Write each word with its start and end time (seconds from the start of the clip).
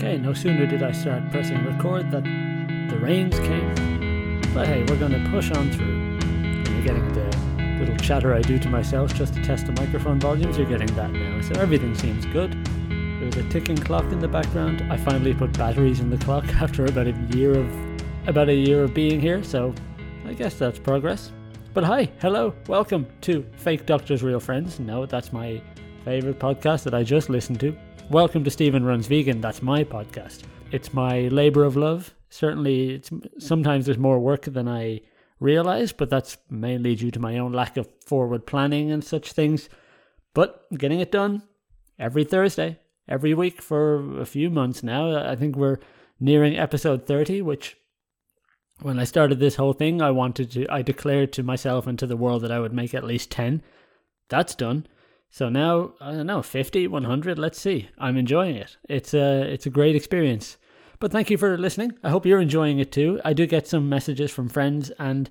Okay, 0.00 0.16
no 0.16 0.32
sooner 0.32 0.64
did 0.64 0.82
I 0.82 0.92
start 0.92 1.30
pressing 1.30 1.62
record 1.62 2.10
that 2.10 2.24
the 2.24 2.98
rains 3.00 3.38
came. 3.40 4.40
But 4.54 4.66
hey, 4.66 4.82
we're 4.88 4.98
going 4.98 5.12
to 5.12 5.30
push 5.30 5.50
on 5.50 5.70
through. 5.70 6.18
You're 6.72 6.82
getting 6.82 7.12
the 7.12 7.76
little 7.78 7.98
chatter 7.98 8.32
I 8.32 8.40
do 8.40 8.58
to 8.60 8.68
myself 8.70 9.12
just 9.12 9.34
to 9.34 9.44
test 9.44 9.66
the 9.66 9.72
microphone 9.72 10.18
volumes. 10.18 10.56
You're 10.56 10.66
getting 10.66 10.88
that 10.96 11.10
now. 11.10 11.42
So 11.42 11.60
everything 11.60 11.94
seems 11.94 12.24
good. 12.24 12.56
There's 12.88 13.36
a 13.36 13.46
ticking 13.50 13.76
clock 13.76 14.04
in 14.04 14.20
the 14.20 14.26
background. 14.26 14.90
I 14.90 14.96
finally 14.96 15.34
put 15.34 15.52
batteries 15.58 16.00
in 16.00 16.08
the 16.08 16.16
clock 16.16 16.48
after 16.62 16.86
about 16.86 17.06
a 17.06 17.12
year 17.36 17.58
of 17.58 18.00
about 18.26 18.48
a 18.48 18.54
year 18.54 18.82
of 18.82 18.94
being 18.94 19.20
here, 19.20 19.44
so 19.44 19.74
I 20.24 20.32
guess 20.32 20.54
that's 20.54 20.78
progress. 20.78 21.30
But 21.74 21.84
hi, 21.84 22.10
hello, 22.22 22.54
welcome 22.68 23.06
to 23.20 23.44
Fake 23.56 23.84
Doctors 23.84 24.22
Real 24.22 24.40
Friends. 24.40 24.80
No, 24.80 25.04
that's 25.04 25.30
my 25.30 25.60
favorite 26.06 26.38
podcast 26.38 26.84
that 26.84 26.94
I 26.94 27.02
just 27.02 27.28
listened 27.28 27.60
to. 27.60 27.76
Welcome 28.10 28.42
to 28.42 28.50
Stephen 28.50 28.84
Runs 28.84 29.06
Vegan. 29.06 29.40
That's 29.40 29.62
my 29.62 29.84
podcast. 29.84 30.42
It's 30.72 30.92
my 30.92 31.28
labor 31.28 31.62
of 31.62 31.76
love. 31.76 32.12
Certainly, 32.28 32.94
it's 32.94 33.10
sometimes 33.38 33.86
there's 33.86 33.98
more 33.98 34.18
work 34.18 34.46
than 34.46 34.66
I 34.66 35.02
realize, 35.38 35.92
but 35.92 36.10
that's 36.10 36.36
mainly 36.50 36.96
due 36.96 37.12
to 37.12 37.20
my 37.20 37.38
own 37.38 37.52
lack 37.52 37.76
of 37.76 37.88
forward 38.04 38.48
planning 38.48 38.90
and 38.90 39.04
such 39.04 39.30
things. 39.30 39.68
But 40.34 40.66
getting 40.76 40.98
it 40.98 41.12
done 41.12 41.44
every 42.00 42.24
Thursday, 42.24 42.80
every 43.08 43.32
week 43.32 43.62
for 43.62 44.20
a 44.20 44.26
few 44.26 44.50
months 44.50 44.82
now. 44.82 45.30
I 45.30 45.36
think 45.36 45.54
we're 45.54 45.78
nearing 46.18 46.58
episode 46.58 47.06
30, 47.06 47.42
which 47.42 47.76
when 48.82 48.98
I 48.98 49.04
started 49.04 49.38
this 49.38 49.54
whole 49.54 49.72
thing, 49.72 50.02
I 50.02 50.10
wanted 50.10 50.50
to, 50.50 50.66
I 50.68 50.82
declared 50.82 51.32
to 51.34 51.44
myself 51.44 51.86
and 51.86 51.96
to 52.00 52.08
the 52.08 52.16
world 52.16 52.42
that 52.42 52.50
I 52.50 52.58
would 52.58 52.72
make 52.74 52.92
at 52.92 53.04
least 53.04 53.30
10. 53.30 53.62
That's 54.28 54.56
done. 54.56 54.88
So 55.30 55.48
now, 55.48 55.92
I 56.00 56.12
don't 56.12 56.26
know, 56.26 56.42
50, 56.42 56.88
100, 56.88 57.38
let's 57.38 57.60
see. 57.60 57.88
I'm 57.98 58.16
enjoying 58.16 58.56
it. 58.56 58.76
It's 58.88 59.14
a, 59.14 59.42
it's 59.42 59.64
a 59.64 59.70
great 59.70 59.94
experience. 59.94 60.56
But 60.98 61.12
thank 61.12 61.30
you 61.30 61.38
for 61.38 61.56
listening. 61.56 61.92
I 62.02 62.10
hope 62.10 62.26
you're 62.26 62.40
enjoying 62.40 62.78
it 62.78 62.92
too. 62.92 63.20
I 63.24 63.32
do 63.32 63.46
get 63.46 63.66
some 63.66 63.88
messages 63.88 64.30
from 64.30 64.48
friends 64.48 64.90
and 64.98 65.30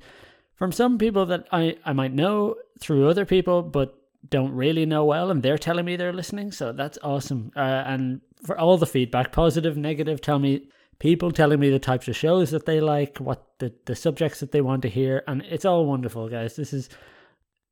from 0.55 0.71
some 0.71 0.97
people 0.97 1.25
that 1.27 1.47
I, 1.51 1.77
I 1.85 1.93
might 1.93 2.13
know 2.13 2.55
through 2.79 3.07
other 3.07 3.25
people, 3.25 3.61
but 3.61 3.95
don't 4.29 4.53
really 4.53 4.85
know 4.85 5.05
well, 5.05 5.31
and 5.31 5.43
they're 5.43 5.57
telling 5.57 5.85
me 5.85 5.95
they're 5.95 6.13
listening. 6.13 6.51
So 6.51 6.71
that's 6.71 6.97
awesome. 7.03 7.51
Uh, 7.55 7.83
and 7.85 8.21
for 8.43 8.57
all 8.57 8.77
the 8.77 8.85
feedback, 8.85 9.31
positive, 9.31 9.77
negative, 9.77 10.21
tell 10.21 10.39
me 10.39 10.67
people 10.99 11.31
telling 11.31 11.59
me 11.59 11.69
the 11.69 11.79
types 11.79 12.07
of 12.07 12.15
shows 12.15 12.51
that 12.51 12.65
they 12.65 12.81
like, 12.81 13.17
what 13.17 13.45
the, 13.59 13.73
the 13.85 13.95
subjects 13.95 14.39
that 14.39 14.51
they 14.51 14.61
want 14.61 14.81
to 14.81 14.89
hear, 14.89 15.23
and 15.27 15.43
it's 15.43 15.65
all 15.65 15.85
wonderful, 15.85 16.27
guys. 16.29 16.55
This 16.55 16.73
is 16.73 16.89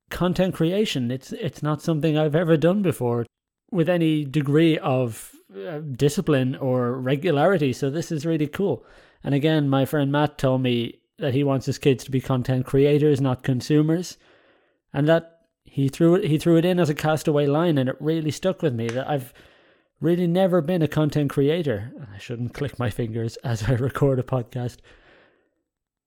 content 0.09 0.53
creation. 0.53 1.11
It's 1.11 1.31
it's 1.33 1.63
not 1.63 1.81
something 1.81 2.17
I've 2.17 2.35
ever 2.35 2.57
done 2.57 2.81
before 2.81 3.25
with 3.71 3.89
any 3.89 4.23
degree 4.23 4.77
of 4.77 5.33
uh, 5.55 5.79
discipline 5.79 6.55
or 6.55 6.93
regularity. 6.93 7.73
So 7.73 7.89
this 7.89 8.11
is 8.11 8.25
really 8.25 8.47
cool. 8.47 8.85
And 9.23 9.35
again, 9.35 9.69
my 9.69 9.85
friend 9.85 10.11
Matt 10.11 10.37
told 10.37 10.61
me 10.61 10.99
that 11.19 11.33
he 11.33 11.43
wants 11.43 11.65
his 11.65 11.77
kids 11.77 12.03
to 12.03 12.11
be 12.11 12.21
content 12.21 12.65
creators, 12.65 13.19
not 13.19 13.43
consumers, 13.43 14.17
and 14.93 15.07
that 15.07 15.41
he 15.63 15.89
threw 15.89 16.15
it 16.15 16.25
he 16.25 16.37
threw 16.37 16.57
it 16.57 16.65
in 16.65 16.79
as 16.79 16.89
a 16.89 16.95
castaway 16.95 17.45
line, 17.45 17.77
and 17.77 17.89
it 17.89 17.97
really 17.99 18.31
stuck 18.31 18.61
with 18.61 18.73
me. 18.73 18.87
That 18.87 19.09
I've 19.09 19.33
really 19.99 20.27
never 20.27 20.61
been 20.61 20.81
a 20.81 20.87
content 20.87 21.29
creator. 21.29 21.91
I 22.13 22.17
shouldn't 22.17 22.53
click 22.53 22.79
my 22.79 22.89
fingers 22.89 23.35
as 23.37 23.63
I 23.63 23.71
record 23.75 24.19
a 24.19 24.23
podcast. 24.23 24.77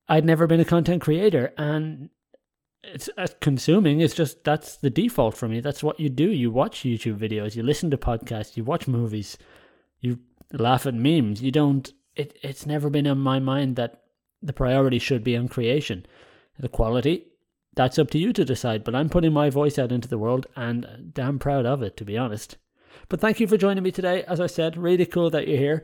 I'd 0.07 0.25
never 0.25 0.47
been 0.47 0.59
a 0.59 0.65
content 0.65 1.01
creator, 1.01 1.53
and 1.57 2.09
it's 2.83 3.09
uh, 3.17 3.27
consuming. 3.39 4.01
It's 4.01 4.13
just 4.13 4.43
that's 4.43 4.77
the 4.77 4.89
default 4.89 5.35
for 5.35 5.47
me. 5.47 5.59
That's 5.59 5.83
what 5.83 5.99
you 5.99 6.09
do. 6.09 6.29
You 6.31 6.51
watch 6.51 6.81
youtube 6.81 7.17
videos. 7.17 7.55
You 7.55 7.63
listen 7.63 7.91
to 7.91 7.97
podcasts. 7.97 8.57
You 8.57 8.63
watch 8.63 8.87
movies. 8.87 9.37
You 9.99 10.19
laugh 10.51 10.85
at 10.85 10.93
memes. 10.93 11.41
You 11.41 11.51
don't 11.51 11.91
it, 12.15 12.37
it's 12.41 12.65
never 12.65 12.89
been 12.89 13.05
in 13.05 13.17
my 13.17 13.39
mind 13.39 13.75
that 13.75 14.01
the 14.41 14.53
priority 14.53 14.99
should 14.99 15.23
be 15.23 15.37
on 15.37 15.47
creation. 15.47 16.05
The 16.59 16.69
quality 16.69 17.27
that's 17.73 17.99
up 17.99 18.09
to 18.11 18.17
you 18.17 18.33
to 18.33 18.43
decide 18.43 18.83
but 18.83 18.93
i'm 18.93 19.07
putting 19.07 19.31
my 19.31 19.49
voice 19.49 19.79
out 19.79 19.93
into 19.93 20.09
the 20.09 20.17
world 20.17 20.45
and 20.57 21.09
damn 21.13 21.39
proud 21.39 21.65
of 21.65 21.81
it 21.81 21.95
to 21.97 22.05
be 22.05 22.17
honest. 22.17 22.57
But 23.07 23.21
thank 23.21 23.39
you 23.39 23.47
for 23.47 23.55
joining 23.55 23.83
me 23.83 23.91
today. 23.91 24.23
As 24.23 24.39
i 24.39 24.47
said 24.47 24.75
really 24.75 25.05
cool 25.05 25.29
that 25.29 25.47
you're 25.47 25.57
here 25.57 25.83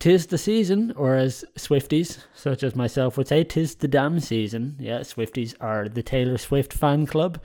tis 0.00 0.26
the 0.26 0.38
season, 0.38 0.92
or 0.96 1.14
as 1.14 1.44
Swifties, 1.56 2.24
such 2.34 2.62
as 2.62 2.74
myself, 2.74 3.16
would 3.16 3.28
say, 3.28 3.44
tis 3.44 3.76
the 3.76 3.86
damn 3.86 4.18
season. 4.18 4.76
Yeah, 4.80 5.00
Swifties 5.00 5.54
are 5.60 5.88
the 5.88 6.02
Taylor 6.02 6.38
Swift 6.38 6.72
fan 6.72 7.06
club. 7.06 7.40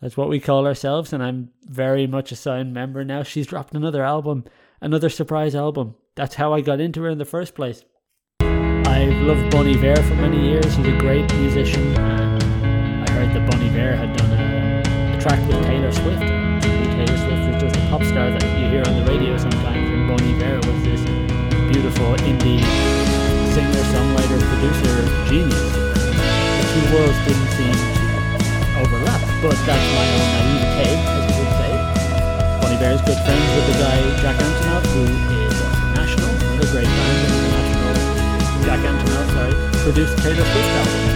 That's 0.00 0.16
what 0.16 0.30
we 0.30 0.40
call 0.40 0.66
ourselves, 0.66 1.12
and 1.12 1.22
I'm 1.22 1.50
very 1.66 2.06
much 2.06 2.32
a 2.32 2.36
signed 2.36 2.72
member 2.72 3.04
now. 3.04 3.22
She's 3.22 3.46
dropped 3.46 3.74
another 3.74 4.02
album, 4.02 4.44
another 4.80 5.10
surprise 5.10 5.54
album. 5.54 5.94
That's 6.16 6.34
how 6.34 6.54
I 6.54 6.62
got 6.62 6.80
into 6.80 7.02
her 7.02 7.10
in 7.10 7.18
the 7.18 7.26
first 7.26 7.54
place. 7.54 7.84
I've 8.40 9.22
loved 9.22 9.50
Bon 9.50 9.68
Iver 9.68 10.02
for 10.02 10.14
many 10.14 10.40
years. 10.42 10.74
He's 10.74 10.88
a 10.88 10.98
great 10.98 11.32
musician, 11.34 11.94
and 11.98 13.08
I 13.08 13.12
heard 13.12 13.34
that 13.34 13.50
Bon 13.50 13.60
Iver 13.60 13.96
had 13.96 14.16
done 14.16 14.32
a, 14.32 15.16
a 15.16 15.20
track 15.20 15.46
with 15.46 15.62
Taylor 15.66 15.92
Swift. 15.92 16.20
Taylor 16.20 17.18
Swift 17.18 17.52
was 17.52 17.62
just 17.62 17.76
a 17.76 17.80
pop 17.90 18.02
star 18.04 18.30
that 18.30 18.42
you 18.58 18.70
hear 18.70 18.82
on 18.86 19.04
the 19.04 19.12
radio 19.12 19.36
sometimes, 19.36 19.90
and 19.90 20.08
Bon 20.08 20.20
Iver 20.22 20.56
was 20.66 20.82
this 20.82 21.19
beautiful 21.70 22.18
indie 22.26 22.58
singer, 23.54 23.82
songwriter, 23.94 24.42
producer 24.50 25.06
genius. 25.30 25.70
The 25.70 26.66
two 26.66 26.84
worlds 26.90 27.14
didn't 27.22 27.50
seem 27.54 27.78
to 27.78 28.82
overlap, 28.82 29.22
but 29.38 29.54
that's 29.62 29.86
my 29.94 30.06
own 30.18 30.26
naivete, 30.34 30.98
as 30.98 31.22
you 31.30 31.34
would 31.38 31.54
say. 31.62 31.72
Bon 32.58 32.74
Iver 32.74 32.90
is 32.90 33.02
good 33.06 33.20
friends 33.22 33.48
with 33.54 33.66
the 33.70 33.76
guy 33.78 33.98
Jack 34.18 34.36
Antonoff, 34.42 34.82
who 34.90 35.06
is 35.46 35.54
National, 35.94 36.30
another 36.50 36.66
great 36.74 36.90
band 36.90 37.18
International. 37.30 37.94
Jack 38.66 38.82
Antonoff, 38.82 39.30
sorry, 39.30 39.54
produced 39.86 40.18
Taylor 40.26 40.42
Swift 40.50 40.74
album, 40.74 41.06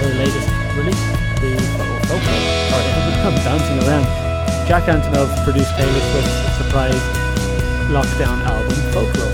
her 0.00 0.12
latest 0.16 0.48
release, 0.80 1.04
the 1.44 1.60
Folklore. 2.08 2.44
Sorry, 2.72 2.88
I'm 3.20 3.36
bouncing 3.44 3.78
around. 3.84 4.08
Jack 4.64 4.88
Antonoff 4.88 5.28
produced 5.44 5.76
Taylor 5.76 6.04
Swift's 6.08 6.56
surprise 6.56 7.04
lockdown 7.92 8.40
album, 8.48 8.76
Folklore. 8.96 9.29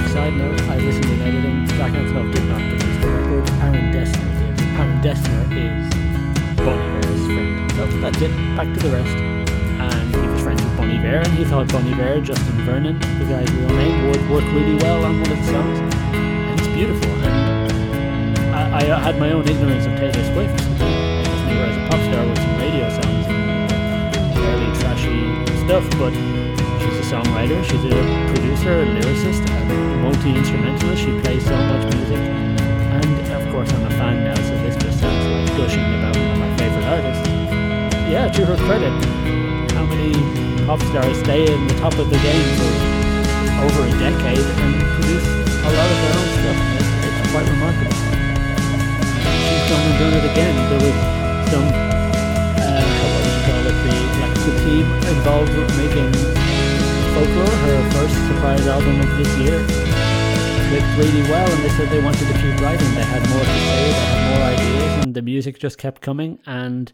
Quick 0.00 0.12
side 0.12 0.32
note, 0.32 0.60
I 0.62 0.78
listened 0.78 1.04
in 1.04 1.20
editing. 1.20 1.66
Jack 1.76 1.92
Antonoff 1.92 2.32
did 2.32 2.44
not 2.48 2.60
produce 2.70 2.96
the 3.02 3.08
record. 3.10 3.50
Aaron 3.60 3.92
Dessner 3.92 4.32
did. 4.48 4.60
Aaron 4.80 5.00
Dessner 5.04 5.42
is 5.60 6.56
Bon 6.56 6.78
Iver's 6.78 7.24
friend. 7.26 7.72
So 7.72 8.00
that's 8.00 8.20
it. 8.22 8.32
Back 8.56 8.72
to 8.72 8.80
the 8.80 8.90
rest. 8.96 9.16
And 9.16 10.16
he 10.16 10.26
was 10.26 10.40
friends 10.40 10.62
with 10.62 10.74
Bon 10.78 10.90
Iver, 10.90 11.16
and 11.16 11.32
he 11.36 11.44
thought 11.44 11.68
Bon 11.68 11.86
Iver, 11.86 12.20
Justin 12.22 12.64
Vernon, 12.64 12.98
the 12.98 13.26
guy's 13.28 13.52
real 13.52 13.68
name, 13.76 14.08
would 14.08 14.30
work 14.30 14.44
really 14.54 14.76
well 14.76 15.04
on 15.04 15.20
one 15.20 15.32
of 15.32 15.36
the 15.36 15.44
songs. 15.44 15.78
And 15.78 16.58
it's 16.58 16.68
beautiful. 16.68 17.10
And 17.10 18.38
I, 18.54 18.96
I 18.96 18.98
had 19.00 19.18
my 19.20 19.32
own 19.32 19.46
ignorance 19.46 19.84
of 19.84 19.96
Taylor 19.98 20.24
Swift. 20.32 20.60
I 20.80 21.24
just 21.28 21.44
knew 21.44 21.60
her 21.60 21.68
as 21.68 21.76
a 21.76 21.88
pop 21.90 22.00
star 22.08 22.26
with 22.26 22.38
some 22.38 22.56
radio 22.56 22.88
songs 22.88 23.26
and 23.28 24.32
fairly 24.32 24.72
trashy 24.80 25.44
stuff, 25.66 25.84
but 25.98 26.29
songwriter, 27.10 27.58
she's 27.64 27.84
a 27.90 27.98
producer, 28.30 28.82
a 28.82 28.86
lyricist, 28.86 29.42
a 29.42 29.74
multi-instrumentalist. 29.98 31.02
She 31.02 31.10
plays 31.18 31.42
so 31.44 31.56
much 31.58 31.82
music, 31.92 32.22
and 32.22 33.32
of 33.34 33.42
course 33.50 33.66
I'm 33.74 33.82
a 33.82 33.90
fan 33.98 34.22
now, 34.22 34.38
so 34.38 34.54
this 34.62 34.76
just 34.78 35.00
sounds 35.00 35.26
like 35.26 35.58
gushing 35.58 35.82
about 35.98 36.14
one 36.14 36.30
of 36.30 36.38
my 36.38 36.56
favorite 36.56 36.86
artists. 36.86 37.26
Yeah, 38.06 38.30
to 38.30 38.46
her 38.46 38.54
credit, 38.62 38.94
how 39.74 39.86
many 39.90 40.14
pop 40.66 40.78
stars 40.86 41.18
stay 41.18 41.50
in 41.50 41.66
the 41.66 41.74
top 41.82 41.98
of 41.98 42.06
the 42.14 42.20
game 42.22 42.46
for 42.54 42.70
over 43.66 43.90
a 43.90 43.94
decade 43.98 44.46
and 44.62 44.78
produce 44.94 45.26
a 45.66 45.70
lot 45.74 45.88
of 45.90 45.98
their 45.98 46.14
own 46.14 46.30
stuff? 46.38 46.58
It's, 46.78 46.94
it's 47.10 47.30
quite 47.34 47.46
remarkable. 47.50 47.98
She's 49.50 49.66
gone 49.66 49.82
and 49.82 49.98
done 49.98 50.14
it 50.14 50.26
again. 50.30 50.54
There 50.70 50.78
was 50.78 50.96
some, 51.50 51.66
uh, 51.74 52.86
what 53.02 53.10
would 53.18 53.26
you 53.26 53.42
call 53.50 53.66
it, 53.66 53.76
the, 53.82 53.98
like 54.22 54.36
the 54.46 54.54
team 54.62 54.86
involved 55.10 55.50
with 55.58 55.74
making 55.74 56.30
Folklore, 57.14 57.46
her 57.46 57.90
first 57.90 58.14
surprise 58.28 58.66
album 58.66 59.00
of 59.00 59.16
this 59.18 59.36
year, 59.38 59.58
clicked 60.68 60.96
really 60.96 61.22
well, 61.28 61.50
and 61.50 61.64
they 61.64 61.68
said 61.70 61.88
they 61.90 62.02
wanted 62.02 62.26
to 62.28 62.34
keep 62.34 62.60
writing. 62.60 62.94
They 62.94 63.02
had 63.02 63.28
more 63.28 63.40
to 63.40 63.46
say, 63.46 63.82
they 63.82 63.92
had 63.92 64.38
more 64.38 64.46
ideas, 64.46 65.04
and 65.04 65.14
the 65.14 65.22
music 65.22 65.58
just 65.58 65.76
kept 65.76 66.00
coming. 66.02 66.38
And 66.46 66.92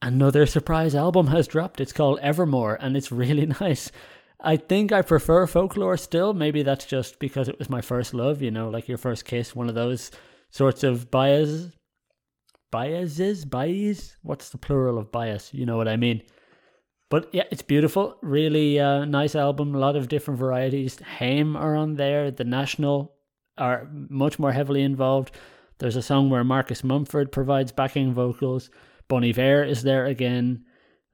another 0.00 0.46
surprise 0.46 0.94
album 0.94 1.26
has 1.26 1.46
dropped. 1.46 1.80
It's 1.80 1.92
called 1.92 2.18
Evermore, 2.20 2.78
and 2.80 2.96
it's 2.96 3.12
really 3.12 3.46
nice. 3.60 3.92
I 4.40 4.56
think 4.56 4.92
I 4.92 5.02
prefer 5.02 5.46
Folklore 5.46 5.98
still. 5.98 6.32
Maybe 6.32 6.62
that's 6.62 6.86
just 6.86 7.18
because 7.18 7.48
it 7.48 7.58
was 7.58 7.68
my 7.68 7.82
first 7.82 8.14
love, 8.14 8.40
you 8.40 8.50
know, 8.50 8.70
like 8.70 8.88
your 8.88 8.98
first 8.98 9.24
kiss, 9.24 9.54
one 9.54 9.68
of 9.68 9.74
those 9.74 10.10
sorts 10.50 10.84
of 10.84 11.10
biases. 11.10 11.72
Biases? 12.70 13.44
Bias? 13.44 14.16
What's 14.22 14.50
the 14.50 14.58
plural 14.58 14.98
of 14.98 15.12
bias? 15.12 15.52
You 15.52 15.66
know 15.66 15.76
what 15.76 15.88
I 15.88 15.96
mean. 15.96 16.22
But 17.10 17.28
yeah, 17.32 17.44
it's 17.50 17.62
beautiful. 17.62 18.18
Really 18.20 18.78
uh, 18.78 19.04
nice 19.04 19.34
album. 19.34 19.74
A 19.74 19.78
lot 19.78 19.96
of 19.96 20.08
different 20.08 20.38
varieties. 20.38 20.98
Haim 21.00 21.56
are 21.56 21.74
on 21.74 21.94
there. 21.94 22.30
The 22.30 22.44
National 22.44 23.14
are 23.56 23.88
much 23.90 24.38
more 24.38 24.52
heavily 24.52 24.82
involved. 24.82 25.32
There's 25.78 25.96
a 25.96 26.02
song 26.02 26.28
where 26.28 26.44
Marcus 26.44 26.84
Mumford 26.84 27.32
provides 27.32 27.72
backing 27.72 28.12
vocals. 28.12 28.70
Bon 29.08 29.24
Iver 29.24 29.64
is 29.64 29.82
there 29.82 30.06
again. 30.06 30.64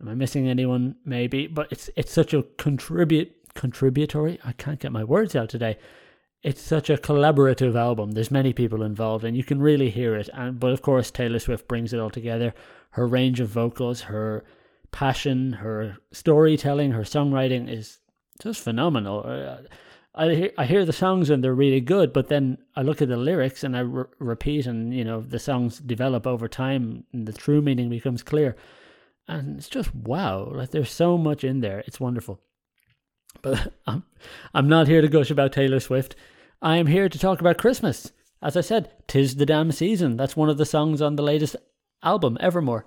Am 0.00 0.08
I 0.08 0.14
missing 0.14 0.48
anyone? 0.48 0.96
Maybe, 1.04 1.46
but 1.46 1.68
it's 1.70 1.88
it's 1.96 2.12
such 2.12 2.34
a 2.34 2.42
contribute 2.58 3.32
contributory. 3.54 4.38
I 4.44 4.52
can't 4.52 4.80
get 4.80 4.92
my 4.92 5.04
words 5.04 5.36
out 5.36 5.48
today. 5.48 5.78
It's 6.42 6.60
such 6.60 6.90
a 6.90 6.96
collaborative 6.96 7.76
album. 7.76 8.12
There's 8.12 8.30
many 8.30 8.52
people 8.52 8.82
involved, 8.82 9.24
and 9.24 9.36
you 9.36 9.44
can 9.44 9.60
really 9.60 9.90
hear 9.90 10.14
it. 10.16 10.28
And 10.34 10.58
but 10.58 10.72
of 10.72 10.82
course, 10.82 11.10
Taylor 11.10 11.38
Swift 11.38 11.68
brings 11.68 11.92
it 11.92 12.00
all 12.00 12.10
together. 12.10 12.52
Her 12.90 13.06
range 13.06 13.40
of 13.40 13.48
vocals, 13.48 14.02
her 14.02 14.44
passion, 14.94 15.54
her 15.54 15.96
storytelling, 16.12 16.92
her 16.92 17.02
songwriting 17.02 17.68
is 17.68 17.98
just 18.40 18.62
phenomenal. 18.62 19.26
I 20.14 20.34
hear, 20.34 20.50
I 20.56 20.66
hear 20.66 20.84
the 20.84 20.92
songs 20.92 21.30
and 21.30 21.42
they're 21.42 21.52
really 21.52 21.80
good, 21.80 22.12
but 22.12 22.28
then 22.28 22.58
I 22.76 22.82
look 22.82 23.02
at 23.02 23.08
the 23.08 23.16
lyrics 23.16 23.64
and 23.64 23.76
I 23.76 23.80
re- 23.80 24.04
repeat, 24.20 24.66
and 24.66 24.94
you 24.94 25.04
know 25.04 25.20
the 25.20 25.40
songs 25.40 25.80
develop 25.80 26.28
over 26.28 26.46
time, 26.46 27.02
and 27.12 27.26
the 27.26 27.32
true 27.32 27.60
meaning 27.60 27.90
becomes 27.90 28.22
clear, 28.22 28.54
and 29.26 29.58
it's 29.58 29.68
just 29.68 29.92
wow! 29.92 30.48
Like 30.52 30.70
there's 30.70 30.92
so 30.92 31.18
much 31.18 31.42
in 31.42 31.58
there. 31.58 31.82
It's 31.88 31.98
wonderful. 31.98 32.40
But 33.42 33.72
I'm 33.88 34.04
I'm 34.54 34.68
not 34.68 34.86
here 34.86 35.00
to 35.00 35.08
gush 35.08 35.32
about 35.32 35.52
Taylor 35.52 35.80
Swift. 35.80 36.14
I 36.62 36.76
am 36.76 36.86
here 36.86 37.08
to 37.08 37.18
talk 37.18 37.40
about 37.40 37.58
Christmas. 37.58 38.12
As 38.40 38.56
I 38.56 38.60
said, 38.60 38.92
tis 39.08 39.34
the 39.34 39.46
damn 39.46 39.72
season. 39.72 40.16
That's 40.16 40.36
one 40.36 40.50
of 40.50 40.58
the 40.58 40.66
songs 40.66 41.02
on 41.02 41.16
the 41.16 41.22
latest 41.24 41.56
album, 42.04 42.38
Evermore. 42.38 42.86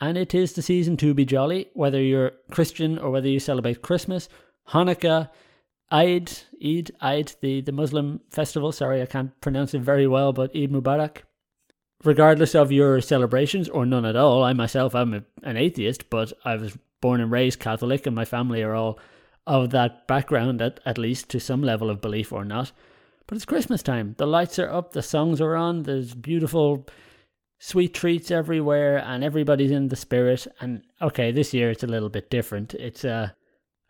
And 0.00 0.16
it 0.16 0.34
is 0.34 0.52
the 0.52 0.62
season 0.62 0.96
to 0.98 1.12
be 1.12 1.24
jolly, 1.24 1.68
whether 1.74 2.00
you're 2.00 2.32
Christian 2.50 2.98
or 2.98 3.10
whether 3.10 3.28
you 3.28 3.40
celebrate 3.40 3.82
Christmas, 3.82 4.28
Hanukkah, 4.68 5.30
Eid, 5.90 6.32
Eid, 6.64 6.90
Eid, 7.00 7.32
the, 7.40 7.60
the 7.62 7.72
Muslim 7.72 8.20
festival. 8.30 8.70
Sorry, 8.70 9.02
I 9.02 9.06
can't 9.06 9.38
pronounce 9.40 9.74
it 9.74 9.80
very 9.80 10.06
well, 10.06 10.32
but 10.32 10.54
Eid 10.54 10.70
Mubarak. 10.70 11.22
Regardless 12.04 12.54
of 12.54 12.70
your 12.70 13.00
celebrations 13.00 13.68
or 13.68 13.84
none 13.84 14.04
at 14.04 14.14
all, 14.14 14.44
I 14.44 14.52
myself 14.52 14.94
am 14.94 15.14
a, 15.14 15.24
an 15.42 15.56
atheist, 15.56 16.10
but 16.10 16.32
I 16.44 16.54
was 16.54 16.78
born 17.00 17.20
and 17.20 17.32
raised 17.32 17.58
Catholic, 17.58 18.06
and 18.06 18.14
my 18.14 18.24
family 18.24 18.62
are 18.62 18.74
all 18.74 19.00
of 19.46 19.70
that 19.70 20.06
background, 20.06 20.62
at, 20.62 20.78
at 20.84 20.98
least 20.98 21.28
to 21.30 21.40
some 21.40 21.62
level 21.62 21.90
of 21.90 22.00
belief 22.00 22.32
or 22.32 22.44
not. 22.44 22.70
But 23.26 23.36
it's 23.36 23.44
Christmas 23.44 23.82
time. 23.82 24.14
The 24.18 24.26
lights 24.26 24.58
are 24.58 24.70
up, 24.70 24.92
the 24.92 25.02
songs 25.02 25.40
are 25.40 25.56
on, 25.56 25.82
there's 25.82 26.14
beautiful 26.14 26.86
sweet 27.58 27.94
treats 27.94 28.30
everywhere, 28.30 28.98
and 28.98 29.24
everybody's 29.24 29.70
in 29.70 29.88
the 29.88 29.96
spirit. 29.96 30.46
And 30.60 30.82
okay, 31.02 31.32
this 31.32 31.52
year 31.52 31.70
it's 31.70 31.82
a 31.82 31.88
little 31.88 32.08
bit 32.08 32.30
different. 32.30 32.74
It's 32.74 33.04
uh 33.04 33.30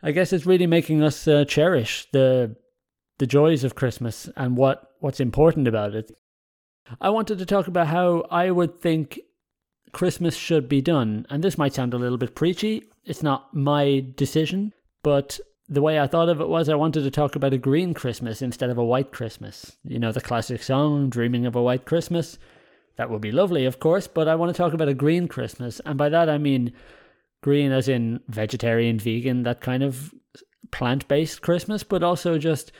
I 0.02 0.12
guess 0.12 0.32
it's 0.32 0.46
really 0.46 0.66
making 0.66 1.02
us 1.02 1.26
uh, 1.26 1.44
cherish 1.44 2.06
the 2.12 2.56
the 3.18 3.26
joys 3.26 3.64
of 3.64 3.74
Christmas 3.74 4.28
and 4.36 4.56
what 4.56 4.92
what's 5.00 5.20
important 5.20 5.68
about 5.68 5.94
it. 5.94 6.12
I 7.00 7.10
wanted 7.10 7.38
to 7.38 7.46
talk 7.46 7.66
about 7.66 7.88
how 7.88 8.24
I 8.30 8.50
would 8.50 8.80
think 8.80 9.20
Christmas 9.92 10.36
should 10.36 10.68
be 10.68 10.80
done, 10.80 11.26
and 11.28 11.42
this 11.42 11.58
might 11.58 11.74
sound 11.74 11.94
a 11.94 11.98
little 11.98 12.18
bit 12.18 12.34
preachy. 12.34 12.84
It's 13.04 13.22
not 13.22 13.54
my 13.54 14.04
decision, 14.16 14.72
but 15.02 15.40
the 15.68 15.82
way 15.82 16.00
I 16.00 16.06
thought 16.06 16.28
of 16.28 16.40
it 16.40 16.48
was 16.48 16.68
I 16.68 16.74
wanted 16.74 17.02
to 17.02 17.10
talk 17.10 17.36
about 17.36 17.52
a 17.52 17.58
green 17.58 17.92
Christmas 17.92 18.40
instead 18.40 18.70
of 18.70 18.78
a 18.78 18.84
white 18.84 19.12
Christmas. 19.12 19.76
You 19.84 19.98
know, 19.98 20.12
the 20.12 20.20
classic 20.20 20.62
song, 20.62 21.10
Dreaming 21.10 21.44
of 21.44 21.56
a 21.56 21.62
White 21.62 21.84
Christmas. 21.84 22.38
That 22.98 23.10
would 23.10 23.20
be 23.20 23.30
lovely, 23.30 23.64
of 23.64 23.78
course, 23.78 24.08
but 24.08 24.26
I 24.26 24.34
want 24.34 24.54
to 24.54 24.58
talk 24.60 24.72
about 24.72 24.88
a 24.88 24.94
green 24.94 25.28
Christmas. 25.28 25.80
And 25.86 25.96
by 25.96 26.08
that 26.08 26.28
I 26.28 26.36
mean 26.36 26.72
green 27.42 27.70
as 27.70 27.88
in 27.88 28.20
vegetarian, 28.28 28.98
vegan, 28.98 29.44
that 29.44 29.60
kind 29.60 29.84
of 29.84 30.12
plant 30.72 31.06
based 31.06 31.40
Christmas, 31.40 31.84
but 31.84 32.02
also 32.02 32.38
just 32.38 32.72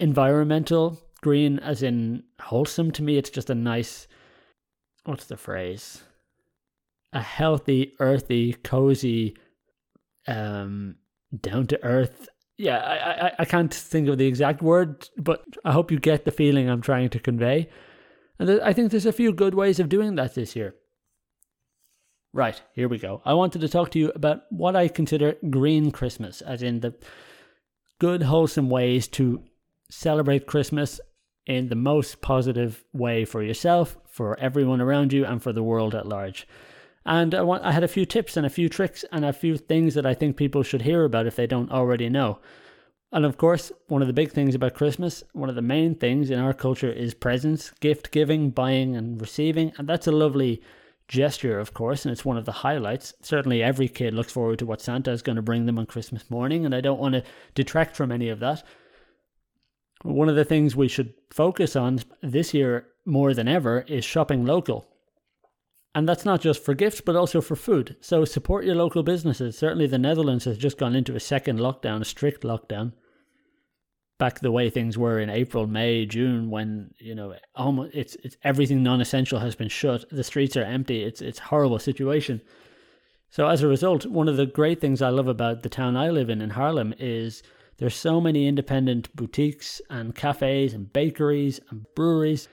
environmental 0.00 1.00
green 1.22 1.60
as 1.60 1.84
in 1.84 2.24
wholesome. 2.40 2.90
To 2.90 3.02
me, 3.02 3.16
it's 3.16 3.30
just 3.30 3.48
a 3.48 3.54
nice, 3.54 4.08
what's 5.04 5.26
the 5.26 5.36
phrase? 5.36 6.02
A 7.12 7.20
healthy, 7.20 7.94
earthy, 8.00 8.52
cozy, 8.52 9.36
um, 10.26 10.96
down 11.40 11.68
to 11.68 11.82
earth. 11.84 12.28
Yeah, 12.58 12.78
I, 12.78 13.26
I, 13.26 13.32
I 13.40 13.44
can't 13.44 13.72
think 13.72 14.08
of 14.08 14.18
the 14.18 14.26
exact 14.26 14.60
word, 14.60 15.08
but 15.16 15.44
I 15.64 15.70
hope 15.70 15.92
you 15.92 16.00
get 16.00 16.24
the 16.24 16.32
feeling 16.32 16.68
I'm 16.68 16.82
trying 16.82 17.10
to 17.10 17.20
convey. 17.20 17.68
And 18.38 18.60
I 18.60 18.72
think 18.72 18.90
there's 18.90 19.06
a 19.06 19.12
few 19.12 19.32
good 19.32 19.54
ways 19.54 19.80
of 19.80 19.88
doing 19.88 20.14
that 20.16 20.34
this 20.34 20.54
year. 20.54 20.74
Right, 22.32 22.60
here 22.74 22.88
we 22.88 22.98
go. 22.98 23.22
I 23.24 23.32
wanted 23.32 23.62
to 23.62 23.68
talk 23.68 23.90
to 23.92 23.98
you 23.98 24.12
about 24.14 24.42
what 24.50 24.76
I 24.76 24.88
consider 24.88 25.36
green 25.48 25.90
Christmas, 25.90 26.42
as 26.42 26.62
in 26.62 26.80
the 26.80 26.94
good, 27.98 28.24
wholesome 28.24 28.68
ways 28.68 29.08
to 29.08 29.42
celebrate 29.90 30.46
Christmas 30.46 31.00
in 31.46 31.68
the 31.68 31.76
most 31.76 32.20
positive 32.20 32.84
way 32.92 33.24
for 33.24 33.42
yourself, 33.42 33.96
for 34.06 34.38
everyone 34.38 34.80
around 34.80 35.12
you, 35.12 35.24
and 35.24 35.42
for 35.42 35.52
the 35.52 35.62
world 35.62 35.94
at 35.94 36.06
large. 36.06 36.46
And 37.06 37.34
I 37.34 37.42
want 37.42 37.64
I 37.64 37.72
had 37.72 37.84
a 37.84 37.88
few 37.88 38.04
tips 38.04 38.36
and 38.36 38.44
a 38.44 38.50
few 38.50 38.68
tricks 38.68 39.04
and 39.12 39.24
a 39.24 39.32
few 39.32 39.56
things 39.56 39.94
that 39.94 40.04
I 40.04 40.12
think 40.12 40.36
people 40.36 40.62
should 40.62 40.82
hear 40.82 41.04
about 41.04 41.26
if 41.26 41.36
they 41.36 41.46
don't 41.46 41.70
already 41.70 42.08
know. 42.08 42.40
And 43.12 43.24
of 43.24 43.38
course, 43.38 43.70
one 43.86 44.02
of 44.02 44.08
the 44.08 44.14
big 44.14 44.32
things 44.32 44.54
about 44.54 44.74
Christmas, 44.74 45.22
one 45.32 45.48
of 45.48 45.54
the 45.54 45.62
main 45.62 45.94
things 45.94 46.30
in 46.30 46.38
our 46.38 46.52
culture 46.52 46.90
is 46.90 47.14
presents, 47.14 47.70
gift 47.80 48.10
giving, 48.10 48.50
buying 48.50 48.96
and 48.96 49.20
receiving, 49.20 49.72
and 49.78 49.88
that's 49.88 50.06
a 50.06 50.12
lovely 50.12 50.60
gesture, 51.08 51.58
of 51.60 51.72
course, 51.72 52.04
and 52.04 52.12
it's 52.12 52.24
one 52.24 52.36
of 52.36 52.44
the 52.44 52.52
highlights. 52.52 53.14
Certainly 53.22 53.62
every 53.62 53.88
kid 53.88 54.12
looks 54.12 54.32
forward 54.32 54.58
to 54.58 54.66
what 54.66 54.80
Santa 54.80 55.12
is 55.12 55.22
going 55.22 55.36
to 55.36 55.42
bring 55.42 55.66
them 55.66 55.78
on 55.78 55.86
Christmas 55.86 56.28
morning, 56.30 56.66
and 56.66 56.74
I 56.74 56.80
don't 56.80 57.00
want 57.00 57.14
to 57.14 57.22
detract 57.54 57.96
from 57.96 58.10
any 58.10 58.28
of 58.28 58.40
that. 58.40 58.64
One 60.02 60.28
of 60.28 60.36
the 60.36 60.44
things 60.44 60.74
we 60.74 60.88
should 60.88 61.14
focus 61.30 61.76
on 61.76 62.00
this 62.22 62.52
year 62.52 62.88
more 63.04 63.34
than 63.34 63.48
ever 63.48 63.84
is 63.88 64.04
shopping 64.04 64.44
local. 64.44 64.86
And 65.96 66.06
that's 66.06 66.26
not 66.26 66.42
just 66.42 66.62
for 66.62 66.74
gifts, 66.74 67.00
but 67.00 67.16
also 67.16 67.40
for 67.40 67.56
food. 67.56 67.96
So 68.02 68.26
support 68.26 68.66
your 68.66 68.74
local 68.74 69.02
businesses. 69.02 69.56
Certainly, 69.56 69.86
the 69.86 69.96
Netherlands 69.96 70.44
has 70.44 70.58
just 70.58 70.76
gone 70.76 70.94
into 70.94 71.16
a 71.16 71.20
second 71.20 71.58
lockdown, 71.58 72.02
a 72.02 72.04
strict 72.04 72.42
lockdown. 72.42 72.92
Back 74.18 74.40
the 74.40 74.52
way 74.52 74.68
things 74.68 74.98
were 74.98 75.18
in 75.18 75.30
April, 75.30 75.66
May, 75.66 76.04
June, 76.04 76.50
when 76.50 76.92
you 76.98 77.14
know 77.14 77.34
almost 77.54 77.94
it's 77.94 78.14
it's 78.16 78.36
everything 78.44 78.82
non-essential 78.82 79.38
has 79.38 79.56
been 79.56 79.70
shut. 79.70 80.04
The 80.10 80.22
streets 80.22 80.54
are 80.54 80.64
empty. 80.64 81.02
It's 81.02 81.22
it's 81.22 81.38
horrible 81.38 81.78
situation. 81.78 82.42
So 83.30 83.48
as 83.48 83.62
a 83.62 83.66
result, 83.66 84.04
one 84.04 84.28
of 84.28 84.36
the 84.36 84.44
great 84.44 84.82
things 84.82 85.00
I 85.00 85.08
love 85.08 85.28
about 85.28 85.62
the 85.62 85.70
town 85.70 85.96
I 85.96 86.10
live 86.10 86.28
in 86.28 86.42
in 86.42 86.50
Haarlem 86.50 86.94
is 86.98 87.42
there's 87.78 87.96
so 87.96 88.20
many 88.20 88.46
independent 88.46 89.16
boutiques 89.16 89.80
and 89.88 90.14
cafes 90.14 90.74
and 90.74 90.92
bakeries 90.92 91.58
and 91.70 91.86
breweries, 91.94 92.48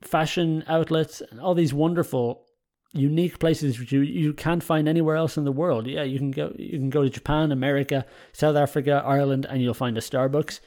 fashion 0.00 0.64
outlets, 0.66 1.20
and 1.30 1.38
all 1.42 1.54
these 1.54 1.74
wonderful 1.74 2.45
unique 2.96 3.38
places 3.38 3.78
which 3.78 3.92
you, 3.92 4.00
you 4.00 4.32
can't 4.32 4.62
find 4.62 4.88
anywhere 4.88 5.16
else 5.16 5.36
in 5.36 5.44
the 5.44 5.52
world. 5.52 5.86
Yeah, 5.86 6.02
you 6.02 6.18
can 6.18 6.30
go 6.30 6.52
you 6.58 6.78
can 6.78 6.90
go 6.90 7.02
to 7.02 7.10
Japan, 7.10 7.52
America, 7.52 8.04
South 8.32 8.56
Africa, 8.56 9.02
Ireland, 9.04 9.46
and 9.48 9.62
you'll 9.62 9.74
find 9.74 9.96
a 9.96 10.00
Starbucks. 10.00 10.60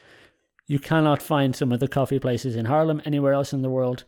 You 0.68 0.80
cannot 0.80 1.22
find 1.22 1.56
some 1.56 1.72
of 1.72 1.80
the 1.80 1.88
coffee 1.88 2.20
places 2.20 2.56
in 2.56 2.66
Haarlem 2.66 3.02
anywhere 3.06 3.34
else 3.34 3.54
in 3.54 3.62
the 3.62 3.70
world. 3.70 4.04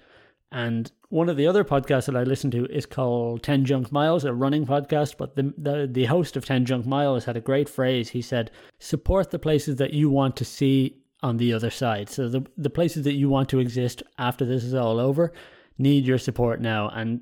And 0.51 0.91
one 1.09 1.29
of 1.29 1.37
the 1.37 1.47
other 1.47 1.63
podcasts 1.63 2.05
that 2.07 2.15
I 2.15 2.23
listen 2.23 2.51
to 2.51 2.65
is 2.65 2.85
called 2.85 3.41
10 3.41 3.65
Junk 3.65 3.91
Miles, 3.91 4.25
a 4.25 4.33
running 4.33 4.65
podcast. 4.65 5.15
But 5.17 5.35
the, 5.35 5.53
the, 5.57 5.89
the 5.89 6.05
host 6.05 6.35
of 6.35 6.45
10 6.45 6.65
Junk 6.65 6.85
Miles 6.85 7.25
had 7.25 7.37
a 7.37 7.41
great 7.41 7.69
phrase. 7.69 8.09
He 8.09 8.21
said, 8.21 8.51
support 8.79 9.31
the 9.31 9.39
places 9.39 9.77
that 9.77 9.93
you 9.93 10.09
want 10.09 10.35
to 10.37 10.45
see 10.45 10.97
on 11.23 11.37
the 11.37 11.53
other 11.53 11.69
side. 11.69 12.09
So 12.09 12.27
the, 12.27 12.45
the 12.57 12.69
places 12.69 13.03
that 13.05 13.13
you 13.13 13.29
want 13.29 13.49
to 13.49 13.59
exist 13.59 14.03
after 14.17 14.45
this 14.45 14.63
is 14.63 14.73
all 14.73 14.99
over 14.99 15.31
need 15.77 16.05
your 16.05 16.17
support 16.17 16.61
now. 16.61 16.89
And 16.89 17.21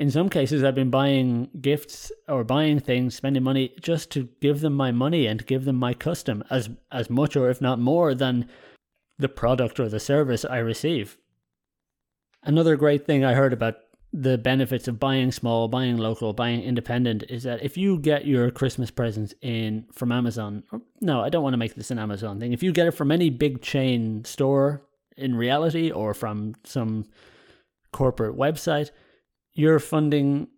in 0.00 0.10
some 0.10 0.30
cases 0.30 0.64
I've 0.64 0.74
been 0.74 0.88
buying 0.88 1.50
gifts 1.60 2.10
or 2.26 2.42
buying 2.42 2.80
things, 2.80 3.14
spending 3.14 3.42
money 3.42 3.74
just 3.82 4.10
to 4.12 4.30
give 4.40 4.62
them 4.62 4.72
my 4.72 4.90
money 4.92 5.26
and 5.26 5.46
give 5.46 5.66
them 5.66 5.76
my 5.76 5.92
custom 5.92 6.42
as 6.48 6.70
as 6.90 7.10
much 7.10 7.36
or 7.36 7.50
if 7.50 7.60
not 7.60 7.78
more 7.78 8.14
than 8.14 8.48
the 9.18 9.28
product 9.28 9.78
or 9.78 9.90
the 9.90 10.00
service 10.00 10.42
I 10.42 10.56
receive. 10.56 11.18
Another 12.42 12.76
great 12.76 13.04
thing 13.04 13.26
I 13.26 13.34
heard 13.34 13.52
about 13.52 13.74
the 14.10 14.38
benefits 14.38 14.88
of 14.88 14.98
buying 14.98 15.30
small, 15.32 15.68
buying 15.68 15.98
local, 15.98 16.32
buying 16.32 16.62
independent 16.62 17.24
is 17.28 17.42
that 17.42 17.62
if 17.62 17.76
you 17.76 17.98
get 17.98 18.26
your 18.26 18.50
Christmas 18.50 18.90
presents 18.90 19.34
in 19.42 19.84
from 19.92 20.12
Amazon, 20.12 20.62
no, 21.02 21.20
I 21.20 21.28
don't 21.28 21.42
want 21.42 21.52
to 21.52 21.58
make 21.58 21.74
this 21.74 21.90
an 21.90 21.98
Amazon 21.98 22.40
thing. 22.40 22.54
If 22.54 22.62
you 22.62 22.72
get 22.72 22.86
it 22.86 22.92
from 22.92 23.12
any 23.12 23.28
big 23.28 23.60
chain 23.60 24.24
store 24.24 24.82
in 25.18 25.34
reality 25.34 25.90
or 25.90 26.14
from 26.14 26.54
some 26.64 27.04
corporate 27.92 28.34
website, 28.34 28.90
you're 29.60 29.78
funding 29.78 30.48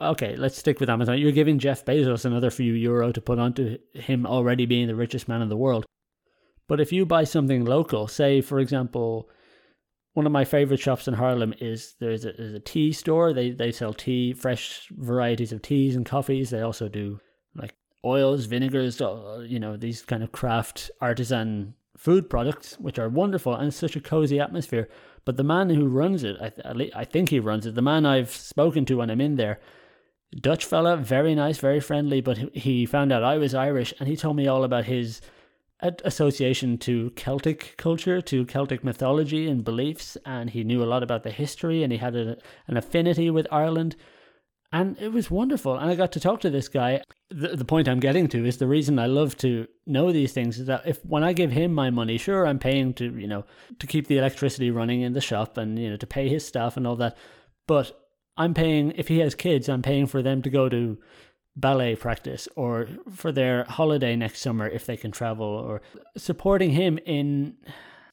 okay, 0.00 0.34
let's 0.36 0.58
stick 0.58 0.80
with 0.80 0.90
Amazon. 0.90 1.18
You're 1.18 1.32
giving 1.32 1.58
Jeff 1.58 1.84
Bezos 1.84 2.24
another 2.24 2.50
few 2.50 2.72
euro 2.72 3.12
to 3.12 3.20
put 3.20 3.38
onto 3.38 3.78
him 3.94 4.26
already 4.26 4.66
being 4.66 4.88
the 4.88 4.94
richest 4.96 5.28
man 5.28 5.42
in 5.42 5.48
the 5.48 5.56
world. 5.56 5.86
But 6.68 6.80
if 6.80 6.92
you 6.92 7.06
buy 7.06 7.24
something 7.24 7.64
local, 7.64 8.08
say 8.08 8.40
for 8.40 8.58
example, 8.58 9.28
one 10.14 10.26
of 10.26 10.32
my 10.32 10.44
favorite 10.44 10.80
shops 10.80 11.08
in 11.08 11.14
Haarlem 11.14 11.54
is 11.60 11.94
there's 12.00 12.24
a, 12.24 12.32
there's 12.32 12.54
a 12.54 12.60
tea 12.60 12.92
store. 12.92 13.32
They 13.32 13.50
they 13.50 13.72
sell 13.72 13.94
tea, 13.94 14.32
fresh 14.32 14.88
varieties 14.90 15.52
of 15.52 15.62
teas 15.62 15.96
and 15.96 16.04
coffees. 16.04 16.50
They 16.50 16.60
also 16.60 16.88
do 16.88 17.20
like 17.54 17.74
oils, 18.04 18.46
vinegars, 18.46 19.00
you 19.46 19.60
know, 19.60 19.76
these 19.76 20.02
kind 20.02 20.22
of 20.22 20.32
craft 20.32 20.90
artisan 21.00 21.74
food 21.96 22.28
products, 22.30 22.78
which 22.78 22.98
are 22.98 23.08
wonderful 23.08 23.54
and 23.54 23.72
such 23.72 23.96
a 23.96 24.00
cozy 24.00 24.40
atmosphere. 24.40 24.88
But 25.24 25.36
the 25.36 25.44
man 25.44 25.70
who 25.70 25.86
runs 25.86 26.24
it, 26.24 26.36
I, 26.40 26.48
th- 26.48 26.92
I 26.94 27.04
think 27.04 27.28
he 27.28 27.38
runs 27.38 27.66
it, 27.66 27.74
the 27.74 27.82
man 27.82 28.06
I've 28.06 28.30
spoken 28.30 28.84
to 28.86 28.96
when 28.96 29.10
I'm 29.10 29.20
in 29.20 29.36
there, 29.36 29.60
Dutch 30.34 30.64
fella, 30.64 30.96
very 30.96 31.34
nice, 31.34 31.58
very 31.58 31.80
friendly, 31.80 32.20
but 32.20 32.38
he 32.54 32.86
found 32.86 33.12
out 33.12 33.22
I 33.22 33.36
was 33.36 33.54
Irish 33.54 33.92
and 33.98 34.08
he 34.08 34.16
told 34.16 34.36
me 34.36 34.48
all 34.48 34.64
about 34.64 34.86
his 34.86 35.20
association 36.04 36.78
to 36.78 37.10
Celtic 37.10 37.74
culture, 37.76 38.20
to 38.22 38.46
Celtic 38.46 38.82
mythology 38.84 39.48
and 39.48 39.64
beliefs, 39.64 40.16
and 40.24 40.50
he 40.50 40.64
knew 40.64 40.82
a 40.82 40.86
lot 40.86 41.02
about 41.02 41.22
the 41.22 41.30
history 41.30 41.82
and 41.82 41.92
he 41.92 41.98
had 41.98 42.16
a, 42.16 42.38
an 42.66 42.76
affinity 42.76 43.30
with 43.30 43.46
Ireland. 43.50 43.96
And 44.72 44.96
it 44.98 45.12
was 45.12 45.30
wonderful. 45.30 45.76
And 45.76 45.90
I 45.90 45.94
got 45.94 46.12
to 46.12 46.20
talk 46.20 46.40
to 46.40 46.50
this 46.50 46.68
guy. 46.68 47.02
The, 47.30 47.48
the 47.48 47.64
point 47.64 47.88
I'm 47.88 48.00
getting 48.00 48.26
to 48.28 48.46
is 48.46 48.56
the 48.56 48.66
reason 48.66 48.98
I 48.98 49.04
love 49.04 49.36
to 49.38 49.68
know 49.86 50.10
these 50.12 50.32
things 50.32 50.58
is 50.58 50.66
that 50.66 50.86
if 50.86 51.04
when 51.04 51.22
I 51.22 51.34
give 51.34 51.52
him 51.52 51.74
my 51.74 51.90
money, 51.90 52.16
sure, 52.16 52.46
I'm 52.46 52.58
paying 52.58 52.94
to, 52.94 53.04
you 53.04 53.26
know, 53.26 53.44
to 53.78 53.86
keep 53.86 54.06
the 54.06 54.16
electricity 54.16 54.70
running 54.70 55.02
in 55.02 55.12
the 55.12 55.20
shop 55.20 55.58
and, 55.58 55.78
you 55.78 55.90
know, 55.90 55.98
to 55.98 56.06
pay 56.06 56.28
his 56.28 56.46
staff 56.46 56.78
and 56.78 56.86
all 56.86 56.96
that. 56.96 57.18
But 57.68 58.08
I'm 58.38 58.54
paying, 58.54 58.92
if 58.92 59.08
he 59.08 59.18
has 59.18 59.34
kids, 59.34 59.68
I'm 59.68 59.82
paying 59.82 60.06
for 60.06 60.22
them 60.22 60.40
to 60.40 60.48
go 60.48 60.70
to 60.70 60.98
ballet 61.54 61.94
practice 61.94 62.48
or 62.56 62.88
for 63.14 63.30
their 63.30 63.64
holiday 63.64 64.16
next 64.16 64.40
summer 64.40 64.66
if 64.66 64.86
they 64.86 64.96
can 64.96 65.10
travel 65.10 65.46
or 65.46 65.82
supporting 66.16 66.70
him 66.70 66.98
in, 67.04 67.56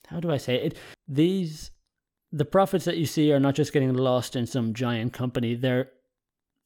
how 0.08 0.20
do 0.20 0.30
I 0.30 0.36
say 0.36 0.56
it? 0.56 0.78
These, 1.08 1.72
the 2.34 2.44
profits 2.44 2.84
that 2.84 2.98
you 2.98 3.06
see 3.06 3.32
are 3.32 3.40
not 3.40 3.56
just 3.56 3.72
getting 3.72 3.94
lost 3.94 4.36
in 4.36 4.46
some 4.46 4.74
giant 4.74 5.14
company. 5.14 5.56
They're, 5.56 5.90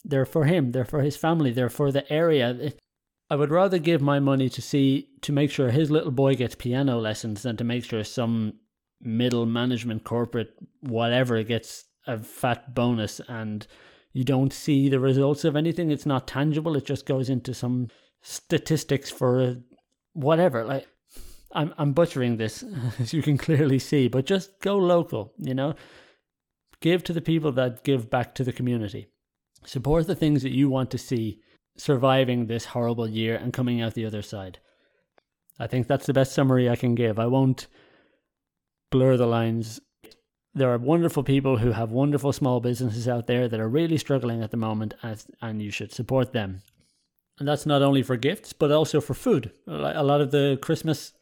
they're 0.04 0.26
for 0.26 0.46
him. 0.46 0.72
They're 0.72 0.86
for 0.86 1.02
his 1.02 1.16
family. 1.16 1.52
They're 1.52 1.70
for 1.70 1.92
the 1.92 2.12
area. 2.12 2.74
I 3.30 3.36
would 3.36 3.52
rather 3.52 3.80
give 3.80 4.02
my 4.02 4.20
money 4.20 4.50
to 4.50 4.62
see, 4.62 5.10
to 5.22 5.32
make 5.32 5.50
sure 5.50 5.70
his 5.70 5.90
little 5.90 6.12
boy 6.12 6.36
gets 6.36 6.56
piano 6.56 7.00
lessons 7.00 7.44
than 7.44 7.58
to 7.58 7.64
make 7.64 7.86
sure 7.86 8.04
some 8.04 8.54
middle 9.02 9.46
management 9.46 10.04
corporate 10.04 10.54
whatever 10.82 11.44
gets 11.44 11.86
a 12.08 12.18
fat 12.18 12.74
bonus 12.74 13.20
and 13.28 13.68
you 14.14 14.24
don't 14.24 14.54
see 14.54 14.90
the 14.90 15.00
results 15.00 15.44
of 15.44 15.56
anything. 15.56 15.90
It's 15.90 16.06
not 16.06 16.28
tangible. 16.28 16.78
It 16.78 16.86
just 16.86 17.06
goes 17.06 17.30
into 17.30 17.54
some 17.54 17.88
statistics 18.22 19.10
for 19.10 19.58
whatever. 20.14 20.64
Like 20.64 20.88
I'm 21.52 21.74
I'm 21.78 21.94
butchering 21.94 22.38
this, 22.38 22.64
as 23.00 23.14
you 23.14 23.22
can 23.22 23.38
clearly 23.38 23.80
see, 23.80 24.08
but 24.08 24.26
just 24.26 24.60
go 24.62 24.78
local. 24.78 25.34
You 25.38 25.56
know, 25.56 25.76
give 26.80 27.04
to 27.06 27.14
the 27.14 27.22
people 27.22 27.52
that 27.54 27.84
give 27.84 28.10
back 28.10 28.36
to 28.36 28.44
the 28.44 28.54
community. 28.54 29.08
Support 29.66 30.08
the 30.08 30.16
things 30.16 30.44
that 30.44 30.52
you 30.52 30.70
want 30.70 30.92
to 30.92 30.98
see 30.98 31.40
surviving 31.78 32.46
this 32.46 32.66
horrible 32.66 33.08
year 33.08 33.36
and 33.36 33.52
coming 33.52 33.82
out 33.82 33.94
the 33.94 34.06
other 34.06 34.22
side. 34.22 34.60
I 35.60 35.68
think 35.68 35.88
that's 35.88 36.06
the 36.06 36.14
best 36.14 36.34
summary 36.34 36.70
I 36.70 36.76
can 36.76 36.96
give. 36.96 37.20
I 37.20 37.28
won't 37.28 37.68
blur 38.92 39.18
the 39.18 39.26
lines 39.26 39.82
there 40.56 40.72
are 40.72 40.78
wonderful 40.78 41.24
people 41.24 41.58
who 41.58 41.72
have 41.72 41.92
wonderful 41.92 42.32
small 42.32 42.60
businesses 42.60 43.08
out 43.08 43.26
there 43.28 43.48
that 43.48 43.60
are 43.60 43.70
really 43.70 43.98
struggling 43.98 44.44
at 44.44 44.52
the 44.52 44.58
moment, 44.58 44.94
as, 45.02 45.26
and 45.42 45.62
you 45.62 45.72
should 45.72 45.92
support 45.92 46.32
them. 46.32 46.62
And 47.40 47.48
that's 47.48 47.66
not 47.66 47.82
only 47.82 48.04
for 48.04 48.16
gifts, 48.16 48.54
but 48.54 48.72
also 48.72 49.02
for 49.02 49.16
food. 49.16 49.52
A 49.68 50.04
lot 50.04 50.22
of 50.22 50.30
the 50.30 50.60
Christmas, 50.62 51.14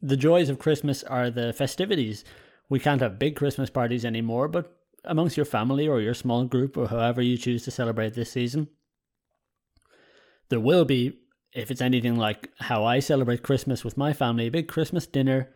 the 0.00 0.16
joys 0.16 0.48
of 0.48 0.60
Christmas 0.60 1.02
are 1.02 1.30
the 1.30 1.52
festivities. 1.52 2.24
We 2.68 2.78
can't 2.78 3.00
have 3.00 3.18
big 3.18 3.34
Christmas 3.34 3.70
parties 3.70 4.04
anymore, 4.04 4.46
but 4.46 4.75
amongst 5.06 5.36
your 5.36 5.46
family 5.46 5.86
or 5.88 6.00
your 6.00 6.14
small 6.14 6.44
group 6.44 6.76
or 6.76 6.88
however 6.88 7.22
you 7.22 7.36
choose 7.36 7.64
to 7.64 7.70
celebrate 7.70 8.14
this 8.14 8.30
season, 8.30 8.68
there 10.48 10.60
will 10.60 10.84
be, 10.84 11.18
if 11.52 11.70
it's 11.70 11.80
anything 11.80 12.16
like 12.16 12.50
how 12.60 12.84
I 12.84 13.00
celebrate 13.00 13.42
Christmas 13.42 13.84
with 13.84 13.96
my 13.96 14.12
family, 14.12 14.46
a 14.46 14.50
big 14.50 14.68
Christmas 14.68 15.06
dinner 15.06 15.50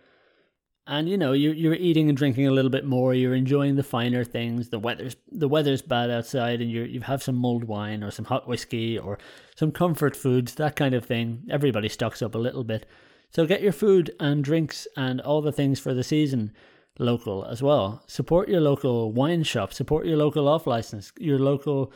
and 0.90 1.08
you 1.08 1.16
know 1.16 1.32
you're 1.32 1.54
you're 1.54 1.74
eating 1.74 2.08
and 2.08 2.18
drinking 2.18 2.48
a 2.48 2.50
little 2.50 2.70
bit 2.70 2.84
more. 2.84 3.14
You're 3.14 3.34
enjoying 3.34 3.76
the 3.76 3.82
finer 3.82 4.24
things. 4.24 4.70
The 4.70 4.78
weather's 4.78 5.16
the 5.30 5.48
weather's 5.48 5.82
bad 5.82 6.10
outside, 6.10 6.60
and 6.60 6.70
you 6.70 6.82
you 6.82 7.00
have 7.02 7.22
some 7.22 7.36
mulled 7.36 7.64
wine 7.64 8.02
or 8.02 8.10
some 8.10 8.24
hot 8.24 8.48
whiskey 8.48 8.98
or 8.98 9.18
some 9.54 9.70
comfort 9.70 10.16
foods, 10.16 10.54
that 10.56 10.76
kind 10.76 10.94
of 10.94 11.04
thing. 11.04 11.44
Everybody 11.48 11.88
stocks 11.88 12.22
up 12.22 12.34
a 12.34 12.38
little 12.38 12.64
bit, 12.64 12.86
so 13.30 13.46
get 13.46 13.62
your 13.62 13.72
food 13.72 14.10
and 14.18 14.42
drinks 14.42 14.88
and 14.96 15.20
all 15.20 15.42
the 15.42 15.52
things 15.52 15.78
for 15.78 15.94
the 15.94 16.04
season 16.04 16.52
local 17.00 17.44
as 17.44 17.62
well. 17.62 18.02
Support 18.06 18.48
your 18.48 18.60
local 18.60 19.12
wine 19.12 19.42
shop. 19.42 19.72
Support 19.72 20.06
your 20.06 20.16
local 20.16 20.46
off 20.46 20.66
license. 20.66 21.12
Your 21.18 21.38
local 21.38 21.92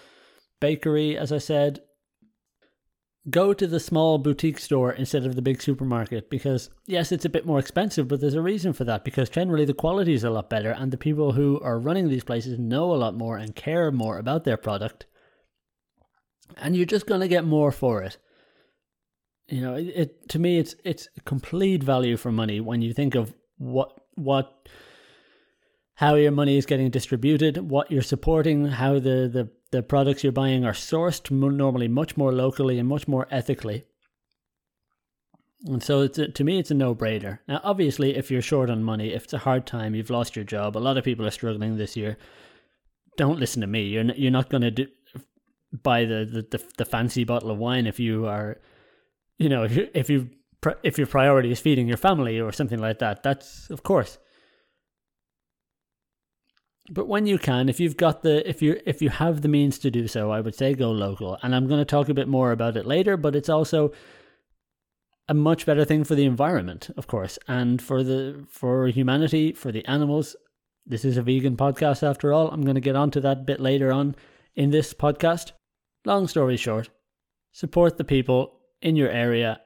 bakery, 0.61 1.17
as 1.17 1.31
I 1.31 1.39
said, 1.39 1.81
go 3.31 3.55
to 3.55 3.67
the 3.67 3.81
small 3.81 4.19
boutique 4.19 4.59
store 4.59 4.93
instead 4.93 5.25
of 5.25 5.35
the 5.35 5.43
big 5.43 5.63
supermarket 5.63 6.29
because 6.29 6.69
yes 6.87 7.11
it's 7.11 7.25
a 7.25 7.31
bit 7.31 7.47
more 7.47 7.59
expensive 7.59 8.07
but 8.07 8.21
there's 8.21 8.35
a 8.35 8.43
reason 8.43 8.75
for 8.75 8.85
that 8.85 9.03
because 9.03 9.31
generally 9.31 9.65
the 9.65 9.73
quality 9.73 10.13
is 10.13 10.25
a 10.25 10.31
lot 10.31 10.51
better 10.51 10.71
and 10.73 10.93
the 10.93 10.99
people 10.99 11.33
who 11.33 11.59
are 11.61 11.79
running 11.79 12.09
these 12.09 12.23
places 12.23 12.59
know 12.59 12.93
a 12.93 12.97
lot 12.97 13.15
more 13.15 13.39
and 13.39 13.57
care 13.57 13.91
more 13.91 14.19
about 14.19 14.45
their 14.45 14.59
product 14.59 15.07
and 16.59 16.77
you're 16.77 16.85
just 16.85 17.07
going 17.07 17.23
to 17.23 17.29
get 17.29 17.47
more 17.47 17.73
for 17.73 18.03
it 18.03 18.19
you 19.49 19.63
know 19.63 19.75
it, 19.75 19.87
it 19.97 20.29
to 20.29 20.39
me 20.39 20.59
it's 20.59 20.75
it's 20.85 21.09
complete 21.25 21.83
value 21.83 22.19
for 22.19 22.31
money 22.31 22.61
when 22.61 22.83
you 22.83 22.93
think 22.93 23.15
of 23.15 23.33
what 23.57 23.91
what 24.17 24.69
how 25.95 26.15
your 26.15 26.33
money 26.33 26.57
is 26.57 26.67
getting 26.67 26.91
distributed 26.91 27.71
what 27.71 27.91
you're 27.91 28.03
supporting 28.03 28.67
how 28.67 28.95
the 28.95 29.29
the 29.33 29.49
the 29.75 29.83
products 29.83 30.23
you're 30.23 30.33
buying 30.33 30.65
are 30.65 30.73
sourced 30.73 31.33
normally 31.33 31.89
much 31.89 32.17
more 32.17 32.31
locally 32.31 32.79
and 32.79 32.89
much 32.89 33.09
more 33.09 33.27
ethically. 33.33 33.85
And 35.67 35.83
so 35.83 36.03
it's 36.03 36.17
a, 36.17 36.29
to 36.29 36.45
me, 36.45 36.61
it's 36.61 36.71
a 36.71 36.75
no-brainer. 36.75 37.41
Now, 37.49 37.61
obviously, 37.65 38.15
if 38.15 38.31
you're 38.31 38.41
short 38.41 38.71
on 38.71 38.85
money, 38.85 39.13
if 39.13 39.25
it's 39.25 39.33
a 39.33 39.39
hard 39.39 39.67
time, 39.67 39.97
you've 39.97 40.11
lost 40.11 40.37
your 40.37 40.45
job. 40.45 40.77
A 40.77 40.79
lot 40.79 40.97
of 40.97 41.03
people 41.03 41.27
are 41.27 41.31
struggling 41.33 41.77
this 41.77 41.97
year. 41.97 42.19
Don't 43.17 43.41
listen 43.41 43.63
to 43.63 43.67
me. 43.67 43.83
You're 43.83 44.05
not, 44.05 44.17
you're 44.17 44.31
not 44.31 44.49
going 44.49 44.63
to 44.63 44.87
buy 45.83 46.05
the, 46.05 46.25
the, 46.25 46.59
the 46.59 46.65
the 46.79 46.85
fancy 46.85 47.25
bottle 47.25 47.51
of 47.51 47.59
wine 47.59 47.89
if 47.89 47.99
you 47.99 48.27
are, 48.27 48.61
you 49.39 49.49
know, 49.49 49.65
if 49.65 49.75
you 49.75 49.89
if 49.93 50.09
you 50.09 50.31
if 50.85 50.99
your 50.99 51.09
priority 51.09 51.51
is 51.51 51.59
feeding 51.59 51.89
your 51.89 51.97
family 51.97 52.39
or 52.39 52.53
something 52.53 52.79
like 52.79 53.01
that. 53.01 53.25
That's 53.25 53.71
of 53.71 53.83
course 53.83 54.19
but 56.91 57.09
when 57.09 57.27
you 57.27 57.39
can, 57.39 57.69
if 57.69 57.81
you've 57.81 57.97
got 57.97 58.23
the 58.23 58.49
if 58.49 58.61
you 58.61 58.81
if 58.85 59.01
you 59.01 59.09
have 59.09 59.41
the 59.41 59.49
means 59.49 59.79
to 59.79 59.91
do 59.91 60.07
so, 60.07 60.31
I 60.31 60.41
would 60.41 60.55
say 60.55 60.75
go 60.75 60.91
local. 60.91 61.39
And 61.43 61.55
I'm 61.55 61.67
going 61.67 61.81
to 61.81 61.85
talk 61.85 62.09
a 62.09 62.15
bit 62.15 62.29
more 62.29 62.53
about 62.53 62.77
it 62.77 62.87
later, 62.87 63.17
but 63.17 63.35
it's 63.35 63.49
also 63.49 63.93
a 65.27 65.35
much 65.35 65.65
better 65.65 65.85
thing 65.85 66.05
for 66.05 66.15
the 66.15 66.27
environment, 66.27 66.91
of 66.99 67.07
course, 67.07 67.39
and 67.49 67.81
for 67.81 68.03
the 68.03 68.45
for 68.49 68.89
humanity, 68.89 69.53
for 69.53 69.73
the 69.73 69.85
animals. 69.87 70.37
This 70.87 71.07
is 71.07 71.17
a 71.17 71.23
vegan 71.23 71.57
podcast 71.57 72.03
after 72.03 72.35
all. 72.35 72.51
I'm 72.51 72.63
going 72.63 72.75
to 72.75 72.81
get 72.83 72.97
onto 72.97 73.21
that 73.21 73.47
bit 73.47 73.61
later 73.61 73.91
on 73.91 74.15
in 74.55 74.71
this 74.71 74.93
podcast. 74.93 75.53
Long 76.05 76.29
story 76.29 76.59
short, 76.59 76.91
support 77.53 77.97
the 77.97 78.05
people 78.05 78.61
in 78.83 78.95
your 78.95 79.09
area 79.09 79.63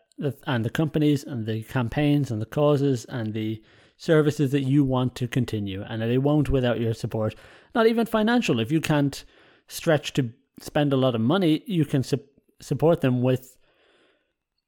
and 0.47 0.65
the 0.65 0.71
companies 0.71 1.25
and 1.25 1.47
the 1.47 1.65
campaigns 1.65 2.31
and 2.31 2.41
the 2.41 2.47
causes 2.47 3.05
and 3.07 3.35
the 3.35 3.61
services 3.99 4.53
that 4.53 4.63
you 4.63 4.85
want 4.85 5.15
to 5.17 5.29
continue, 5.29 5.83
and 5.83 6.01
they 6.01 6.19
won't 6.19 6.49
without 6.49 6.81
your 6.81 6.95
support. 6.95 7.35
Not 7.75 7.87
even 7.87 8.07
financial. 8.07 8.61
If 8.61 8.73
you 8.73 8.81
can't 8.81 9.25
stretch 9.67 10.15
to 10.15 10.31
spend 10.61 10.93
a 10.93 10.97
lot 10.97 11.15
of 11.15 11.21
money, 11.21 11.63
you 11.67 11.85
can 11.85 12.03
su- 12.03 12.21
support 12.61 13.01
them 13.01 13.23
with 13.23 13.59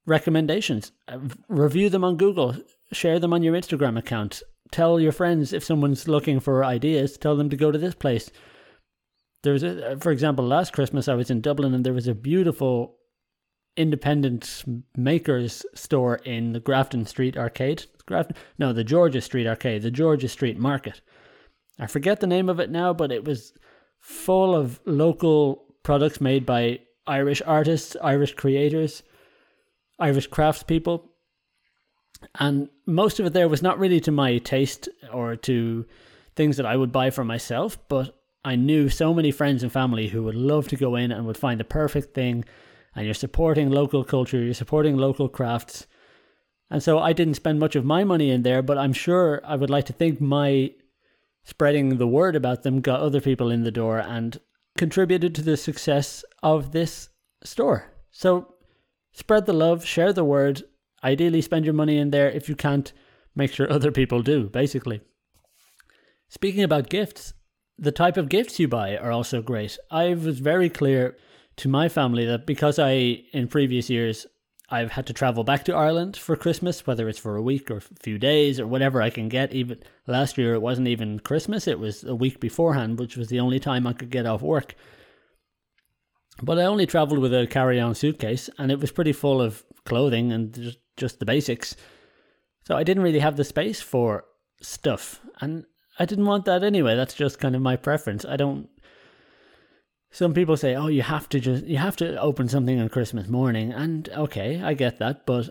recommendations. 0.05 0.93
Uh, 1.09 1.21
review 1.49 1.89
them 1.89 2.05
on 2.05 2.17
Google, 2.17 2.57
share 2.93 3.19
them 3.19 3.33
on 3.33 3.43
your 3.43 3.55
Instagram 3.55 3.97
account. 3.99 4.43
Tell 4.73 5.01
your 5.01 5.13
friends 5.13 5.53
if 5.53 5.65
someone's 5.65 6.09
looking 6.09 6.41
for 6.41 6.65
ideas, 6.65 7.17
tell 7.17 7.37
them 7.37 7.51
to 7.51 7.57
go 7.57 7.71
to 7.71 7.79
this 7.79 7.95
place. 7.95 8.31
There 9.43 9.53
was 9.53 9.63
a, 9.63 9.97
for 10.01 10.13
example, 10.13 10.47
last 10.47 10.73
Christmas 10.73 11.09
I 11.09 11.15
was 11.15 11.31
in 11.31 11.41
Dublin 11.41 11.73
and 11.73 11.85
there 11.85 11.95
was 11.95 12.09
a 12.09 12.15
beautiful 12.15 12.97
independent 13.77 14.65
makers 14.97 15.65
store 15.75 16.17
in 16.17 16.53
the 16.53 16.61
Grafton 16.61 17.07
Street 17.07 17.37
Arcade. 17.37 17.87
Grafton, 18.11 18.37
no, 18.59 18.73
the 18.73 18.85
George's 18.85 19.25
Street 19.25 19.47
Arcade, 19.47 19.83
the 19.83 19.91
Georgia 19.91 20.29
Street 20.29 20.59
Market. 20.59 21.01
I 21.79 21.87
forget 21.87 22.21
the 22.21 22.27
name 22.27 22.49
of 22.49 22.61
it 22.61 22.71
now, 22.71 22.93
but 22.93 23.11
it 23.11 23.25
was 23.25 23.53
full 24.01 24.55
of 24.55 24.81
local 24.85 25.65
products 25.83 26.21
made 26.21 26.45
by 26.45 26.81
Irish 27.07 27.41
artists, 27.47 27.97
Irish 28.03 28.35
creators, 28.35 29.03
Irish 29.99 30.29
craftspeople. 30.29 31.03
And 32.39 32.69
most 32.87 33.19
of 33.19 33.27
it 33.27 33.33
there 33.33 33.49
was 33.49 33.63
not 33.63 33.79
really 33.79 34.01
to 34.01 34.11
my 34.11 34.39
taste 34.39 34.89
or 35.13 35.37
to 35.37 35.87
things 36.37 36.57
that 36.57 36.67
I 36.67 36.77
would 36.77 36.93
buy 36.93 37.11
for 37.11 37.25
myself, 37.25 37.79
but 37.89 38.21
I 38.45 38.57
knew 38.57 38.89
so 38.89 39.15
many 39.15 39.31
friends 39.31 39.63
and 39.63 39.73
family 39.73 40.09
who 40.09 40.23
would 40.25 40.35
love 40.35 40.69
to 40.69 40.77
go 40.77 40.97
in 40.97 41.13
and 41.13 41.27
would 41.27 41.37
find 41.37 41.61
the 41.61 41.65
perfect 41.65 42.15
thing 42.15 42.45
and 42.95 43.05
you're 43.05 43.15
supporting 43.15 43.71
local 43.71 44.05
culture, 44.05 44.43
you're 44.43 44.55
supporting 44.55 44.97
local 44.97 45.29
crafts. 45.29 45.87
And 46.71 46.83
so 46.83 46.99
I 46.99 47.13
didn't 47.13 47.35
spend 47.35 47.59
much 47.59 47.75
of 47.75 47.85
my 47.85 48.05
money 48.05 48.31
in 48.31 48.43
there, 48.43 48.63
but 48.63 48.79
I'm 48.79 48.93
sure 48.93 49.41
I 49.45 49.57
would 49.57 49.71
like 49.71 49.87
to 49.87 49.93
think 49.93 50.21
my 50.21 50.73
spreading 51.43 51.99
the 51.99 52.07
word 52.07 52.37
about 52.37 52.63
them 52.63 52.81
got 52.81 53.01
other 53.01 53.21
people 53.21 53.51
in 53.51 53.65
the 53.65 53.71
door 53.71 53.99
and 53.99 54.39
contributed 54.79 55.35
to 55.35 55.43
the 55.43 55.57
success 55.57 56.25
of 56.43 56.73
this 56.73 57.09
store. 57.43 57.93
So 58.13 58.55
spread 59.13 59.47
the 59.47 59.53
love, 59.53 59.85
share 59.85 60.13
the 60.13 60.25
word. 60.25 60.63
Ideally, 61.03 61.43
spend 61.43 61.65
your 61.65 61.75
money 61.75 61.99
in 61.99 62.11
there. 62.11 62.31
If 62.31 62.49
you 62.49 62.55
can't, 62.55 62.93
make 63.35 63.53
sure 63.53 63.71
other 63.71 63.91
people 63.91 64.23
do, 64.23 64.49
basically. 64.49 65.01
Speaking 66.29 66.63
about 66.63 66.91
gifts, 66.91 67.33
the 67.79 67.93
type 67.93 68.17
of 68.17 68.29
gifts 68.29 68.61
you 68.61 68.69
buy 68.69 68.97
are 68.97 69.11
also 69.11 69.43
great. 69.43 69.79
I 69.91 70.15
was 70.15 70.39
very 70.39 70.69
clear 70.69 71.17
to 71.57 71.69
my 71.69 71.89
family 71.89 72.27
that 72.27 72.47
because 72.47 72.79
I, 72.79 73.25
in 73.33 73.49
previous 73.49 73.91
years, 73.91 74.27
I've 74.71 74.93
had 74.93 75.07
to 75.09 75.13
travel 75.13 75.43
back 75.43 75.65
to 75.65 75.75
Ireland 75.75 76.17
for 76.17 76.37
Christmas, 76.37 76.87
whether 76.87 77.09
it's 77.09 77.19
for 77.19 77.37
a 77.37 77.43
week 77.43 77.71
or 77.71 77.79
a 77.79 77.81
few 77.81 78.19
days 78.19 78.61
or 78.61 78.67
whatever 78.67 79.03
I 79.03 79.11
can 79.11 79.29
get. 79.29 79.53
Even 79.53 79.83
last 80.07 80.39
year, 80.39 80.55
it 80.55 80.63
wasn't 80.63 80.89
even 80.89 81.19
Christmas, 81.19 81.67
it 81.67 81.79
was 81.79 82.05
a 82.05 82.15
week 82.15 82.39
beforehand, 82.39 82.99
which 82.99 83.17
was 83.17 83.29
the 83.29 83.41
only 83.41 83.59
time 83.59 83.87
I 83.87 83.93
could 83.93 84.11
get 84.11 84.27
off 84.27 84.43
work. 84.43 84.77
But 86.43 86.59
I 86.59 86.65
only 86.65 86.87
traveled 86.87 87.19
with 87.19 87.35
a 87.35 87.47
carry 87.47 87.81
on 87.81 87.95
suitcase, 87.95 88.49
and 88.59 88.71
it 88.71 88.81
was 88.81 88.93
pretty 88.93 89.13
full 89.13 89.43
of 89.43 89.65
clothing 89.85 90.33
and 90.33 90.55
just, 90.55 90.79
just 90.97 91.19
the 91.19 91.27
basics. 91.27 91.75
So 92.67 92.77
I 92.77 92.85
didn't 92.85 93.03
really 93.03 93.19
have 93.19 93.37
the 93.37 93.45
space 93.45 93.81
for 93.81 94.25
stuff. 94.63 95.21
And 95.41 95.65
I 95.99 96.05
didn't 96.05 96.27
want 96.27 96.45
that 96.45 96.63
anyway. 96.63 96.97
That's 96.97 97.15
just 97.15 97.41
kind 97.41 97.57
of 97.57 97.63
my 97.63 97.77
preference. 97.77 98.25
I 98.25 98.37
don't 98.37 98.69
some 100.11 100.35
people 100.35 100.57
say, 100.57 100.75
"Oh, 100.75 100.89
you 100.89 101.03
have 101.03 101.29
to 101.31 101.41
just 101.41 101.65
you 101.67 101.79
have 101.79 101.97
to 101.97 102.21
open 102.21 102.49
something 102.49 102.81
on 102.81 102.89
Christmas 102.89 103.29
morning." 103.29 103.73
And 103.73 104.09
okay, 104.11 104.63
I 104.63 104.75
get 104.75 104.99
that, 104.99 105.27
but 105.27 105.51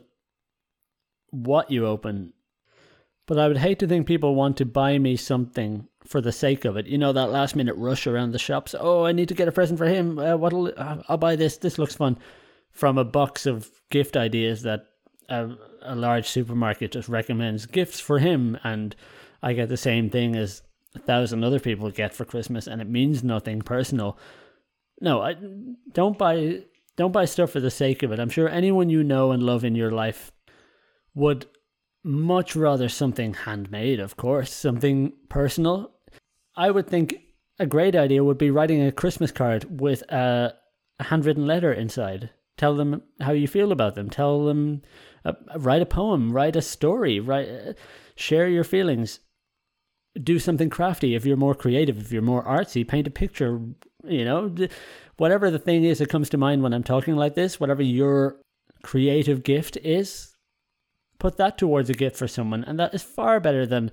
what 1.32 1.70
you 1.70 1.86
open 1.86 2.34
but 3.30 3.38
I 3.38 3.48
would 3.48 3.60
hate 3.60 3.78
to 3.78 3.88
think 3.88 4.08
people 4.08 4.34
want 4.34 4.58
to 4.58 4.66
buy 4.66 4.98
me 4.98 5.16
something 5.16 5.88
for 6.04 6.20
the 6.20 6.32
sake 6.32 6.66
of 6.66 6.78
it. 6.78 6.88
You 6.88 6.98
know 6.98 7.14
that 7.14 7.30
last 7.30 7.56
minute 7.56 7.76
rush 7.76 8.08
around 8.08 8.32
the 8.32 8.40
shops. 8.40 8.74
Oh, 8.78 9.06
I 9.06 9.12
need 9.12 9.28
to 9.28 9.36
get 9.36 9.48
a 9.48 9.52
present 9.52 9.78
for 9.78 9.86
him. 9.86 10.18
Uh, 10.18 10.36
what'll 10.36 10.74
uh, 10.76 11.04
I'll 11.08 11.18
buy 11.18 11.36
this. 11.36 11.58
This 11.58 11.78
looks 11.78 11.94
fun. 11.94 12.18
From 12.72 12.98
a 12.98 13.06
box 13.06 13.46
of 13.46 13.70
gift 13.92 14.18
ideas 14.18 14.64
that 14.64 14.88
a, 15.30 15.52
a 15.84 15.96
large 15.96 16.28
supermarket 16.28 16.94
just 16.94 17.08
recommends 17.08 17.68
gifts 17.68 18.00
for 18.00 18.18
him, 18.18 18.58
and 18.64 18.96
I 19.44 19.54
get 19.54 19.70
the 19.70 19.78
same 19.78 20.10
thing 20.10 20.36
as 20.36 20.64
a 20.96 21.00
thousand 21.00 21.44
other 21.44 21.60
people 21.60 21.92
get 21.92 22.16
for 22.16 22.26
Christmas, 22.26 22.66
and 22.66 22.82
it 22.82 22.90
means 22.90 23.24
nothing 23.24 23.62
personal. 23.62 24.18
No, 25.02 25.22
I 25.22 25.36
don't 25.94 26.18
buy 26.18 26.64
don't 26.98 27.14
buy 27.14 27.26
stuff 27.26 27.52
for 27.52 27.60
the 27.60 27.72
sake 27.72 28.04
of 28.04 28.12
it. 28.12 28.20
I'm 28.20 28.30
sure 28.30 28.50
anyone 28.50 28.90
you 28.90 29.04
know 29.04 29.32
and 29.32 29.42
love 29.42 29.64
in 29.64 29.76
your 29.76 29.92
life 29.92 30.32
would 31.16 31.46
much 32.04 32.56
rather 32.56 32.90
something 32.90 33.34
handmade, 33.34 34.00
of 34.00 34.18
course, 34.18 34.54
something 34.54 35.14
personal. 35.30 35.92
I 36.56 36.72
would 36.72 36.88
think 36.88 37.16
a 37.60 37.66
great 37.66 37.96
idea 37.96 38.24
would 38.24 38.38
be 38.38 38.52
writing 38.52 38.82
a 38.82 38.92
Christmas 38.92 39.32
card 39.32 39.80
with 39.80 40.02
a, 40.10 40.54
a 41.00 41.04
handwritten 41.04 41.46
letter 41.46 41.72
inside. 41.72 42.30
Tell 42.58 42.76
them 42.76 43.02
how 43.22 43.32
you 43.32 43.48
feel 43.48 43.72
about 43.72 43.96
them. 43.96 44.10
Tell 44.10 44.46
them, 44.46 44.82
uh, 45.24 45.34
write 45.58 45.82
a 45.82 45.86
poem, 45.86 46.32
write 46.32 46.56
a 46.56 46.62
story, 46.62 47.20
write, 47.20 47.48
uh, 47.50 47.74
share 48.16 48.50
your 48.50 48.64
feelings. 48.64 49.20
Do 50.22 50.40
something 50.40 50.70
crafty 50.70 51.16
if 51.16 51.26
you're 51.26 51.38
more 51.38 51.56
creative, 51.56 51.98
if 51.98 52.12
you're 52.12 52.22
more 52.22 52.44
artsy, 52.44 52.88
paint 52.88 53.08
a 53.08 53.12
picture, 53.12 53.60
you 54.04 54.26
know, 54.26 54.56
whatever 55.18 55.52
the 55.52 55.60
thing 55.60 55.84
is 55.84 56.00
that 56.00 56.10
comes 56.10 56.30
to 56.30 56.38
mind 56.38 56.64
when 56.64 56.74
I'm 56.74 56.84
talking 56.84 57.16
like 57.16 57.36
this, 57.36 57.60
whatever 57.60 57.84
your 57.84 58.38
creative 58.82 59.44
gift 59.44 59.78
is, 59.78 60.36
put 61.20 61.38
that 61.38 61.58
towards 61.58 61.90
a 61.90 61.94
gift 61.94 62.18
for 62.18 62.28
someone, 62.28 62.64
and 62.64 62.80
that 62.80 62.94
is 62.94 63.04
far 63.04 63.40
better 63.40 63.66
than 63.66 63.92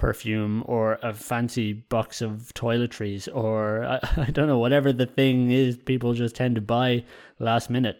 perfume 0.00 0.62
or 0.66 0.98
a 1.02 1.12
fancy 1.12 1.74
box 1.74 2.22
of 2.22 2.50
toiletries 2.54 3.28
or 3.34 3.84
I, 3.84 3.98
I 4.16 4.30
don't 4.30 4.48
know 4.48 4.58
whatever 4.58 4.94
the 4.94 5.04
thing 5.04 5.50
is 5.50 5.76
people 5.76 6.14
just 6.14 6.34
tend 6.34 6.54
to 6.54 6.62
buy 6.62 7.04
last 7.38 7.68
minute. 7.68 7.98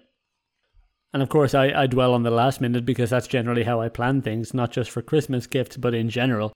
And 1.12 1.22
of 1.22 1.28
course, 1.28 1.54
I, 1.54 1.82
I 1.82 1.86
dwell 1.86 2.14
on 2.14 2.22
the 2.22 2.30
last 2.30 2.60
minute 2.60 2.86
because 2.86 3.10
that's 3.10 3.26
generally 3.26 3.64
how 3.64 3.80
I 3.80 3.88
plan 3.88 4.22
things, 4.22 4.54
not 4.54 4.70
just 4.70 4.90
for 4.90 5.02
Christmas 5.02 5.46
gifts, 5.46 5.76
but 5.76 5.92
in 5.92 6.08
general. 6.08 6.52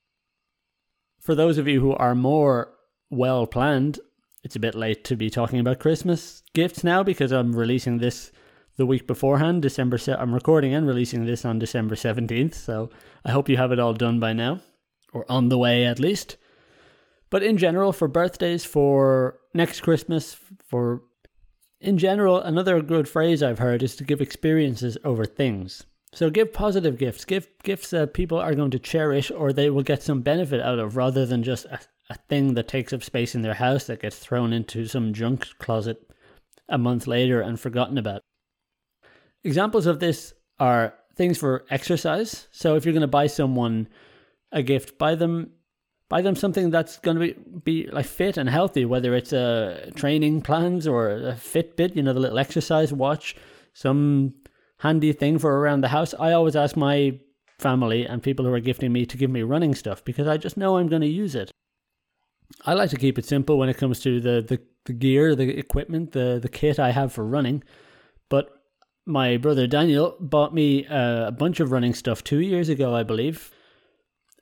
For 1.25 1.33
those 1.33 1.57
of 1.57 1.67
you 1.67 1.81
who 1.81 1.93
are 1.93 2.13
more 2.13 2.71
well 3.09 3.47
planned, 3.47 3.99
it's 4.43 4.55
a 4.55 4.59
bit 4.59 4.75
late 4.75 5.03
to 5.05 5.15
be 5.15 5.31
talking 5.31 5.59
about 5.59 5.79
Christmas 5.79 6.43
gifts 6.53 6.83
now 6.83 7.01
because 7.01 7.31
I'm 7.31 7.55
releasing 7.55 7.97
this 7.97 8.31
the 8.77 8.85
week 8.85 9.07
beforehand, 9.07 9.63
December. 9.63 9.97
Se- 9.97 10.17
I'm 10.19 10.35
recording 10.35 10.75
and 10.75 10.85
releasing 10.85 11.25
this 11.25 11.43
on 11.43 11.57
December 11.57 11.95
17th, 11.95 12.53
so 12.53 12.91
I 13.25 13.31
hope 13.31 13.49
you 13.49 13.57
have 13.57 13.71
it 13.71 13.79
all 13.79 13.95
done 13.95 14.19
by 14.19 14.33
now, 14.33 14.61
or 15.13 15.25
on 15.27 15.49
the 15.49 15.57
way 15.57 15.83
at 15.83 15.97
least. 15.97 16.37
But 17.31 17.41
in 17.41 17.57
general, 17.57 17.91
for 17.91 18.07
birthdays, 18.07 18.63
for 18.63 19.39
next 19.51 19.81
Christmas, 19.81 20.37
for 20.69 21.01
in 21.81 21.97
general, 21.97 22.39
another 22.39 22.83
good 22.83 23.09
phrase 23.09 23.41
I've 23.41 23.57
heard 23.57 23.81
is 23.81 23.95
to 23.95 24.03
give 24.03 24.21
experiences 24.21 24.95
over 25.03 25.25
things. 25.25 25.87
So 26.15 26.29
give 26.29 26.53
positive 26.53 26.97
gifts, 26.97 27.25
give 27.25 27.49
gifts 27.61 27.89
that 27.89 28.13
people 28.13 28.39
are 28.39 28.55
going 28.55 28.71
to 28.71 28.79
cherish 28.79 29.31
or 29.31 29.51
they 29.51 29.69
will 29.69 29.83
get 29.83 30.01
some 30.01 30.21
benefit 30.21 30.61
out 30.61 30.79
of 30.79 30.95
rather 30.95 31.25
than 31.25 31.43
just 31.43 31.65
a, 31.65 31.77
a 32.09 32.15
thing 32.29 32.53
that 32.53 32.69
takes 32.69 32.93
up 32.93 33.03
space 33.03 33.35
in 33.35 33.41
their 33.41 33.55
house 33.55 33.87
that 33.87 34.01
gets 34.01 34.17
thrown 34.17 34.53
into 34.53 34.85
some 34.85 35.13
junk 35.13 35.45
closet 35.59 36.09
a 36.69 36.77
month 36.77 37.05
later 37.05 37.41
and 37.41 37.59
forgotten 37.59 37.97
about. 37.97 38.21
Examples 39.43 39.85
of 39.85 39.99
this 39.99 40.33
are 40.57 40.93
things 41.17 41.37
for 41.37 41.65
exercise. 41.69 42.47
So 42.49 42.77
if 42.77 42.85
you're 42.85 42.93
going 42.93 43.01
to 43.01 43.07
buy 43.07 43.27
someone 43.27 43.89
a 44.53 44.63
gift, 44.63 44.97
buy 44.97 45.15
them 45.15 45.51
buy 46.07 46.21
them 46.21 46.35
something 46.35 46.69
that's 46.69 46.97
going 46.99 47.17
to 47.17 47.19
be, 47.19 47.35
be 47.65 47.87
like 47.91 48.05
fit 48.05 48.37
and 48.37 48.47
healthy, 48.47 48.85
whether 48.85 49.15
it's 49.15 49.33
a 49.33 49.91
training 49.95 50.43
plans 50.43 50.87
or 50.87 51.09
a 51.09 51.33
Fitbit, 51.33 51.93
you 51.93 52.03
know, 52.03 52.13
the 52.13 52.21
little 52.21 52.39
exercise 52.39 52.93
watch, 52.93 53.35
some 53.73 54.33
handy 54.79 55.13
thing 55.13 55.39
for 55.39 55.59
around 55.59 55.81
the 55.81 55.89
house. 55.89 56.13
I 56.19 56.31
always 56.31 56.55
ask 56.55 56.75
my 56.75 57.19
family 57.59 58.05
and 58.05 58.21
people 58.21 58.45
who 58.45 58.53
are 58.53 58.59
gifting 58.59 58.91
me 58.91 59.05
to 59.05 59.17
give 59.17 59.29
me 59.29 59.41
running 59.41 59.75
stuff 59.75 60.03
because 60.03 60.27
I 60.27 60.37
just 60.37 60.57
know 60.57 60.77
I'm 60.77 60.87
going 60.87 61.01
to 61.01 61.07
use 61.07 61.35
it. 61.35 61.51
I 62.65 62.73
like 62.73 62.89
to 62.91 62.97
keep 62.97 63.17
it 63.17 63.25
simple 63.25 63.57
when 63.57 63.69
it 63.69 63.77
comes 63.77 63.99
to 64.01 64.19
the, 64.19 64.41
the, 64.41 64.61
the 64.85 64.93
gear, 64.93 65.35
the 65.35 65.57
equipment, 65.57 66.11
the, 66.11 66.39
the 66.41 66.49
kit 66.49 66.79
I 66.79 66.91
have 66.91 67.11
for 67.11 67.25
running. 67.25 67.63
But 68.29 68.49
my 69.05 69.37
brother 69.37 69.67
Daniel 69.67 70.15
bought 70.19 70.53
me 70.53 70.85
uh, 70.87 71.27
a 71.27 71.31
bunch 71.31 71.59
of 71.59 71.71
running 71.71 71.93
stuff 71.93 72.23
two 72.23 72.39
years 72.39 72.69
ago, 72.69 72.95
I 72.95 73.03
believe. 73.03 73.51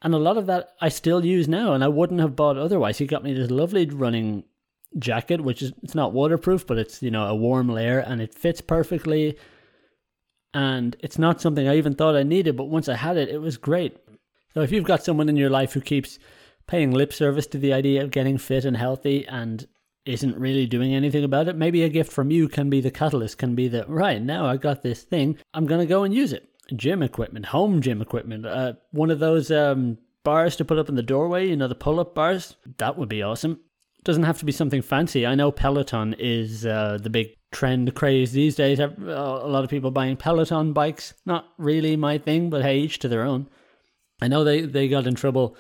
And 0.02 0.14
a 0.14 0.20
lot 0.20 0.38
of 0.38 0.48
that 0.48 0.72
I 0.82 0.90
still 0.90 1.24
use 1.24 1.48
now, 1.48 1.74
and 1.74 1.84
I 1.84 1.88
wouldn't 1.88 2.20
have 2.20 2.36
bought 2.36 2.58
otherwise. 2.58 2.98
He 2.98 3.06
got 3.06 3.24
me 3.24 3.34
this 3.34 3.50
lovely 3.50 3.86
running 3.86 4.44
jacket, 5.00 5.42
which 5.42 5.62
is 5.62 5.72
it's 5.82 5.96
not 5.96 6.12
waterproof, 6.12 6.68
but 6.68 6.78
it's 6.78 7.02
you 7.02 7.10
know 7.10 7.26
a 7.26 7.36
warm 7.36 7.70
layer, 7.70 8.00
and 8.00 8.22
it 8.22 8.36
fits 8.36 8.60
perfectly. 8.60 9.38
And 10.54 10.96
it's 11.00 11.18
not 11.18 11.42
something 11.42 11.68
I 11.68 11.78
even 11.78 11.96
thought 11.96 12.16
I 12.16 12.24
needed, 12.24 12.56
but 12.56 12.66
once 12.66 12.88
I 12.88 12.96
had 12.96 13.18
it, 13.18 13.30
it 13.30 13.40
was 13.40 13.58
great. 13.58 13.98
So 14.54 14.62
if 14.62 14.72
you've 14.72 14.84
got 14.84 15.04
someone 15.04 15.30
in 15.30 15.36
your 15.36 15.50
life 15.50 15.74
who 15.74 15.82
keeps 15.82 16.20
paying 16.68 16.92
lip 16.92 17.12
service 17.12 17.48
to 17.48 17.58
the 17.58 17.74
idea 17.74 18.04
of 18.04 18.12
getting 18.12 18.38
fit 18.38 18.66
and 18.66 18.78
healthy 18.78 19.26
and 19.28 19.68
isn't 20.06 20.38
really 20.38 20.66
doing 20.66 20.94
anything 20.94 21.24
about 21.24 21.48
it, 21.48 21.56
maybe 21.56 21.84
a 21.84 21.90
gift 21.90 22.12
from 22.12 22.30
you 22.30 22.48
can 22.48 22.70
be 22.70 22.82
the 22.82 22.92
catalyst, 22.92 23.38
can 23.38 23.56
be 23.56 23.68
the 23.68 23.86
right 23.88 24.22
now 24.22 24.46
I 24.46 24.58
got 24.58 24.84
this 24.84 25.04
thing, 25.04 25.38
I'm 25.54 25.66
gonna 25.66 25.86
go 25.86 26.04
and 26.04 26.14
use 26.14 26.34
it. 26.34 26.48
Gym 26.76 27.02
equipment, 27.02 27.48
home 27.48 27.82
gym 27.82 28.02
equipment, 28.02 28.46
uh, 28.46 28.74
one 28.92 29.12
of 29.12 29.20
those 29.20 29.52
um, 29.52 29.98
bars 30.24 30.56
to 30.58 30.66
put 30.66 30.78
up 30.78 30.90
in 30.90 30.96
the 30.96 31.04
doorway, 31.04 31.48
you 31.48 31.56
know, 31.56 31.68
the 31.68 31.76
pull 31.76 32.00
up 32.00 32.16
bars. 32.16 32.56
That 32.78 32.98
would 32.98 33.10
be 33.10 33.24
awesome. 33.24 33.60
Doesn't 34.04 34.24
have 34.24 34.40
to 34.40 34.46
be 34.46 34.52
something 34.52 34.82
fancy. 34.82 35.26
I 35.26 35.36
know 35.36 35.52
Peloton 35.52 36.16
is 36.20 36.66
uh, 36.66 36.98
the 37.02 37.10
big 37.10 37.36
trend 37.54 37.94
craze 37.96 38.34
these 38.34 38.56
days. 38.56 38.80
Uh, 38.80 38.90
a 39.00 39.48
lot 39.48 39.64
of 39.64 39.70
people 39.70 39.92
buying 39.92 40.18
Peloton 40.18 40.74
bikes. 40.74 41.14
Not 41.26 41.48
really 41.58 41.96
my 41.96 42.18
thing, 42.18 42.50
but 42.50 42.62
hey, 42.62 42.80
each 42.80 43.00
to 43.00 43.08
their 43.08 43.24
own. 43.24 43.48
I 44.22 44.28
know 44.28 44.44
they, 44.44 44.62
they 44.62 44.88
got 44.88 45.08
in 45.08 45.16
trouble 45.16 45.56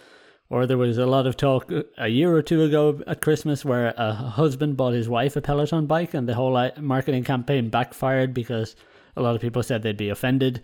or 0.49 0.67
there 0.67 0.77
was 0.77 0.97
a 0.97 1.05
lot 1.05 1.25
of 1.25 1.35
talk 1.37 1.71
uh, 1.71 1.83
a 1.97 2.07
year 2.07 2.33
or 2.33 2.41
two 2.41 2.63
ago 2.63 3.01
at 3.07 3.21
Christmas 3.21 3.65
where 3.65 3.93
a 3.97 4.13
husband 4.13 4.77
bought 4.77 4.93
his 4.93 5.09
wife 5.09 5.35
a 5.35 5.41
Peloton 5.41 5.85
bike 5.85 6.13
and 6.13 6.27
the 6.27 6.35
whole 6.35 6.55
uh, 6.55 6.69
marketing 6.79 7.23
campaign 7.23 7.69
backfired 7.69 8.33
because 8.33 8.75
a 9.15 9.21
lot 9.21 9.35
of 9.35 9.41
people 9.41 9.63
said 9.63 9.81
they'd 9.81 9.97
be 9.97 10.09
offended 10.09 10.61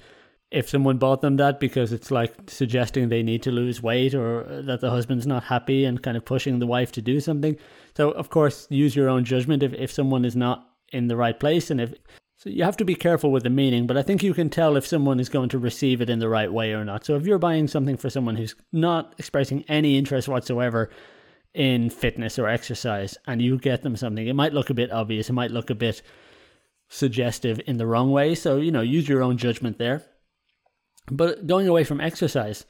if 0.51 0.67
someone 0.67 0.97
bought 0.97 1.21
them 1.21 1.37
that 1.37 1.59
because 1.59 1.93
it's 1.93 2.09
like 2.09 2.33
suggesting 2.47 3.09
they 3.09 3.21
need 3.21 3.43
to 3.43 3.51
lose 3.51 3.83
weight 3.83 4.15
or 4.15 4.61
that 4.63 4.81
the 4.81 4.89
husband's 4.89 5.27
not 5.27 5.43
happy 5.43 5.85
and 5.85 6.01
kind 6.01 6.17
of 6.17 6.25
pushing 6.25 6.59
the 6.59 6.67
wife 6.67 6.91
to 6.91 7.01
do 7.01 7.19
something. 7.19 7.55
So, 7.95 8.11
of 8.11 8.29
course, 8.29 8.65
use 8.69 8.95
your 8.95 9.09
own 9.09 9.25
judgment 9.25 9.61
if, 9.61 9.73
if 9.73 9.91
someone 9.91 10.25
is 10.25 10.35
not 10.35 10.68
in 10.91 11.07
the 11.07 11.15
right 11.15 11.39
place 11.39 11.69
and 11.69 11.79
if 11.81 11.93
so 12.39 12.49
you 12.49 12.63
have 12.63 12.77
to 12.77 12.85
be 12.85 12.95
careful 12.95 13.33
with 13.33 13.43
the 13.43 13.49
meaning, 13.49 13.85
but 13.85 13.97
I 13.97 14.01
think 14.01 14.23
you 14.23 14.33
can 14.33 14.49
tell 14.49 14.77
if 14.77 14.87
someone 14.87 15.19
is 15.19 15.27
going 15.27 15.49
to 15.49 15.59
receive 15.59 15.99
it 15.99 16.09
in 16.09 16.19
the 16.19 16.29
right 16.29 16.51
way 16.51 16.71
or 16.71 16.85
not. 16.85 17.03
So 17.03 17.17
if 17.17 17.25
you're 17.25 17.37
buying 17.37 17.67
something 17.67 17.97
for 17.97 18.09
someone 18.09 18.37
who's 18.37 18.55
not 18.71 19.13
expressing 19.17 19.65
any 19.67 19.97
interest 19.97 20.29
whatsoever 20.29 20.89
in 21.53 21.89
fitness 21.89 22.39
or 22.39 22.47
exercise 22.47 23.17
and 23.27 23.41
you 23.41 23.57
get 23.57 23.81
them 23.81 23.97
something, 23.97 24.25
it 24.25 24.37
might 24.37 24.53
look 24.53 24.69
a 24.69 24.73
bit 24.73 24.89
obvious, 24.89 25.29
it 25.29 25.33
might 25.33 25.51
look 25.51 25.69
a 25.69 25.75
bit 25.75 26.01
suggestive 26.87 27.59
in 27.67 27.75
the 27.75 27.85
wrong 27.85 28.09
way. 28.09 28.35
So, 28.35 28.55
you 28.55 28.71
know, 28.71 28.79
use 28.79 29.09
your 29.09 29.21
own 29.21 29.35
judgment 29.35 29.77
there. 29.77 30.03
But 31.11 31.45
going 31.45 31.67
away 31.67 31.83
from 31.83 31.99
exercise, 31.99 32.65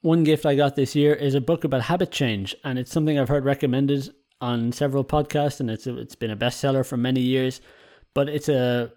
one 0.00 0.24
gift 0.24 0.46
I 0.46 0.54
got 0.54 0.74
this 0.74 0.96
year 0.96 1.12
is 1.12 1.34
a 1.34 1.40
book 1.42 1.64
about 1.64 1.82
habit 1.82 2.12
change, 2.12 2.54
and 2.64 2.78
it's 2.78 2.92
something 2.92 3.18
I've 3.18 3.28
heard 3.28 3.44
recommended 3.44 4.08
on 4.40 4.72
several 4.72 5.04
podcasts, 5.04 5.60
and 5.60 5.70
it's 5.70 5.86
a, 5.86 5.96
it's 5.98 6.14
been 6.14 6.30
a 6.30 6.36
bestseller 6.36 6.84
for 6.84 6.96
many 6.96 7.20
years 7.20 7.60
but 8.16 8.30
it's 8.30 8.48
a 8.48 8.90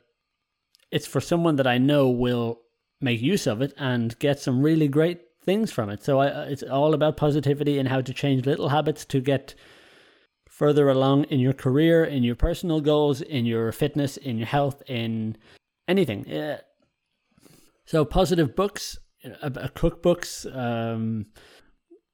it's 0.91 1.05
for 1.05 1.19
someone 1.19 1.57
that 1.57 1.67
I 1.67 1.77
know 1.77 2.07
will 2.07 2.61
make 3.01 3.21
use 3.21 3.47
of 3.47 3.61
it 3.61 3.73
and 3.77 4.17
get 4.19 4.39
some 4.39 4.61
really 4.61 4.87
great 4.87 5.19
things 5.43 5.71
from 5.73 5.89
it. 5.89 6.01
So 6.01 6.19
I, 6.19 6.27
it's 6.43 6.63
all 6.63 6.93
about 6.93 7.17
positivity 7.17 7.77
and 7.77 7.89
how 7.89 7.99
to 7.99 8.13
change 8.13 8.45
little 8.45 8.69
habits 8.69 9.03
to 9.05 9.19
get 9.19 9.55
further 10.47 10.87
along 10.87 11.25
in 11.25 11.39
your 11.39 11.51
career, 11.51 12.05
in 12.05 12.23
your 12.23 12.35
personal 12.35 12.79
goals, 12.79 13.19
in 13.21 13.45
your 13.45 13.73
fitness, 13.73 14.15
in 14.15 14.37
your 14.37 14.47
health, 14.47 14.81
in 14.87 15.35
anything. 15.85 16.23
Yeah. 16.25 16.61
So, 17.85 18.05
positive 18.05 18.55
books, 18.55 18.99
uh, 19.41 19.49
cookbooks, 19.49 20.45
um, 20.55 21.25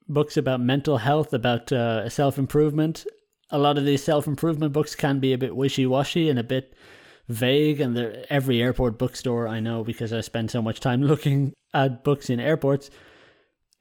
books 0.07 0.37
about 0.37 0.59
mental 0.59 0.97
health, 0.97 1.33
about 1.33 1.71
uh, 1.71 2.09
self 2.09 2.39
improvement. 2.39 3.05
A 3.51 3.59
lot 3.59 3.77
of 3.77 3.85
these 3.85 4.03
self 4.03 4.27
improvement 4.27 4.73
books 4.73 4.95
can 4.95 5.19
be 5.19 5.33
a 5.33 5.37
bit 5.37 5.55
wishy 5.55 5.85
washy 5.85 6.29
and 6.29 6.39
a 6.39 6.43
bit 6.43 6.73
vague. 7.27 7.79
And 7.79 7.97
every 8.29 8.61
airport 8.61 8.97
bookstore 8.97 9.47
I 9.47 9.59
know, 9.59 9.83
because 9.83 10.11
I 10.13 10.21
spend 10.21 10.51
so 10.51 10.61
much 10.61 10.79
time 10.79 11.03
looking 11.11 11.53
at 11.73 12.03
books 12.03 12.29
in 12.29 12.39
airports, 12.39 12.89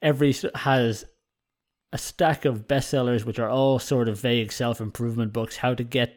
every 0.01 0.35
has 0.55 1.05
a 1.93 1.97
stack 1.97 2.45
of 2.45 2.67
bestsellers 2.67 3.25
which 3.25 3.39
are 3.39 3.49
all 3.49 3.79
sort 3.79 4.09
of 4.09 4.19
vague 4.19 4.51
self 4.51 4.81
improvement 4.81 5.31
books 5.31 5.57
how 5.57 5.73
to 5.73 5.83
get 5.83 6.13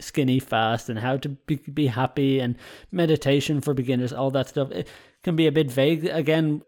skinny 0.00 0.38
fast 0.38 0.88
and 0.88 0.98
how 0.98 1.16
to 1.18 1.28
be, 1.28 1.56
be 1.56 1.86
happy 1.86 2.40
and 2.40 2.56
meditation 2.90 3.60
for 3.60 3.74
beginners 3.74 4.12
all 4.12 4.30
that 4.30 4.48
stuff 4.48 4.70
it 4.72 4.88
can 5.22 5.36
be 5.36 5.46
a 5.46 5.52
bit 5.52 5.70
vague 5.70 6.06
again 6.06 6.62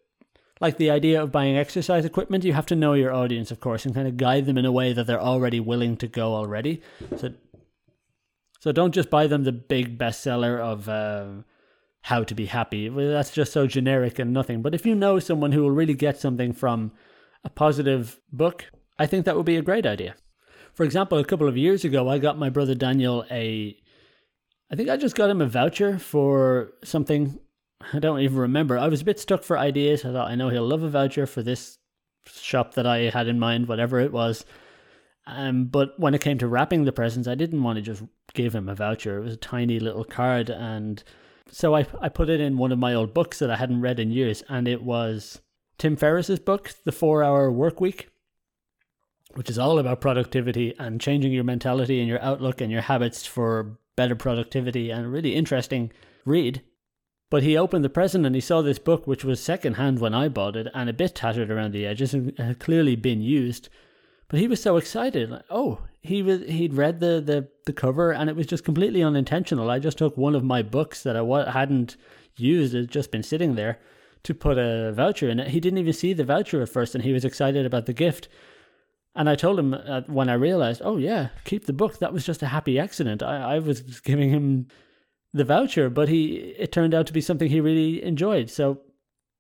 like 0.61 0.77
the 0.77 0.91
idea 0.91 1.23
of 1.23 1.33
buying 1.33 1.57
exercise 1.57 2.05
equipment 2.05 2.45
you 2.45 2.53
have 2.53 2.67
to 2.67 2.77
know 2.77 2.95
your 2.95 3.13
audience 3.13 3.51
of 3.51 3.61
course 3.61 3.85
and 3.85 3.95
kind 3.95 4.09
of 4.09 4.17
guide 4.17 4.47
them 4.47 4.59
in 4.59 4.65
a 4.65 4.73
way 4.73 4.93
that 4.93 5.07
they're 5.07 5.21
already 5.21 5.61
willing 5.61 5.97
to 5.97 6.07
go 6.07 6.35
already 6.35 6.83
so 7.17 7.33
so 8.61 8.73
don't 8.73 8.93
just 8.93 9.11
buy 9.11 9.27
them 9.27 9.45
the 9.45 9.53
big 9.53 9.97
bestseller 9.97 10.59
of 10.59 10.89
uh, 10.89 11.27
how 12.03 12.25
to 12.25 12.35
be 12.35 12.47
happy 12.47 12.89
that's 12.89 13.31
just 13.31 13.53
so 13.53 13.67
generic 13.67 14.19
and 14.19 14.33
nothing 14.33 14.63
but 14.63 14.75
if 14.75 14.85
you 14.85 14.95
know 14.95 15.19
someone 15.19 15.53
who 15.53 15.63
will 15.63 15.71
really 15.71 15.95
get 15.95 16.19
something 16.19 16.53
from 16.53 16.93
a 17.45 17.51
positive 17.51 18.21
book, 18.33 18.67
I 18.99 19.07
think 19.07 19.25
that 19.25 19.37
would 19.37 19.47
be 19.47 19.57
a 19.57 19.63
great 19.63 19.87
idea. 19.87 20.15
For 20.75 20.85
example, 20.85 21.19
a 21.19 21.25
couple 21.25 21.49
of 21.49 21.57
years 21.57 21.85
ago, 21.85 22.09
I 22.09 22.19
got 22.19 22.39
my 22.39 22.51
brother 22.51 22.75
Daniel 22.75 23.25
a. 23.31 23.77
I 24.71 24.77
think 24.77 24.89
I 24.89 24.97
just 24.97 25.17
got 25.17 25.31
him 25.31 25.41
a 25.41 25.47
voucher 25.47 25.99
for 25.99 26.73
something. 26.85 27.39
I 27.93 27.99
don't 27.99 28.21
even 28.21 28.37
remember. 28.37 28.79
I 28.79 28.89
was 28.89 29.03
a 29.03 29.05
bit 29.05 29.21
stuck 29.21 29.43
for 29.43 29.59
ideas. 29.59 30.05
I 30.05 30.13
thought, 30.13 30.31
I 30.31 30.35
know 30.35 30.49
he'll 30.49 30.67
love 30.67 30.83
a 30.83 30.91
voucher 30.91 31.27
for 31.27 31.43
this 31.43 31.79
shop 32.27 32.75
that 32.75 32.87
I 32.87 33.11
had 33.11 33.29
in 33.29 33.39
mind, 33.39 33.69
whatever 33.69 34.01
it 34.01 34.13
was. 34.13 34.45
Um, 35.27 35.67
but 35.67 35.99
when 35.99 36.15
it 36.15 36.21
came 36.21 36.39
to 36.39 36.49
wrapping 36.49 36.85
the 36.85 36.93
presents, 36.93 37.29
I 37.29 37.35
didn't 37.35 37.63
want 37.63 37.77
to 37.77 37.83
just 37.83 38.03
give 38.35 38.55
him 38.55 38.69
a 38.69 38.75
voucher. 38.75 39.19
It 39.19 39.25
was 39.25 39.35
a 39.35 39.39
tiny 39.39 39.79
little 39.79 40.05
card, 40.05 40.49
and 40.49 41.03
so 41.51 41.77
I 41.77 41.87
I 42.01 42.09
put 42.09 42.31
it 42.31 42.41
in 42.41 42.57
one 42.57 42.73
of 42.73 42.79
my 42.79 42.95
old 42.95 43.13
books 43.13 43.39
that 43.41 43.51
I 43.51 43.57
hadn't 43.57 43.83
read 43.83 44.01
in 44.01 44.11
years, 44.11 44.43
and 44.49 44.67
it 44.67 44.83
was 44.83 45.43
Tim 45.77 45.97
Ferriss's 45.97 46.39
book, 46.39 46.73
The 46.85 46.93
Four 46.93 47.23
Hour 47.23 47.53
Work 47.53 47.79
Week, 47.79 48.09
which 49.35 49.51
is 49.51 49.59
all 49.59 49.79
about 49.79 50.01
productivity 50.01 50.75
and 50.79 50.99
changing 50.99 51.33
your 51.33 51.45
mentality 51.45 52.01
and 52.01 52.09
your 52.09 52.23
outlook 52.23 52.63
and 52.63 52.73
your 52.73 52.83
habits 52.83 53.27
for 53.27 53.79
better 53.97 54.17
productivity 54.17 54.91
and 54.91 55.05
a 55.05 55.09
really 55.09 55.35
interesting 55.35 55.93
read. 56.25 56.63
But 57.31 57.43
he 57.43 57.57
opened 57.57 57.85
the 57.85 57.91
present 57.91 58.25
and 58.25 58.35
he 58.35 58.41
saw 58.41 58.63
this 58.63 58.79
book, 58.79 59.07
which 59.07 59.25
was 59.25 59.43
secondhand 59.43 59.99
when 59.99 60.15
I 60.15 60.29
bought 60.29 60.57
it 60.57 60.69
and 60.75 60.89
a 60.89 60.95
bit 60.95 61.15
tattered 61.15 61.51
around 61.51 61.73
the 61.73 61.87
edges 61.87 62.15
and 62.15 62.37
had 62.39 62.59
clearly 62.59 62.97
been 62.97 63.21
used. 63.21 63.69
But 64.29 64.41
he 64.41 64.49
was 64.49 64.63
so 64.63 64.77
excited. 64.77 65.31
Like, 65.31 65.45
oh, 65.51 65.81
he 66.01 66.23
was 66.23 66.43
he'd 66.43 66.75
read 66.75 67.01
the, 67.01 67.21
the, 67.25 67.49
the 67.67 67.73
cover 67.73 68.13
and 68.13 68.31
it 68.31 68.37
was 68.37 68.47
just 68.47 68.65
completely 68.65 69.03
unintentional. 69.03 69.71
I 69.71 69.79
just 69.79 69.99
took 69.99 70.17
one 70.17 70.35
of 70.35 70.45
my 70.45 70.63
books 70.63 71.03
that 71.03 71.17
I 71.17 71.51
hadn't 71.51 71.97
used, 72.37 72.75
it 72.75 72.81
had 72.81 72.91
just 72.91 73.11
been 73.11 73.23
sitting 73.23 73.57
there, 73.57 73.79
to 74.23 74.35
put 74.35 74.59
a 74.59 74.93
voucher 74.93 75.29
in 75.29 75.41
it. 75.41 75.49
He 75.49 75.61
didn't 75.61 75.79
even 75.79 75.93
see 75.93 76.13
the 76.13 76.25
voucher 76.25 76.63
at 76.63 76.69
first, 76.69 76.95
and 76.95 77.05
he 77.05 77.13
was 77.13 77.25
excited 77.25 77.67
about 77.67 77.87
the 77.87 77.93
gift. 77.93 78.29
And 79.15 79.29
I 79.29 79.35
told 79.35 79.59
him 79.59 79.75
uh, 79.75 80.03
when 80.07 80.29
I 80.29 80.35
realized, 80.35 80.81
oh 80.85 80.97
yeah, 80.97 81.29
keep 81.45 81.67
the 81.67 81.73
book. 81.73 81.99
That 81.99 82.13
was 82.13 82.25
just 82.25 82.43
a 82.43 82.47
happy 82.47 82.79
accident. 82.79 83.23
I, 83.23 83.57
I 83.57 83.59
was 83.59 84.01
giving 84.01 84.31
him 84.31 84.69
the 85.33 85.45
voucher, 85.45 85.91
but 85.91 86.09
he 86.09 86.55
it 86.59 86.73
turned 86.73 86.95
out 86.95 87.07
to 87.07 87.13
be 87.13 87.21
something 87.21 87.49
he 87.49 87.61
really 87.61 88.03
enjoyed. 88.03 88.51
So 88.51 88.81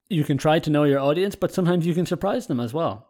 you 0.09 0.25
can 0.25 0.39
try 0.39 0.59
to 0.59 0.71
know 0.71 0.85
your 0.85 1.01
audience, 1.01 1.35
but 1.35 1.53
sometimes 1.53 1.87
you 1.87 1.95
can 1.95 2.07
surprise 2.07 2.47
them 2.47 2.61
as 2.61 2.73
well. 2.73 3.09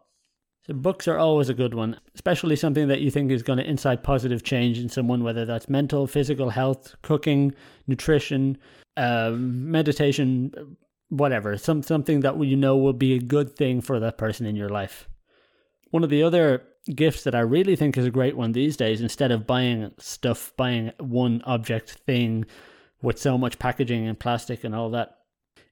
So 0.65 0.73
books 0.73 1.07
are 1.07 1.17
always 1.17 1.49
a 1.49 1.53
good 1.53 1.73
one, 1.73 1.99
especially 2.13 2.55
something 2.55 2.89
that 2.89 3.01
you 3.01 3.09
think 3.09 3.31
is 3.31 3.43
going 3.43 3.59
to 3.59 3.69
incite 3.69 4.03
positive 4.03 4.43
change 4.43 4.77
in 4.77 4.89
someone, 4.89 5.23
whether 5.23 5.45
that's 5.45 5.69
mental, 5.69 6.05
physical 6.05 6.49
health, 6.49 6.95
cooking, 7.01 7.53
nutrition, 7.87 8.57
uh, 8.97 9.31
meditation, 9.33 10.77
whatever, 11.07 11.57
some 11.57 11.81
something 11.81 12.19
that 12.21 12.39
you 12.43 12.55
know 12.55 12.77
will 12.77 12.93
be 12.93 13.13
a 13.13 13.19
good 13.19 13.55
thing 13.55 13.81
for 13.81 13.99
that 13.99 14.17
person 14.17 14.45
in 14.45 14.55
your 14.55 14.69
life. 14.69 15.07
One 15.91 16.03
of 16.03 16.09
the 16.09 16.23
other 16.23 16.63
gifts 16.93 17.23
that 17.23 17.35
I 17.35 17.39
really 17.39 17.75
think 17.75 17.97
is 17.97 18.05
a 18.05 18.11
great 18.11 18.37
one 18.37 18.51
these 18.51 18.77
days, 18.77 19.01
instead 19.01 19.31
of 19.31 19.47
buying 19.47 19.91
stuff, 19.97 20.53
buying 20.57 20.91
one 20.99 21.41
object 21.45 21.91
thing 22.05 22.45
with 23.01 23.19
so 23.19 23.37
much 23.37 23.59
packaging 23.59 24.07
and 24.07 24.19
plastic 24.19 24.63
and 24.63 24.75
all 24.75 24.89
that, 24.91 25.17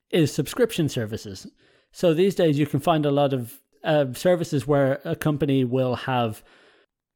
is 0.10 0.34
subscription 0.34 0.90
services. 0.90 1.48
So 1.92 2.14
these 2.14 2.36
days 2.36 2.60
you 2.60 2.66
can 2.66 2.80
find 2.80 3.06
a 3.06 3.12
lot 3.12 3.34
of 3.34 3.60
uh, 3.84 4.14
services 4.14 4.68
where 4.68 5.02
a 5.04 5.16
company 5.16 5.64
will 5.64 5.96
have 5.96 6.44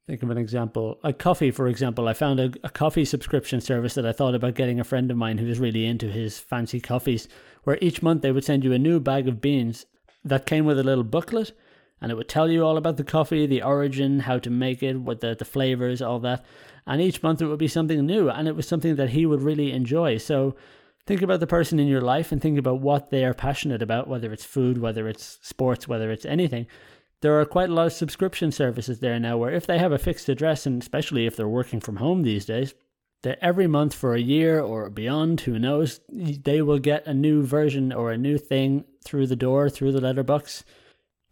think 0.06 0.22
of 0.22 0.30
an 0.30 0.38
example. 0.38 0.98
A 1.04 1.12
coffee, 1.12 1.50
for 1.50 1.68
example. 1.68 2.08
I 2.08 2.12
found 2.12 2.40
a, 2.40 2.52
a 2.64 2.70
coffee 2.70 3.04
subscription 3.04 3.60
service 3.60 3.94
that 3.94 4.06
I 4.06 4.12
thought 4.12 4.34
about 4.34 4.54
getting 4.54 4.80
a 4.80 4.84
friend 4.84 5.10
of 5.10 5.16
mine 5.16 5.38
who 5.38 5.46
was 5.46 5.60
really 5.60 5.86
into 5.86 6.06
his 6.06 6.38
fancy 6.38 6.80
coffees, 6.80 7.28
where 7.64 7.78
each 7.80 8.02
month 8.02 8.22
they 8.22 8.32
would 8.32 8.44
send 8.44 8.64
you 8.64 8.72
a 8.72 8.78
new 8.78 8.98
bag 8.98 9.28
of 9.28 9.40
beans 9.40 9.86
that 10.24 10.46
came 10.46 10.64
with 10.64 10.78
a 10.78 10.84
little 10.84 11.04
booklet 11.04 11.52
and 12.02 12.12
it 12.12 12.16
would 12.16 12.28
tell 12.28 12.50
you 12.50 12.64
all 12.64 12.76
about 12.76 12.98
the 12.98 13.04
coffee, 13.04 13.46
the 13.46 13.62
origin, 13.62 14.20
how 14.20 14.38
to 14.40 14.50
make 14.50 14.82
it, 14.82 14.98
what 14.98 15.20
the, 15.20 15.34
the 15.34 15.46
flavors, 15.46 16.02
all 16.02 16.18
that. 16.20 16.44
And 16.86 17.00
each 17.00 17.22
month 17.22 17.40
it 17.40 17.46
would 17.46 17.58
be 17.58 17.68
something 17.68 18.04
new 18.04 18.28
and 18.28 18.46
it 18.46 18.56
was 18.56 18.68
something 18.68 18.96
that 18.96 19.10
he 19.10 19.24
would 19.24 19.40
really 19.40 19.72
enjoy. 19.72 20.18
So 20.18 20.56
think 21.06 21.22
about 21.22 21.40
the 21.40 21.46
person 21.46 21.78
in 21.78 21.86
your 21.86 22.00
life 22.00 22.32
and 22.32 22.42
think 22.42 22.58
about 22.58 22.80
what 22.80 23.10
they 23.10 23.24
are 23.24 23.34
passionate 23.34 23.80
about, 23.80 24.08
whether 24.08 24.32
it's 24.32 24.44
food, 24.44 24.78
whether 24.78 25.08
it's 25.08 25.38
sports, 25.42 25.88
whether 25.88 26.10
it's 26.10 26.26
anything 26.26 26.66
there 27.22 27.40
are 27.40 27.44
quite 27.44 27.70
a 27.70 27.72
lot 27.72 27.86
of 27.86 27.92
subscription 27.92 28.52
services 28.52 28.98
there 28.98 29.18
now 29.18 29.38
where 29.38 29.52
if 29.52 29.66
they 29.66 29.78
have 29.78 29.92
a 29.92 29.98
fixed 29.98 30.28
address, 30.28 30.66
and 30.66 30.82
especially 30.82 31.24
if 31.24 31.36
they're 31.36 31.48
working 31.48 31.80
from 31.80 31.96
home 31.96 32.22
these 32.22 32.44
days, 32.44 32.74
that 33.22 33.38
every 33.40 33.68
month 33.68 33.94
for 33.94 34.14
a 34.14 34.20
year 34.20 34.60
or 34.60 34.90
beyond, 34.90 35.40
who 35.42 35.58
knows, 35.58 36.00
they 36.10 36.60
will 36.60 36.80
get 36.80 37.06
a 37.06 37.14
new 37.14 37.42
version 37.44 37.92
or 37.92 38.10
a 38.10 38.18
new 38.18 38.36
thing 38.36 38.84
through 39.04 39.28
the 39.28 39.36
door, 39.36 39.70
through 39.70 39.92
the 39.92 40.00
letterbox 40.00 40.64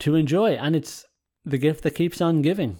to 0.00 0.14
enjoy. 0.14 0.52
And 0.52 0.76
it's 0.76 1.04
the 1.44 1.58
gift 1.58 1.82
that 1.84 1.94
keeps 1.94 2.20
on 2.20 2.42
giving. 2.42 2.78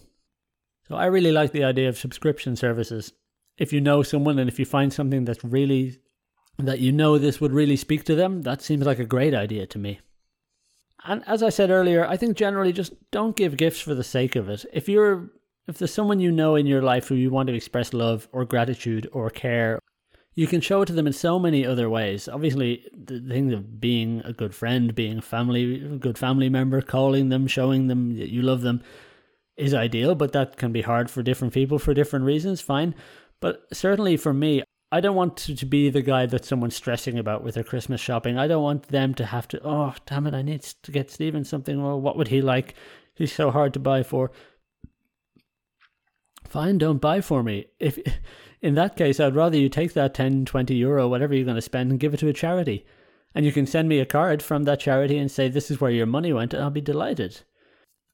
So 0.87 0.95
I 0.95 1.05
really 1.05 1.31
like 1.31 1.51
the 1.51 1.63
idea 1.63 1.89
of 1.89 1.97
subscription 1.97 2.55
services. 2.55 3.13
If 3.57 3.71
you 3.71 3.81
know 3.81 4.03
someone 4.03 4.39
and 4.39 4.49
if 4.49 4.59
you 4.59 4.65
find 4.65 4.91
something 4.91 5.25
that's 5.25 5.43
really, 5.43 5.99
that 6.57 6.79
you 6.79 6.91
know 6.91 7.17
this 7.17 7.39
would 7.39 7.53
really 7.53 7.77
speak 7.77 8.03
to 8.05 8.15
them, 8.15 8.41
that 8.43 8.61
seems 8.61 8.85
like 8.85 8.99
a 8.99 9.05
great 9.05 9.33
idea 9.33 9.65
to 9.67 9.79
me. 9.79 9.99
And 11.03 11.23
as 11.25 11.41
I 11.41 11.49
said 11.49 11.71
earlier, 11.71 12.05
I 12.05 12.17
think 12.17 12.37
generally 12.37 12.73
just 12.73 12.93
don't 13.11 13.35
give 13.35 13.57
gifts 13.57 13.81
for 13.81 13.95
the 13.95 14.03
sake 14.03 14.35
of 14.35 14.49
it. 14.49 14.65
If 14.71 14.87
you're 14.87 15.31
if 15.67 15.77
there's 15.77 15.93
someone 15.93 16.19
you 16.19 16.31
know 16.31 16.55
in 16.55 16.65
your 16.65 16.81
life 16.81 17.07
who 17.07 17.15
you 17.15 17.29
want 17.29 17.47
to 17.47 17.53
express 17.53 17.93
love 17.93 18.27
or 18.31 18.45
gratitude 18.45 19.07
or 19.11 19.29
care, 19.29 19.79
you 20.33 20.47
can 20.47 20.61
show 20.61 20.81
it 20.81 20.85
to 20.85 20.93
them 20.93 21.07
in 21.07 21.13
so 21.13 21.37
many 21.37 21.65
other 21.65 21.89
ways. 21.89 22.29
Obviously, 22.29 22.87
the 22.93 23.19
thing 23.19 23.51
of 23.51 23.81
being 23.81 24.21
a 24.23 24.31
good 24.31 24.55
friend, 24.55 24.95
being 24.95 25.17
a 25.17 25.21
family, 25.21 25.75
a 25.83 25.97
good 25.97 26.17
family 26.17 26.49
member, 26.49 26.81
calling 26.81 27.29
them, 27.29 27.47
showing 27.47 27.87
them 27.87 28.17
that 28.17 28.29
you 28.29 28.41
love 28.41 28.61
them 28.61 28.81
is 29.57 29.73
ideal, 29.73 30.15
but 30.15 30.31
that 30.31 30.57
can 30.57 30.71
be 30.71 30.81
hard 30.81 31.09
for 31.09 31.21
different 31.21 31.53
people 31.53 31.77
for 31.77 31.93
different 31.93 32.25
reasons, 32.25 32.61
fine. 32.61 32.95
But 33.41 33.65
certainly 33.73 34.15
for 34.15 34.33
me, 34.33 34.63
I 34.93 35.01
don't 35.01 35.15
want 35.15 35.37
to, 35.37 35.55
to 35.55 35.65
be 35.65 35.89
the 35.89 36.01
guy 36.01 36.25
that 36.25 36.45
someone's 36.45 36.75
stressing 36.75 37.19
about 37.19 37.43
with 37.43 37.55
their 37.55 37.63
Christmas 37.63 38.01
shopping. 38.01 38.37
I 38.37 38.47
don't 38.47 38.63
want 38.63 38.87
them 38.87 39.13
to 39.15 39.25
have 39.25 39.47
to, 39.49 39.61
oh, 39.63 39.93
damn 40.05 40.27
it, 40.27 40.33
I 40.33 40.41
need 40.41 40.61
to 40.61 40.91
get 40.91 41.11
Steven 41.11 41.43
something. 41.43 41.81
Well, 41.81 41.99
what 41.99 42.17
would 42.17 42.29
he 42.29 42.41
like? 42.41 42.75
He's 43.15 43.33
so 43.33 43.51
hard 43.51 43.73
to 43.73 43.79
buy 43.79 44.03
for. 44.03 44.31
Fine, 46.47 46.79
don't 46.79 46.99
buy 46.99 47.21
for 47.21 47.43
me. 47.43 47.67
If 47.79 47.99
in 48.61 48.75
that 48.75 48.95
case, 48.95 49.19
I'd 49.19 49.35
rather 49.35 49.57
you 49.57 49.69
take 49.69 49.93
that 49.93 50.13
10, 50.13 50.45
20 50.45 50.75
euro, 50.75 51.07
whatever 51.07 51.33
you're 51.33 51.45
going 51.45 51.55
to 51.55 51.61
spend, 51.61 51.91
and 51.91 51.99
give 51.99 52.13
it 52.13 52.19
to 52.19 52.27
a 52.27 52.33
charity. 52.33 52.85
And 53.33 53.45
you 53.45 53.51
can 53.51 53.65
send 53.65 53.89
me 53.89 53.99
a 53.99 54.05
card 54.05 54.43
from 54.43 54.63
that 54.63 54.79
charity 54.79 55.17
and 55.17 55.31
say, 55.31 55.47
this 55.47 55.71
is 55.71 55.81
where 55.81 55.91
your 55.91 56.05
money 56.05 56.31
went, 56.31 56.53
and 56.53 56.63
I'll 56.63 56.69
be 56.69 56.81
delighted. 56.81 57.41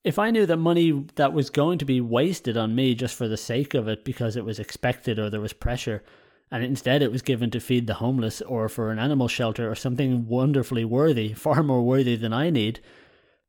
If 0.04 0.18
I 0.18 0.32
knew 0.32 0.46
that 0.46 0.58
money 0.58 1.06
that 1.16 1.34
was 1.34 1.50
going 1.50 1.80
to 1.80 1.86
be 1.86 2.00
wasted 2.00 2.56
on 2.56 2.76
me 2.76 2.96
just 2.96 3.16
for 3.16 3.28
the 3.28 3.36
sake 3.36 3.74
of 3.74 3.88
it 3.88 4.06
because 4.06 4.38
it 4.38 4.46
was 4.46 4.60
expected 4.60 5.20
or 5.20 5.30
there 5.30 5.42
was 5.42 5.54
pressure, 5.54 6.04
and 6.50 6.64
instead 6.64 7.02
it 7.02 7.12
was 7.12 7.22
given 7.22 7.50
to 7.52 7.60
feed 7.60 7.88
the 7.88 7.96
homeless 7.96 8.42
or 8.42 8.70
for 8.70 8.90
an 8.90 9.00
animal 9.00 9.28
shelter 9.28 9.70
or 9.70 9.76
something 9.76 10.28
wonderfully 10.28 10.86
worthy, 10.86 11.34
far 11.34 11.62
more 11.62 11.84
worthy 11.84 12.16
than 12.16 12.32
I 12.32 12.52
need, 12.52 12.80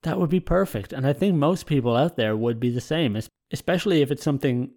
that 0.02 0.18
would 0.18 0.30
be 0.30 0.40
perfect. 0.40 0.92
And 0.92 1.06
I 1.06 1.12
think 1.12 1.36
most 1.36 1.66
people 1.66 1.94
out 1.94 2.16
there 2.16 2.36
would 2.36 2.58
be 2.58 2.70
the 2.70 2.80
same, 2.80 3.16
especially 3.52 4.02
if 4.02 4.10
it's 4.10 4.24
something 4.24 4.72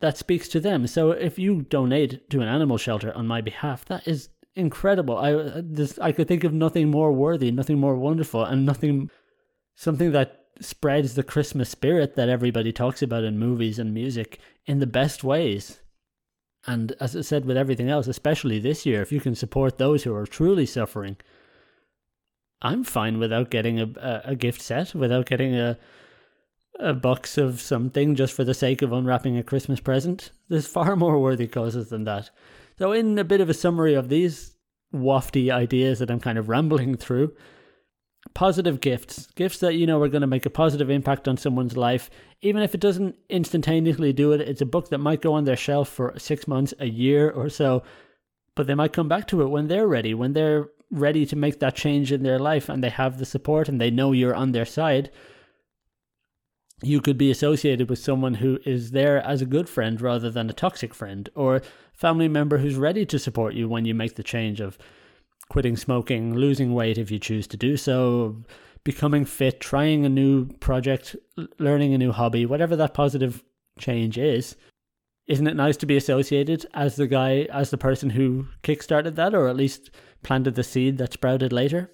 that 0.00 0.18
speaks 0.18 0.48
to 0.48 0.60
them. 0.60 0.86
So 0.86 1.12
if 1.12 1.38
you 1.38 1.62
donate 1.62 2.28
to 2.30 2.40
an 2.40 2.48
animal 2.48 2.78
shelter 2.78 3.12
on 3.16 3.26
my 3.26 3.40
behalf, 3.40 3.84
that 3.86 4.06
is 4.06 4.28
incredible. 4.54 5.16
I 5.16 5.32
uh, 5.32 5.62
this 5.64 5.98
I 5.98 6.12
could 6.12 6.28
think 6.28 6.44
of 6.44 6.52
nothing 6.52 6.90
more 6.90 7.12
worthy, 7.12 7.50
nothing 7.50 7.78
more 7.78 7.96
wonderful, 7.96 8.44
and 8.44 8.66
nothing 8.66 9.10
something 9.74 10.12
that 10.12 10.46
spreads 10.60 11.14
the 11.14 11.22
Christmas 11.22 11.70
spirit 11.70 12.14
that 12.16 12.28
everybody 12.28 12.72
talks 12.72 13.02
about 13.02 13.24
in 13.24 13.38
movies 13.38 13.78
and 13.78 13.94
music 13.94 14.38
in 14.66 14.78
the 14.78 14.86
best 14.86 15.24
ways. 15.24 15.80
And 16.66 16.92
as 17.00 17.16
I 17.16 17.22
said 17.22 17.44
with 17.44 17.56
everything 17.56 17.88
else, 17.88 18.06
especially 18.06 18.60
this 18.60 18.86
year, 18.86 19.02
if 19.02 19.10
you 19.10 19.20
can 19.20 19.34
support 19.34 19.78
those 19.78 20.04
who 20.04 20.14
are 20.14 20.26
truly 20.26 20.66
suffering, 20.66 21.16
I'm 22.60 22.84
fine 22.84 23.18
without 23.18 23.50
getting 23.50 23.80
a, 23.80 23.84
a, 23.96 24.22
a 24.26 24.36
gift 24.36 24.60
set, 24.60 24.94
without 24.94 25.26
getting 25.26 25.56
a 25.56 25.78
a 26.78 26.94
box 26.94 27.38
of 27.38 27.60
something 27.60 28.14
just 28.14 28.34
for 28.34 28.44
the 28.44 28.54
sake 28.54 28.82
of 28.82 28.92
unwrapping 28.92 29.36
a 29.36 29.42
Christmas 29.42 29.80
present. 29.80 30.30
There's 30.48 30.66
far 30.66 30.96
more 30.96 31.18
worthy 31.18 31.46
causes 31.46 31.88
than 31.88 32.04
that. 32.04 32.30
So, 32.78 32.92
in 32.92 33.18
a 33.18 33.24
bit 33.24 33.40
of 33.40 33.50
a 33.50 33.54
summary 33.54 33.94
of 33.94 34.08
these 34.08 34.56
wafty 34.94 35.50
ideas 35.50 35.98
that 35.98 36.10
I'm 36.10 36.20
kind 36.20 36.38
of 36.38 36.48
rambling 36.48 36.96
through, 36.96 37.34
positive 38.34 38.80
gifts, 38.80 39.26
gifts 39.34 39.58
that 39.58 39.74
you 39.74 39.86
know 39.86 40.00
are 40.00 40.08
going 40.08 40.22
to 40.22 40.26
make 40.26 40.46
a 40.46 40.50
positive 40.50 40.90
impact 40.90 41.28
on 41.28 41.36
someone's 41.36 41.76
life, 41.76 42.10
even 42.40 42.62
if 42.62 42.74
it 42.74 42.80
doesn't 42.80 43.16
instantaneously 43.28 44.12
do 44.12 44.32
it. 44.32 44.40
It's 44.40 44.60
a 44.60 44.66
book 44.66 44.88
that 44.88 44.98
might 44.98 45.22
go 45.22 45.34
on 45.34 45.44
their 45.44 45.56
shelf 45.56 45.88
for 45.88 46.14
six 46.18 46.46
months, 46.46 46.74
a 46.78 46.86
year 46.86 47.30
or 47.30 47.48
so, 47.48 47.82
but 48.54 48.66
they 48.66 48.74
might 48.74 48.92
come 48.92 49.08
back 49.08 49.26
to 49.28 49.42
it 49.42 49.48
when 49.48 49.68
they're 49.68 49.88
ready, 49.88 50.14
when 50.14 50.32
they're 50.32 50.68
ready 50.90 51.24
to 51.26 51.36
make 51.36 51.58
that 51.58 51.74
change 51.74 52.12
in 52.12 52.22
their 52.22 52.38
life 52.38 52.68
and 52.68 52.84
they 52.84 52.90
have 52.90 53.18
the 53.18 53.24
support 53.24 53.68
and 53.68 53.80
they 53.80 53.90
know 53.90 54.12
you're 54.12 54.34
on 54.34 54.52
their 54.52 54.66
side. 54.66 55.10
You 56.82 57.00
could 57.00 57.16
be 57.16 57.30
associated 57.30 57.88
with 57.88 58.00
someone 58.00 58.34
who 58.34 58.58
is 58.64 58.90
there 58.90 59.24
as 59.24 59.40
a 59.40 59.46
good 59.46 59.68
friend 59.68 60.00
rather 60.00 60.30
than 60.30 60.50
a 60.50 60.52
toxic 60.54 60.94
friend, 60.94 61.28
or 61.34 61.62
family 61.94 62.28
member 62.28 62.58
who's 62.58 62.74
ready 62.74 63.06
to 63.06 63.18
support 63.18 63.54
you 63.54 63.68
when 63.68 63.84
you 63.84 63.94
make 63.94 64.16
the 64.16 64.22
change 64.22 64.60
of 64.60 64.78
quitting 65.48 65.76
smoking, 65.76 66.34
losing 66.34 66.74
weight 66.74 66.98
if 66.98 67.10
you 67.10 67.18
choose 67.18 67.46
to 67.46 67.56
do 67.56 67.76
so, 67.76 68.42
becoming 68.84 69.24
fit, 69.24 69.60
trying 69.60 70.04
a 70.04 70.08
new 70.08 70.46
project, 70.58 71.14
learning 71.58 71.94
a 71.94 71.98
new 71.98 72.10
hobby, 72.10 72.46
whatever 72.46 72.74
that 72.74 72.94
positive 72.94 73.44
change 73.78 74.18
is. 74.18 74.56
Isn't 75.28 75.46
it 75.46 75.54
nice 75.54 75.76
to 75.78 75.86
be 75.86 75.96
associated 75.96 76.66
as 76.74 76.96
the 76.96 77.06
guy, 77.06 77.46
as 77.52 77.70
the 77.70 77.78
person 77.78 78.10
who 78.10 78.48
kickstarted 78.64 79.14
that, 79.14 79.34
or 79.34 79.46
at 79.48 79.56
least 79.56 79.90
planted 80.24 80.56
the 80.56 80.64
seed 80.64 80.98
that 80.98 81.12
sprouted 81.12 81.52
later? 81.52 81.92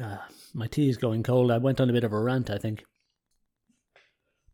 Uh, 0.00 0.18
my 0.54 0.68
tea 0.68 0.88
is 0.88 0.96
going 0.96 1.24
cold. 1.24 1.50
I 1.50 1.58
went 1.58 1.80
on 1.80 1.90
a 1.90 1.92
bit 1.92 2.04
of 2.04 2.12
a 2.12 2.20
rant, 2.20 2.48
I 2.48 2.58
think. 2.58 2.84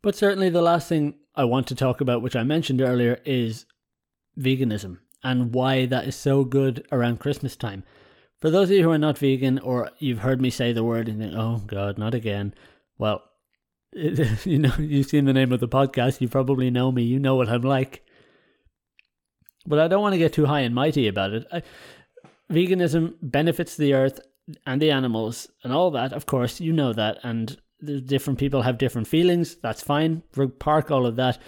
But 0.06 0.14
certainly, 0.14 0.50
the 0.50 0.62
last 0.62 0.88
thing 0.88 1.16
I 1.34 1.42
want 1.42 1.66
to 1.66 1.74
talk 1.74 2.00
about, 2.00 2.22
which 2.22 2.36
I 2.36 2.44
mentioned 2.44 2.80
earlier, 2.80 3.18
is 3.24 3.66
veganism 4.38 4.98
and 5.24 5.52
why 5.52 5.84
that 5.86 6.06
is 6.06 6.14
so 6.14 6.44
good 6.44 6.86
around 6.92 7.18
Christmas 7.18 7.56
time. 7.56 7.82
For 8.38 8.48
those 8.48 8.70
of 8.70 8.76
you 8.76 8.84
who 8.84 8.92
are 8.92 8.98
not 8.98 9.18
vegan 9.18 9.58
or 9.58 9.90
you've 9.98 10.20
heard 10.20 10.40
me 10.40 10.48
say 10.48 10.72
the 10.72 10.84
word 10.84 11.08
and 11.08 11.18
think, 11.18 11.34
oh 11.34 11.60
God, 11.66 11.98
not 11.98 12.14
again. 12.14 12.54
Well, 12.96 13.20
you 13.92 14.60
know, 14.60 14.72
you've 14.78 15.08
seen 15.08 15.24
the 15.24 15.32
name 15.32 15.50
of 15.50 15.58
the 15.58 15.66
podcast, 15.66 16.20
you 16.20 16.28
probably 16.28 16.70
know 16.70 16.92
me, 16.92 17.02
you 17.02 17.18
know 17.18 17.34
what 17.34 17.48
I'm 17.48 17.62
like. 17.62 18.04
But 19.66 19.80
I 19.80 19.88
don't 19.88 20.02
want 20.02 20.12
to 20.12 20.18
get 20.18 20.32
too 20.32 20.46
high 20.46 20.60
and 20.60 20.72
mighty 20.72 21.08
about 21.08 21.32
it. 21.32 21.48
I, 21.50 21.62
veganism 22.48 23.14
benefits 23.20 23.76
the 23.76 23.94
earth 23.94 24.20
and 24.64 24.80
the 24.80 24.92
animals 24.92 25.48
and 25.64 25.72
all 25.72 25.90
that, 25.90 26.12
of 26.12 26.26
course, 26.26 26.60
you 26.60 26.72
know 26.72 26.92
that. 26.92 27.18
And 27.24 27.60
different 27.82 28.38
people 28.38 28.62
have 28.62 28.78
different 28.78 29.08
feelings, 29.08 29.56
that's 29.56 29.82
fine. 29.82 30.22
Park 30.58 30.90
all 30.90 31.06
of 31.06 31.16
that. 31.16 31.38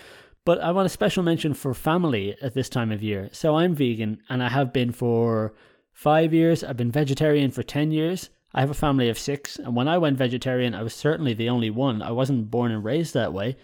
But 0.44 0.60
I 0.60 0.70
want 0.70 0.86
a 0.86 0.88
special 0.90 1.22
mention 1.22 1.52
for 1.52 1.74
family 1.74 2.36
at 2.40 2.54
this 2.54 2.68
time 2.68 2.90
of 2.90 3.02
year. 3.02 3.28
So 3.32 3.56
I'm 3.56 3.74
vegan 3.74 4.22
and 4.28 4.42
I 4.42 4.48
have 4.48 4.72
been 4.72 4.92
for 4.92 5.54
five 5.92 6.32
years. 6.32 6.64
I've 6.64 6.76
been 6.76 6.90
vegetarian 6.90 7.50
for 7.50 7.62
10 7.62 7.90
years. 7.90 8.30
I 8.54 8.60
have 8.60 8.70
a 8.70 8.74
family 8.74 9.08
of 9.08 9.18
six. 9.18 9.58
And 9.58 9.76
when 9.76 9.88
I 9.88 9.98
went 9.98 10.16
vegetarian, 10.16 10.74
I 10.74 10.82
was 10.82 10.94
certainly 10.94 11.34
the 11.34 11.50
only 11.50 11.70
one. 11.70 12.00
I 12.00 12.12
wasn't 12.12 12.50
born 12.50 12.72
and 12.72 12.82
raised 12.82 13.12
that 13.14 13.34
way. 13.34 13.56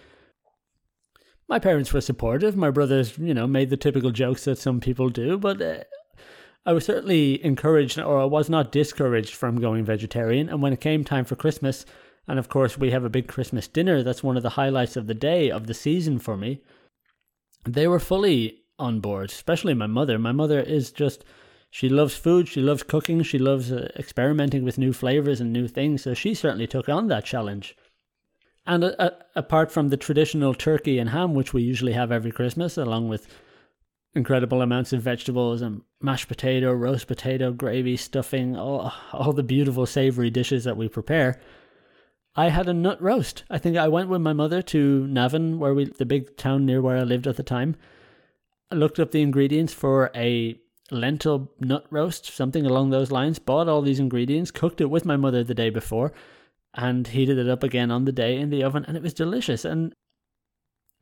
My 1.49 1.59
parents 1.59 1.93
were 1.93 2.01
supportive. 2.01 2.57
My 2.57 2.71
brothers, 2.71 3.19
you 3.19 3.35
know, 3.35 3.47
made 3.47 3.71
the 3.71 3.77
typical 3.77 4.11
jokes 4.11 4.45
that 4.45 4.59
some 4.59 4.81
people 4.81 5.09
do. 5.09 5.39
But 5.39 5.63
uh, 5.63 5.85
I 6.67 6.73
was 6.73 6.85
certainly 6.85 7.43
encouraged, 7.45 7.99
or 7.99 8.21
I 8.21 8.25
was 8.25 8.51
not 8.51 8.73
discouraged 8.73 9.35
from 9.35 9.61
going 9.61 9.85
vegetarian. 9.85 10.49
And 10.49 10.61
when 10.61 10.73
it 10.73 10.81
came 10.81 11.05
time 11.05 11.25
for 11.25 11.37
Christmas, 11.37 11.87
and 12.27 12.39
of 12.39 12.49
course, 12.49 12.79
we 12.79 12.91
have 12.91 13.05
a 13.05 13.11
big 13.11 13.29
Christmas 13.29 13.69
dinner. 13.69 14.03
That's 14.03 14.23
one 14.23 14.37
of 14.37 14.43
the 14.43 14.51
highlights 14.51 14.97
of 14.97 15.07
the 15.07 15.15
day, 15.15 15.51
of 15.51 15.67
the 15.67 15.75
season 15.75 16.19
for 16.19 16.37
me. 16.37 16.61
They 17.67 17.87
were 17.87 18.01
fully 18.01 18.63
on 18.79 19.01
board, 19.01 19.31
especially 19.31 19.75
my 19.75 19.87
mother. 19.87 20.19
My 20.19 20.33
mother 20.33 20.61
is 20.61 20.91
just, 20.91 21.25
she 21.71 21.89
loves 21.89 22.17
food, 22.17 22.49
she 22.49 22.61
loves 22.61 22.83
cooking, 22.83 23.23
she 23.23 23.39
loves 23.39 23.71
uh, 23.71 23.91
experimenting 23.97 24.65
with 24.65 24.79
new 24.79 24.93
flavors 24.93 25.41
and 25.41 25.53
new 25.53 25.69
things. 25.69 26.03
So 26.03 26.15
she 26.15 26.35
certainly 26.35 26.67
took 26.67 26.89
on 26.89 27.09
that 27.09 27.25
challenge. 27.25 27.77
And 28.67 28.85
uh, 28.85 28.95
uh, 28.99 29.11
apart 29.37 29.71
from 29.71 29.89
the 29.89 29.97
traditional 29.97 30.55
turkey 30.55 30.99
and 30.99 31.11
ham, 31.11 31.35
which 31.35 31.53
we 31.53 31.63
usually 31.63 31.93
have 31.93 32.11
every 32.11 32.33
Christmas, 32.33 32.79
along 32.79 33.09
with 33.09 33.27
incredible 34.15 34.63
amounts 34.63 34.93
of 34.93 35.03
vegetables 35.03 35.61
and 35.61 35.83
mashed 36.01 36.29
potato, 36.29 36.73
roast 36.73 37.07
potato, 37.07 37.53
gravy, 37.53 37.97
stuffing, 37.97 38.57
all, 38.57 38.93
all 39.13 39.33
the 39.33 39.43
beautiful 39.43 39.87
savory 39.87 40.31
dishes 40.31 40.65
that 40.65 40.77
we 40.77 40.89
prepare, 40.89 41.41
I 42.37 42.49
had 42.49 42.69
a 42.69 42.75
nut 42.75 43.01
roast. 43.01 43.45
I 43.49 43.59
think 43.59 43.77
I 43.77 43.87
went 43.87 44.09
with 44.09 44.21
my 44.21 44.33
mother 44.33 44.61
to 44.63 45.07
Navan, 45.07 45.59
where 45.61 45.73
we 45.73 45.85
the 45.85 46.05
big 46.05 46.37
town 46.37 46.67
near 46.67 46.83
where 46.83 46.97
I 46.97 47.03
lived 47.03 47.27
at 47.27 47.37
the 47.37 47.45
time. 47.45 47.77
I 48.73 48.75
looked 48.75 48.99
up 48.99 49.13
the 49.13 49.23
ingredients 49.23 49.73
for 49.73 50.11
a 50.17 50.59
lentil 50.91 51.53
nut 51.61 51.87
roast, 51.91 52.27
something 52.27 52.67
along 52.67 52.91
those 52.91 53.13
lines. 53.13 53.39
Bought 53.39 53.69
all 53.69 53.83
these 53.83 54.01
ingredients, 54.01 54.51
cooked 54.51 54.81
it 54.81 54.91
with 54.91 55.05
my 55.05 55.17
mother 55.17 55.45
the 55.45 55.55
day 55.55 55.71
before, 55.71 56.13
and 56.75 57.07
heated 57.07 57.39
it 57.39 57.49
up 57.49 57.63
again 57.63 57.93
on 57.93 58.05
the 58.05 58.13
day 58.13 58.37
in 58.37 58.51
the 58.51 58.65
oven, 58.65 58.85
and 58.89 58.97
it 58.97 59.03
was 59.03 59.15
delicious. 59.15 59.65
And 59.65 59.95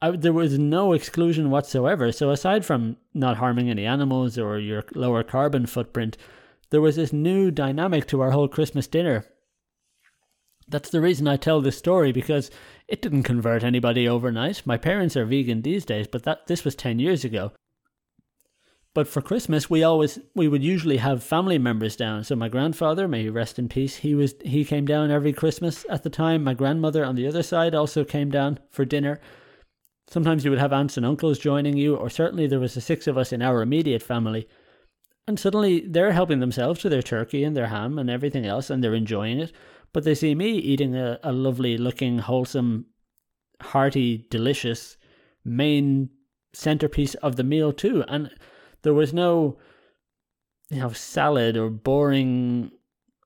I, 0.02 0.10
there 0.10 0.34
was 0.34 0.58
no 0.58 0.92
exclusion 0.92 1.50
whatsoever. 1.50 2.12
So 2.12 2.28
aside 2.28 2.66
from 2.66 2.98
not 3.14 3.38
harming 3.38 3.70
any 3.70 3.86
animals 3.86 4.36
or 4.36 4.58
your 4.58 4.84
lower 4.94 5.22
carbon 5.22 5.64
footprint, 5.64 6.18
there 6.68 6.82
was 6.82 6.96
this 6.96 7.12
new 7.12 7.50
dynamic 7.50 8.06
to 8.08 8.20
our 8.20 8.32
whole 8.32 8.48
Christmas 8.48 8.86
dinner 8.86 9.24
that's 10.68 10.90
the 10.90 11.01
reason 11.01 11.29
I 11.29 11.37
tell 11.37 11.61
this 11.61 11.79
story 11.79 12.12
because 12.12 12.51
it 12.88 13.03
didn't 13.03 13.25
convert 13.25 13.64
anybody 13.64 14.09
overnight. 14.09 14.62
My 14.64 14.77
parents 14.77 15.16
are 15.16 15.25
vegan 15.25 15.62
these 15.62 15.85
days, 15.85 16.07
but 16.07 16.25
that 16.25 16.46
this 16.46 16.64
was 16.64 16.75
10 16.75 16.98
years 16.98 17.25
ago. 17.25 17.53
But 18.94 19.09
for 19.09 19.22
Christmas, 19.22 19.70
we 19.70 19.83
always 19.83 20.18
we 20.35 20.48
would 20.48 20.62
usually 20.62 20.98
have 20.98 21.25
family 21.25 21.59
members 21.59 21.96
down. 21.96 22.25
So 22.25 22.37
my 22.37 22.48
grandfather, 22.48 23.09
may 23.09 23.22
he 23.22 23.31
rest 23.31 23.59
in 23.59 23.68
peace, 23.68 23.96
he 23.96 24.14
was 24.14 24.35
he 24.44 24.64
came 24.66 24.85
down 24.85 25.11
every 25.11 25.33
Christmas 25.33 25.87
at 25.88 26.03
the 26.03 26.11
time. 26.11 26.44
My 26.44 26.53
grandmother 26.53 27.05
on 27.05 27.14
the 27.14 27.27
other 27.27 27.42
side 27.42 27.75
also 27.75 28.05
came 28.05 28.31
down 28.31 28.59
for 28.70 28.85
dinner. 28.85 29.18
Sometimes 30.09 30.44
you 30.44 30.51
would 30.51 30.61
have 30.61 30.75
aunts 30.75 30.98
and 30.98 31.07
uncles 31.07 31.38
joining 31.38 31.79
you, 31.79 31.96
or 31.96 32.11
certainly 32.11 32.46
there 32.46 32.61
was 32.61 32.75
the 32.75 32.83
six 32.83 33.07
of 33.07 33.16
us 33.16 33.33
in 33.33 33.40
our 33.40 33.62
immediate 33.62 34.03
family. 34.03 34.46
And 35.27 35.40
suddenly 35.40 35.81
they're 35.81 36.12
helping 36.12 36.40
themselves 36.40 36.81
to 36.81 36.90
their 36.90 37.01
turkey 37.01 37.44
and 37.44 37.57
their 37.57 37.68
ham 37.68 37.98
and 37.98 38.11
everything 38.11 38.44
else, 38.44 38.68
and 38.68 38.85
they're 38.85 38.94
enjoying 38.94 39.40
it. 39.40 39.53
But 39.92 40.05
they 40.05 40.14
see 40.14 40.35
me 40.35 40.52
eating 40.52 40.96
a, 40.96 41.18
a 41.22 41.33
lovely 41.33 41.76
looking, 41.76 42.18
wholesome, 42.18 42.87
hearty, 43.61 44.26
delicious 44.31 44.96
main 45.44 46.11
centerpiece 46.55 47.14
of 47.16 47.37
the 47.37 47.44
meal 47.44 47.72
too. 47.72 48.05
And 48.09 48.31
there 48.83 48.94
was 48.94 49.12
no, 49.12 49.59
you 50.70 50.81
know, 50.81 50.90
salad 50.90 51.57
or 51.57 51.70
boring 51.70 52.70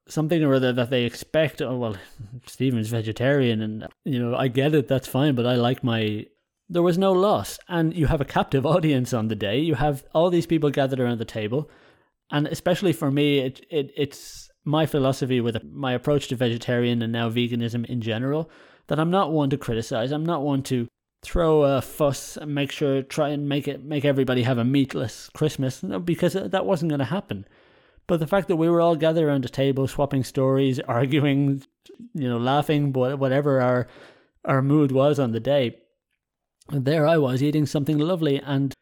something 0.09 0.42
or 0.42 0.55
other 0.55 0.72
that 0.72 0.90
they 0.90 1.05
expect. 1.05 1.61
Oh 1.61 1.76
well, 1.76 1.96
Stephen's 2.46 2.88
vegetarian, 2.88 3.61
and 3.61 3.87
you 4.05 4.18
know, 4.18 4.37
I 4.37 4.48
get 4.48 4.74
it. 4.74 4.88
That's 4.88 5.09
fine, 5.09 5.35
but 5.35 5.46
I 5.46 5.55
like 5.55 5.85
my. 5.85 6.26
There 6.68 6.83
was 6.83 6.98
no 6.98 7.12
loss, 7.12 7.59
and 7.68 7.94
you 7.94 8.07
have 8.07 8.20
a 8.20 8.24
captive 8.24 8.66
audience 8.76 9.12
on 9.12 9.29
the 9.29 9.37
day. 9.37 9.59
You 9.59 9.74
have 9.74 10.05
all 10.14 10.31
these 10.31 10.46
people 10.46 10.70
gathered 10.70 11.00
around 11.00 11.18
the 11.18 11.24
table, 11.24 11.70
and 12.31 12.46
especially 12.46 12.92
for 12.92 13.11
me, 13.11 13.38
it, 13.38 13.64
it 13.70 13.92
it's 13.96 14.45
my 14.66 14.85
philosophy 14.85 15.40
with 15.40 15.62
my 15.64 15.92
approach 15.92 16.29
to 16.29 16.37
vegetarian 16.37 17.00
and 17.00 17.12
now 17.12 17.31
veganism 17.31 17.87
in 17.87 18.00
general 18.00 18.50
that 18.88 18.98
I'm 18.98 19.11
not 19.11 19.33
one 19.33 19.48
to 19.50 19.57
criticize. 19.57 20.11
I'm 20.11 20.26
not 20.26 20.42
one 20.42 20.62
to 20.64 20.88
throw 21.22 21.62
a 21.62 21.81
fuss 21.81 22.37
and 22.37 22.55
make 22.55 22.70
sure 22.70 23.02
try 23.02 23.31
and 23.31 23.48
make 23.48 23.66
it 23.66 23.83
make 23.83 24.05
everybody 24.05 24.42
have 24.42 24.59
a 24.59 24.64
meatless 24.64 25.31
Christmas 25.31 25.81
because 26.05 26.35
that 26.35 26.66
wasn't 26.66 26.90
going 26.90 26.98
to 26.98 27.05
happen. 27.05 27.46
But 28.09 28.20
the 28.20 28.26
fact 28.26 28.48
that 28.48 28.57
we 28.57 28.68
were 28.68 28.81
all 28.81 28.94
gathered 28.96 29.24
around 29.24 29.44
a 29.44 29.48
table, 29.48 29.88
swapping 29.88 30.22
stories, 30.22 30.79
arguing, 30.88 31.62
you 32.14 32.29
know, 32.29 32.38
laughing, 32.38 32.92
whatever 32.92 33.61
our 33.61 33.87
our 34.44 34.62
mood 34.62 34.92
was 34.92 35.18
on 35.18 35.33
the 35.33 35.40
day, 35.40 35.79
there 36.70 37.07
I 37.07 37.18
was 37.18 37.42
eating 37.42 37.66
something 37.66 37.98
lovely 37.98 38.40
and 38.40 38.74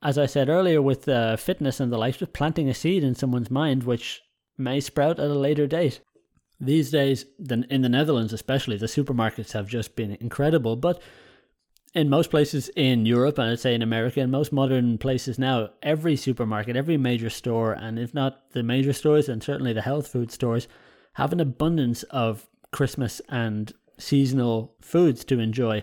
as 0.00 0.16
I 0.16 0.26
said 0.26 0.48
earlier, 0.48 0.80
with 0.80 1.08
uh, 1.08 1.36
fitness 1.36 1.80
and 1.80 1.92
the 1.92 1.98
like, 1.98 2.18
just 2.18 2.32
planting 2.32 2.68
a 2.68 2.74
seed 2.74 3.02
in 3.02 3.16
someone's 3.16 3.50
mind, 3.50 3.82
which 3.82 4.22
may 4.58 4.80
sprout 4.80 5.18
at 5.18 5.30
a 5.30 5.38
later 5.38 5.66
date. 5.66 6.00
These 6.60 6.90
days, 6.90 7.24
in 7.48 7.82
the 7.82 7.88
Netherlands 7.88 8.32
especially, 8.32 8.76
the 8.76 8.86
supermarkets 8.86 9.52
have 9.52 9.68
just 9.68 9.94
been 9.94 10.16
incredible. 10.20 10.74
But 10.74 11.00
in 11.94 12.08
most 12.08 12.30
places 12.30 12.68
in 12.74 13.06
Europe, 13.06 13.38
and 13.38 13.50
I'd 13.50 13.60
say 13.60 13.74
in 13.74 13.82
America, 13.82 14.20
in 14.20 14.30
most 14.30 14.52
modern 14.52 14.98
places 14.98 15.38
now, 15.38 15.70
every 15.82 16.16
supermarket, 16.16 16.76
every 16.76 16.96
major 16.96 17.30
store, 17.30 17.72
and 17.72 17.98
if 17.98 18.12
not 18.12 18.50
the 18.52 18.62
major 18.62 18.92
stores, 18.92 19.28
and 19.28 19.42
certainly 19.42 19.72
the 19.72 19.82
health 19.82 20.08
food 20.08 20.32
stores, 20.32 20.68
have 21.14 21.32
an 21.32 21.40
abundance 21.40 22.02
of 22.04 22.48
Christmas 22.72 23.20
and 23.28 23.72
seasonal 23.98 24.74
foods 24.80 25.24
to 25.24 25.40
enjoy. 25.40 25.82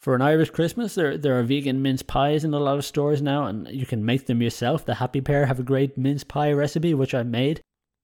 For 0.00 0.14
an 0.14 0.22
Irish 0.22 0.50
Christmas, 0.50 0.94
there 0.94 1.18
there 1.18 1.38
are 1.38 1.42
vegan 1.42 1.82
mince 1.82 2.02
pies 2.02 2.44
in 2.44 2.54
a 2.54 2.60
lot 2.60 2.78
of 2.78 2.84
stores 2.84 3.20
now, 3.20 3.46
and 3.46 3.66
you 3.68 3.84
can 3.84 4.04
make 4.04 4.26
them 4.26 4.40
yourself. 4.40 4.84
The 4.84 4.94
Happy 4.94 5.20
Pear 5.20 5.46
have 5.46 5.58
a 5.58 5.64
great 5.64 5.98
mince 5.98 6.24
pie 6.24 6.52
recipe, 6.52 6.94
which 6.94 7.14
I 7.14 7.24
made. 7.24 7.60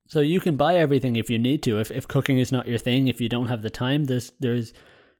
So 0.07 0.21
you 0.21 0.41
can 0.41 0.57
buy 0.57 0.77
everything 0.77 1.17
if 1.17 1.31
you 1.31 1.39
need 1.39 1.63
to. 1.63 1.81
If 1.81 1.91
if 1.91 2.07
cooking 2.07 2.39
is 2.39 2.53
not 2.53 2.69
your 2.69 2.79
thing, 2.79 3.09
if 3.09 3.21
you 3.21 3.29
don't 3.29 3.49
have 3.49 3.63
the 3.63 3.71
time, 3.71 4.05
there's 4.05 4.33
there's 4.41 4.73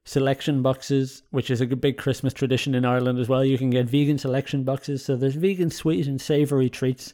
selection 0.03 0.61
boxes, 0.61 1.23
which 1.31 1.49
is 1.49 1.61
a 1.61 1.67
big 1.67 1.97
Christmas 1.97 2.33
tradition 2.33 2.75
in 2.75 2.85
Ireland 2.85 3.17
as 3.19 3.27
well. 3.27 3.43
You 3.43 3.57
can 3.57 3.71
get 3.71 3.89
vegan 3.89 4.19
selection 4.19 4.63
boxes. 4.63 5.03
So 5.03 5.15
there's 5.15 5.35
vegan 5.35 5.71
sweet 5.71 6.05
and 6.05 6.21
savory 6.21 6.69
treats 6.69 7.13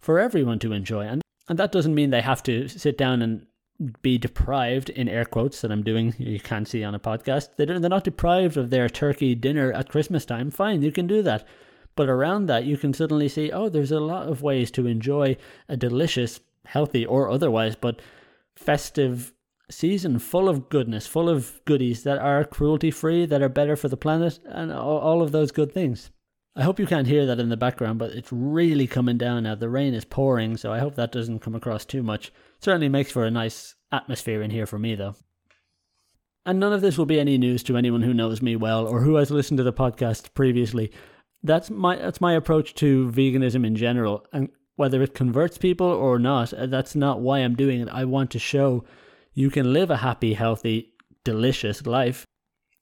for 0.00 0.18
everyone 0.18 0.58
to 0.60 0.72
enjoy. 0.72 1.02
And 1.02 1.22
and 1.48 1.58
that 1.58 1.72
doesn't 1.72 1.94
mean 1.94 2.10
they 2.10 2.22
have 2.22 2.42
to 2.44 2.68
sit 2.68 2.98
down 2.98 3.22
and 3.22 3.46
be 4.02 4.18
deprived 4.18 4.88
in 4.90 5.08
air 5.08 5.24
quotes 5.24 5.60
that 5.60 5.72
I'm 5.72 5.82
doing 5.82 6.14
you 6.18 6.38
can't 6.38 6.68
see 6.68 6.84
on 6.84 6.94
a 6.94 7.00
podcast 7.00 7.56
they're, 7.56 7.66
they're 7.66 7.90
not 7.90 8.04
deprived 8.04 8.56
of 8.56 8.70
their 8.70 8.88
turkey 8.88 9.34
dinner 9.34 9.72
at 9.72 9.88
Christmas 9.88 10.24
time 10.24 10.52
fine 10.52 10.80
you 10.80 10.92
can 10.92 11.08
do 11.08 11.22
that 11.22 11.44
but 11.96 12.08
around 12.08 12.46
that 12.46 12.64
you 12.64 12.76
can 12.76 12.94
suddenly 12.94 13.28
see 13.28 13.50
oh 13.50 13.68
there's 13.68 13.90
a 13.90 13.98
lot 13.98 14.28
of 14.28 14.42
ways 14.42 14.70
to 14.70 14.86
enjoy 14.86 15.36
a 15.68 15.76
delicious 15.76 16.38
healthy 16.66 17.04
or 17.04 17.30
otherwise 17.30 17.76
but 17.76 18.00
festive 18.56 19.32
season 19.70 20.18
full 20.18 20.48
of 20.48 20.68
goodness 20.68 21.06
full 21.06 21.28
of 21.28 21.60
goodies 21.64 22.02
that 22.02 22.18
are 22.18 22.44
cruelty 22.44 22.90
free 22.90 23.24
that 23.26 23.42
are 23.42 23.48
better 23.48 23.76
for 23.76 23.88
the 23.88 23.96
planet 23.96 24.38
and 24.44 24.72
all, 24.72 25.22
of 25.22 25.32
those 25.32 25.50
good 25.50 25.72
things 25.72 26.10
I 26.56 26.62
hope 26.62 26.78
you 26.78 26.86
can't 26.86 27.08
hear 27.08 27.26
that 27.26 27.40
in 27.40 27.48
the 27.48 27.56
background, 27.56 27.98
but 27.98 28.12
it's 28.12 28.32
really 28.32 28.86
coming 28.86 29.18
down 29.18 29.42
now. 29.42 29.56
The 29.56 29.68
rain 29.68 29.92
is 29.92 30.04
pouring, 30.04 30.56
so 30.56 30.72
I 30.72 30.78
hope 30.78 30.94
that 30.94 31.10
doesn't 31.10 31.40
come 31.40 31.56
across 31.56 31.84
too 31.84 32.00
much. 32.00 32.32
Certainly 32.60 32.90
makes 32.90 33.10
for 33.10 33.24
a 33.24 33.30
nice 33.30 33.74
atmosphere 33.90 34.40
in 34.40 34.52
here 34.52 34.64
for 34.64 34.78
me, 34.78 34.94
though. 34.94 35.16
And 36.46 36.60
none 36.60 36.72
of 36.72 36.80
this 36.80 36.96
will 36.96 37.06
be 37.06 37.18
any 37.18 37.38
news 37.38 37.62
to 37.64 37.76
anyone 37.76 38.02
who 38.02 38.14
knows 38.14 38.42
me 38.42 38.54
well 38.54 38.86
or 38.86 39.00
who 39.00 39.16
has 39.16 39.30
listened 39.30 39.58
to 39.58 39.64
the 39.64 39.72
podcast 39.72 40.34
previously. 40.34 40.92
That's 41.42 41.70
my 41.70 41.96
that's 41.96 42.20
my 42.20 42.34
approach 42.34 42.74
to 42.76 43.10
veganism 43.10 43.66
in 43.66 43.76
general, 43.76 44.24
and 44.32 44.50
whether 44.76 45.02
it 45.02 45.14
converts 45.14 45.58
people 45.58 45.86
or 45.86 46.18
not, 46.18 46.52
uh, 46.52 46.66
that's 46.66 46.94
not 46.94 47.20
why 47.20 47.38
I'm 47.38 47.54
doing 47.54 47.80
it. 47.80 47.88
I 47.88 48.04
want 48.04 48.30
to 48.32 48.38
show 48.38 48.84
you 49.32 49.50
can 49.50 49.72
live 49.72 49.90
a 49.90 49.98
happy, 49.98 50.34
healthy, 50.34 50.92
delicious 51.24 51.86
life 51.86 52.24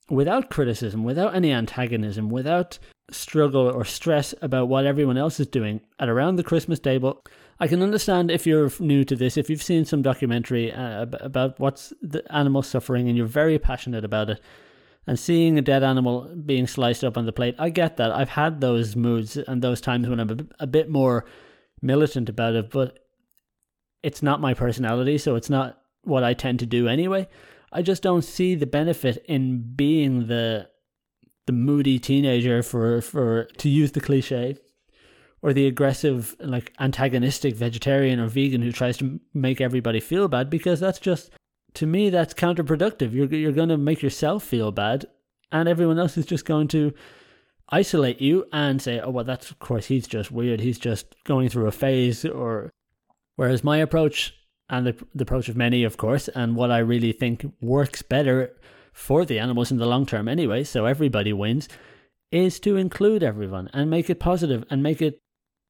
without 0.09 0.49
criticism, 0.49 1.03
without 1.03 1.35
any 1.35 1.51
antagonism, 1.51 2.29
without 2.29 2.77
struggle 3.11 3.69
or 3.69 3.85
stress 3.85 4.33
about 4.41 4.67
what 4.67 4.85
everyone 4.85 5.17
else 5.17 5.39
is 5.39 5.47
doing 5.47 5.81
at 5.99 6.09
around 6.09 6.35
the 6.35 6.43
Christmas 6.43 6.79
table. 6.79 7.21
I 7.59 7.67
can 7.67 7.81
understand 7.81 8.31
if 8.31 8.47
you're 8.47 8.71
new 8.79 9.03
to 9.05 9.15
this, 9.15 9.37
if 9.37 9.49
you've 9.49 9.63
seen 9.63 9.85
some 9.85 10.01
documentary 10.01 10.71
uh, 10.71 11.05
about 11.21 11.59
what's 11.59 11.93
the 12.01 12.23
animal 12.33 12.61
suffering 12.61 13.07
and 13.07 13.15
you're 13.15 13.25
very 13.25 13.59
passionate 13.59 14.03
about 14.03 14.29
it, 14.29 14.41
and 15.05 15.19
seeing 15.19 15.57
a 15.57 15.61
dead 15.61 15.83
animal 15.83 16.33
being 16.45 16.65
sliced 16.65 17.03
up 17.03 17.17
on 17.17 17.25
the 17.25 17.33
plate, 17.33 17.55
I 17.59 17.69
get 17.69 17.97
that. 17.97 18.11
I've 18.11 18.29
had 18.29 18.61
those 18.61 18.95
moods 18.95 19.35
and 19.37 19.61
those 19.61 19.81
times 19.81 20.07
when 20.07 20.19
I'm 20.19 20.29
a, 20.29 20.63
a 20.63 20.67
bit 20.67 20.89
more 20.89 21.25
militant 21.83 22.29
about 22.29 22.55
it, 22.55 22.71
but 22.71 22.99
it's 24.01 24.23
not 24.23 24.41
my 24.41 24.53
personality, 24.53 25.17
so 25.17 25.35
it's 25.35 25.49
not 25.49 25.81
what 26.03 26.23
I 26.23 26.33
tend 26.33 26.59
to 26.59 26.65
do 26.65 26.87
anyway. 26.87 27.27
I 27.71 27.81
just 27.81 28.03
don't 28.03 28.23
see 28.23 28.55
the 28.55 28.67
benefit 28.67 29.23
in 29.27 29.73
being 29.75 30.27
the 30.27 30.69
the 31.45 31.53
moody 31.53 31.99
teenager 31.99 32.63
for 32.63 33.01
for 33.01 33.45
to 33.57 33.67
use 33.67 33.91
the 33.91 33.99
cliche 33.99 34.55
or 35.41 35.51
the 35.51 35.67
aggressive 35.67 36.35
like 36.39 36.71
antagonistic 36.79 37.55
vegetarian 37.55 38.19
or 38.19 38.27
vegan 38.27 38.61
who 38.61 38.71
tries 38.71 38.95
to 38.97 39.19
make 39.33 39.59
everybody 39.59 39.99
feel 39.99 40.29
bad 40.29 40.49
because 40.49 40.79
that's 40.79 40.99
just 40.99 41.31
to 41.73 41.85
me 41.85 42.09
that's 42.09 42.33
counterproductive 42.33 43.11
you're 43.11 43.27
you're 43.33 43.51
going 43.51 43.67
to 43.67 43.77
make 43.77 44.01
yourself 44.01 44.41
feel 44.43 44.71
bad 44.71 45.05
and 45.51 45.67
everyone 45.67 45.99
else 45.99 46.17
is 46.17 46.25
just 46.25 46.45
going 46.45 46.67
to 46.69 46.93
isolate 47.69 48.21
you 48.21 48.45
and 48.51 48.81
say 48.81 48.99
oh 48.99 49.09
well 49.09 49.23
that's 49.23 49.49
of 49.49 49.57
course 49.59 49.87
he's 49.87 50.05
just 50.05 50.31
weird 50.31 50.59
he's 50.59 50.77
just 50.77 51.15
going 51.23 51.49
through 51.49 51.67
a 51.67 51.71
phase 51.71 52.25
or 52.25 52.69
whereas 53.35 53.63
my 53.63 53.77
approach 53.77 54.35
and 54.69 54.87
the, 54.87 55.05
the 55.13 55.23
approach 55.23 55.49
of 55.49 55.55
many 55.55 55.83
of 55.83 55.97
course 55.97 56.27
and 56.29 56.55
what 56.55 56.71
I 56.71 56.79
really 56.79 57.11
think 57.11 57.45
works 57.61 58.01
better 58.01 58.55
for 58.93 59.25
the 59.25 59.39
animals 59.39 59.71
in 59.71 59.77
the 59.77 59.85
long 59.85 60.05
term 60.05 60.27
anyway, 60.27 60.63
so 60.63 60.85
everybody 60.85 61.33
wins, 61.33 61.67
is 62.31 62.59
to 62.61 62.77
include 62.77 63.23
everyone 63.23 63.69
and 63.73 63.89
make 63.89 64.09
it 64.09 64.19
positive 64.19 64.63
and 64.69 64.81
make 64.81 65.01
it 65.01 65.19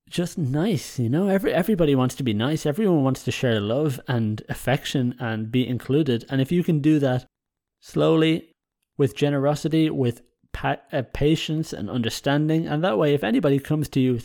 just 0.09 0.37
nice, 0.37 0.99
you 0.99 1.09
know? 1.09 1.29
Every 1.29 1.53
everybody 1.53 1.95
wants 1.95 2.15
to 2.15 2.23
be 2.23 2.33
nice. 2.33 2.65
Everyone 2.65 3.03
wants 3.03 3.23
to 3.23 3.31
share 3.31 3.59
love 3.59 3.99
and 4.07 4.43
affection 4.49 5.15
and 5.19 5.51
be 5.51 5.67
included. 5.67 6.25
And 6.29 6.41
if 6.41 6.51
you 6.51 6.63
can 6.63 6.79
do 6.79 6.99
that 6.99 7.25
slowly 7.81 8.51
with 8.97 9.15
generosity, 9.15 9.89
with 9.89 10.21
pa- 10.53 10.77
uh, 10.91 11.03
patience 11.13 11.73
and 11.73 11.89
understanding, 11.89 12.67
and 12.67 12.83
that 12.83 12.97
way 12.97 13.13
if 13.13 13.23
anybody 13.23 13.59
comes 13.59 13.89
to 13.89 13.99
you, 13.99 14.19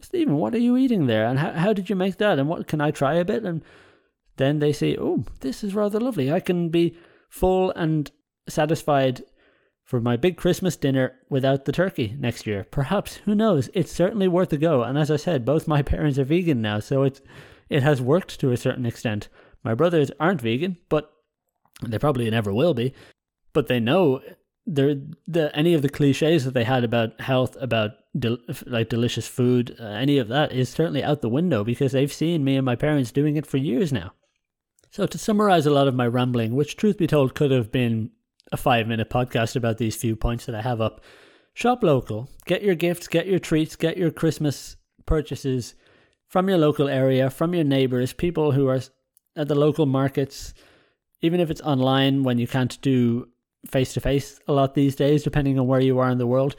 Stephen, 0.00 0.36
what 0.36 0.54
are 0.54 0.58
you 0.58 0.76
eating 0.76 1.06
there? 1.06 1.26
And 1.26 1.38
how 1.38 1.52
how 1.52 1.72
did 1.72 1.90
you 1.90 1.96
make 1.96 2.18
that? 2.18 2.38
And 2.38 2.48
what 2.48 2.68
can 2.68 2.80
I 2.80 2.90
try 2.90 3.14
a 3.14 3.24
bit? 3.24 3.44
And 3.44 3.62
then 4.36 4.60
they 4.60 4.72
say, 4.72 4.96
"Oh, 4.96 5.24
this 5.40 5.64
is 5.64 5.74
rather 5.74 6.00
lovely. 6.00 6.32
I 6.32 6.40
can 6.40 6.68
be 6.68 6.96
full 7.28 7.70
and 7.72 8.10
satisfied 8.48 9.22
for 9.90 10.00
my 10.00 10.16
big 10.16 10.36
Christmas 10.36 10.76
dinner 10.76 11.14
without 11.28 11.64
the 11.64 11.72
turkey 11.72 12.14
next 12.16 12.46
year. 12.46 12.64
Perhaps, 12.70 13.16
who 13.24 13.34
knows? 13.34 13.68
It's 13.74 13.90
certainly 13.90 14.28
worth 14.28 14.52
a 14.52 14.56
go. 14.56 14.84
And 14.84 14.96
as 14.96 15.10
I 15.10 15.16
said, 15.16 15.44
both 15.44 15.66
my 15.66 15.82
parents 15.92 16.16
are 16.16 16.24
vegan 16.24 16.62
now, 16.62 16.78
so 16.78 17.02
it's 17.02 17.20
it 17.68 17.82
has 17.82 18.00
worked 18.00 18.38
to 18.40 18.52
a 18.52 18.56
certain 18.56 18.86
extent. 18.86 19.28
My 19.64 19.74
brothers 19.74 20.12
aren't 20.20 20.42
vegan, 20.42 20.76
but 20.88 21.12
they 21.84 21.98
probably 21.98 22.30
never 22.30 22.52
will 22.52 22.72
be. 22.72 22.94
But 23.52 23.66
they 23.66 23.80
know 23.80 24.20
the 24.70 25.14
the 25.26 25.54
any 25.54 25.74
of 25.74 25.82
the 25.82 25.88
cliches 25.88 26.44
that 26.44 26.54
they 26.54 26.64
had 26.64 26.84
about 26.84 27.20
health, 27.20 27.56
about 27.60 27.90
del- 28.18 28.38
like 28.66 28.88
delicious 28.88 29.26
food, 29.26 29.76
uh, 29.80 29.84
any 29.84 30.18
of 30.18 30.28
that 30.28 30.52
is 30.52 30.68
certainly 30.68 31.02
out 31.02 31.20
the 31.20 31.28
window 31.28 31.64
because 31.64 31.92
they've 31.92 32.12
seen 32.12 32.44
me 32.44 32.56
and 32.56 32.64
my 32.64 32.76
parents 32.76 33.10
doing 33.10 33.36
it 33.36 33.46
for 33.46 33.56
years 33.56 33.92
now. 33.92 34.12
So 34.90 35.06
to 35.06 35.18
summarize 35.18 35.66
a 35.66 35.70
lot 35.70 35.88
of 35.88 35.94
my 35.94 36.06
rambling, 36.06 36.54
which 36.54 36.76
truth 36.76 36.98
be 36.98 37.06
told 37.06 37.34
could 37.34 37.50
have 37.50 37.72
been 37.72 38.10
a 38.52 38.56
five 38.56 38.86
minute 38.86 39.10
podcast 39.10 39.56
about 39.56 39.78
these 39.78 39.96
few 39.96 40.14
points 40.14 40.46
that 40.46 40.54
I 40.54 40.62
have 40.62 40.80
up. 40.80 41.00
Shop 41.52 41.82
local. 41.82 42.28
Get 42.46 42.62
your 42.62 42.76
gifts, 42.76 43.08
get 43.08 43.26
your 43.26 43.38
treats, 43.40 43.74
get 43.74 43.96
your 43.96 44.12
Christmas 44.12 44.76
purchases 45.04 45.74
from 46.28 46.48
your 46.48 46.58
local 46.58 46.88
area, 46.88 47.28
from 47.28 47.54
your 47.54 47.64
neighbors, 47.64 48.12
people 48.12 48.52
who 48.52 48.68
are 48.68 48.80
at 49.36 49.48
the 49.48 49.54
local 49.56 49.86
markets, 49.86 50.54
even 51.22 51.40
if 51.40 51.50
it's 51.50 51.60
online 51.60 52.22
when 52.22 52.38
you 52.38 52.46
can't 52.46 52.80
do 52.82 53.28
face 53.66 53.92
to 53.94 54.00
face 54.00 54.40
a 54.48 54.52
lot 54.52 54.74
these 54.74 54.96
days, 54.96 55.22
depending 55.22 55.58
on 55.58 55.66
where 55.66 55.80
you 55.80 55.98
are 55.98 56.10
in 56.10 56.18
the 56.18 56.26
world. 56.26 56.56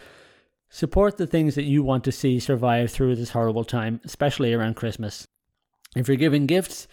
Support 0.69 1.17
the 1.17 1.27
things 1.27 1.55
that 1.55 1.63
you 1.63 1.83
want 1.83 2.03
to 2.05 2.11
see 2.11 2.39
survive 2.39 2.91
through 2.91 3.15
this 3.15 3.31
horrible 3.31 3.65
time, 3.65 3.99
especially 4.05 4.53
around 4.53 4.75
Christmas. 4.75 5.27
If 5.95 6.07
you're 6.07 6.17
giving 6.17 6.45
gifts, 6.45 6.87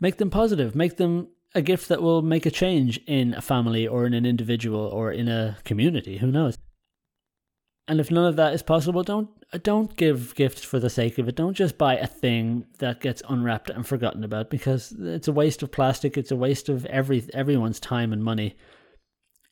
make 0.00 0.18
them 0.18 0.30
positive, 0.30 0.74
make 0.74 0.96
them 0.96 1.28
a 1.54 1.62
gift 1.62 1.88
that 1.88 2.02
will 2.02 2.20
make 2.20 2.44
a 2.44 2.50
change 2.50 3.00
in 3.06 3.32
a 3.32 3.40
family 3.40 3.86
or 3.86 4.04
in 4.04 4.12
an 4.12 4.26
individual 4.26 4.80
or 4.80 5.10
in 5.10 5.28
a 5.28 5.56
community. 5.64 6.18
Who 6.18 6.30
knows? 6.30 6.58
And 7.88 8.00
if 8.00 8.10
none 8.10 8.26
of 8.26 8.36
that 8.36 8.52
is 8.52 8.62
possible, 8.62 9.02
don't 9.02 9.30
don't 9.62 9.96
give 9.96 10.34
gifts 10.34 10.64
for 10.64 10.80
the 10.80 10.90
sake 10.90 11.18
of 11.18 11.28
it. 11.28 11.36
Don't 11.36 11.54
just 11.54 11.78
buy 11.78 11.96
a 11.96 12.06
thing 12.06 12.66
that 12.78 13.00
gets 13.00 13.22
unwrapped 13.28 13.70
and 13.70 13.86
forgotten 13.86 14.24
about 14.24 14.50
because 14.50 14.92
it's 14.98 15.28
a 15.28 15.32
waste 15.32 15.62
of 15.62 15.70
plastic. 15.70 16.18
It's 16.18 16.32
a 16.32 16.36
waste 16.36 16.68
of 16.68 16.84
every 16.86 17.24
everyone's 17.32 17.80
time 17.80 18.12
and 18.12 18.22
money. 18.22 18.56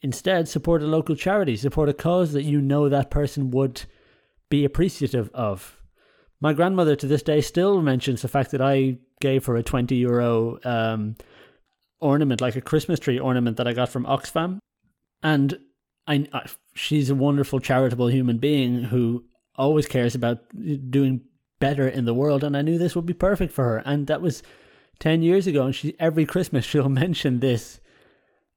Instead, 0.04 0.46
support 0.46 0.82
a 0.82 0.86
local 0.86 1.16
charity. 1.16 1.56
Support 1.56 1.88
a 1.88 1.94
cause 1.94 2.34
that 2.34 2.42
you 2.42 2.60
know 2.60 2.90
that 2.90 3.10
person 3.10 3.50
would 3.52 3.84
be 4.50 4.62
appreciative 4.62 5.30
of. 5.32 5.80
My 6.42 6.52
grandmother 6.52 6.94
to 6.94 7.06
this 7.06 7.22
day 7.22 7.40
still 7.40 7.80
mentions 7.80 8.20
the 8.20 8.28
fact 8.28 8.50
that 8.50 8.60
I 8.60 8.98
gave 9.22 9.46
her 9.46 9.56
a 9.56 9.62
twenty 9.62 9.96
euro 9.96 10.58
um, 10.62 11.16
ornament, 12.00 12.42
like 12.42 12.54
a 12.54 12.60
Christmas 12.60 13.00
tree 13.00 13.18
ornament 13.18 13.56
that 13.56 13.66
I 13.66 13.72
got 13.72 13.88
from 13.88 14.04
Oxfam. 14.04 14.58
And 15.22 15.58
I, 16.06 16.28
I, 16.34 16.50
she's 16.74 17.08
a 17.08 17.14
wonderful 17.14 17.58
charitable 17.58 18.08
human 18.08 18.36
being 18.36 18.82
who 18.82 19.24
always 19.56 19.86
cares 19.86 20.14
about 20.14 20.40
doing 20.90 21.22
better 21.60 21.88
in 21.88 22.04
the 22.04 22.12
world. 22.12 22.44
And 22.44 22.58
I 22.58 22.60
knew 22.60 22.76
this 22.76 22.94
would 22.94 23.06
be 23.06 23.14
perfect 23.14 23.54
for 23.54 23.64
her. 23.64 23.78
And 23.86 24.06
that 24.08 24.20
was 24.20 24.42
10 24.98 25.22
years 25.22 25.46
ago. 25.46 25.64
And 25.64 25.74
she, 25.74 25.96
every 25.98 26.26
Christmas, 26.26 26.64
she'll 26.66 26.90
mention 26.90 27.40
this 27.40 27.80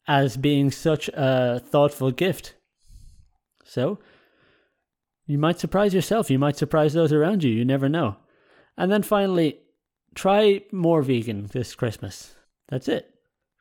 as 0.07 0.37
being 0.37 0.71
such 0.71 1.09
a 1.13 1.59
thoughtful 1.59 2.11
gift. 2.11 2.53
So 3.63 3.99
you 5.25 5.37
might 5.37 5.59
surprise 5.59 5.93
yourself. 5.93 6.29
You 6.29 6.39
might 6.39 6.57
surprise 6.57 6.93
those 6.93 7.11
around 7.11 7.43
you. 7.43 7.51
You 7.51 7.65
never 7.65 7.89
know. 7.89 8.17
And 8.77 8.91
then 8.91 9.03
finally, 9.03 9.59
try 10.15 10.63
more 10.71 11.01
vegan 11.01 11.47
this 11.51 11.75
Christmas. 11.75 12.35
That's 12.69 12.87
it 12.87 13.13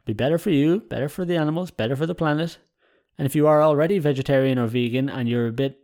be 0.06 0.12
better 0.12 0.38
for 0.38 0.50
you, 0.50 0.80
better 0.80 1.08
for 1.08 1.24
the 1.24 1.36
animals, 1.36 1.70
better 1.70 1.96
for 1.96 2.06
the 2.06 2.14
planet. 2.14 2.58
And 3.18 3.26
if 3.26 3.34
you 3.34 3.46
are 3.46 3.62
already 3.62 3.98
vegetarian 3.98 4.58
or 4.58 4.68
vegan 4.68 5.10
and 5.10 5.28
you're 5.28 5.48
a 5.48 5.52
bit 5.52 5.78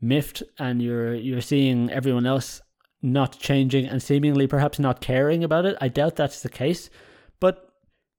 miffed 0.00 0.42
and 0.58 0.82
you're 0.82 1.14
you're 1.14 1.40
seeing 1.40 1.90
everyone 1.90 2.26
else 2.26 2.60
not 3.00 3.38
changing 3.38 3.86
and 3.86 4.02
seemingly 4.02 4.46
perhaps 4.46 4.78
not 4.78 5.00
caring 5.00 5.44
about 5.44 5.64
it, 5.64 5.76
I 5.80 5.88
doubt 5.88 6.16
that's 6.16 6.42
the 6.42 6.48
case. 6.48 6.90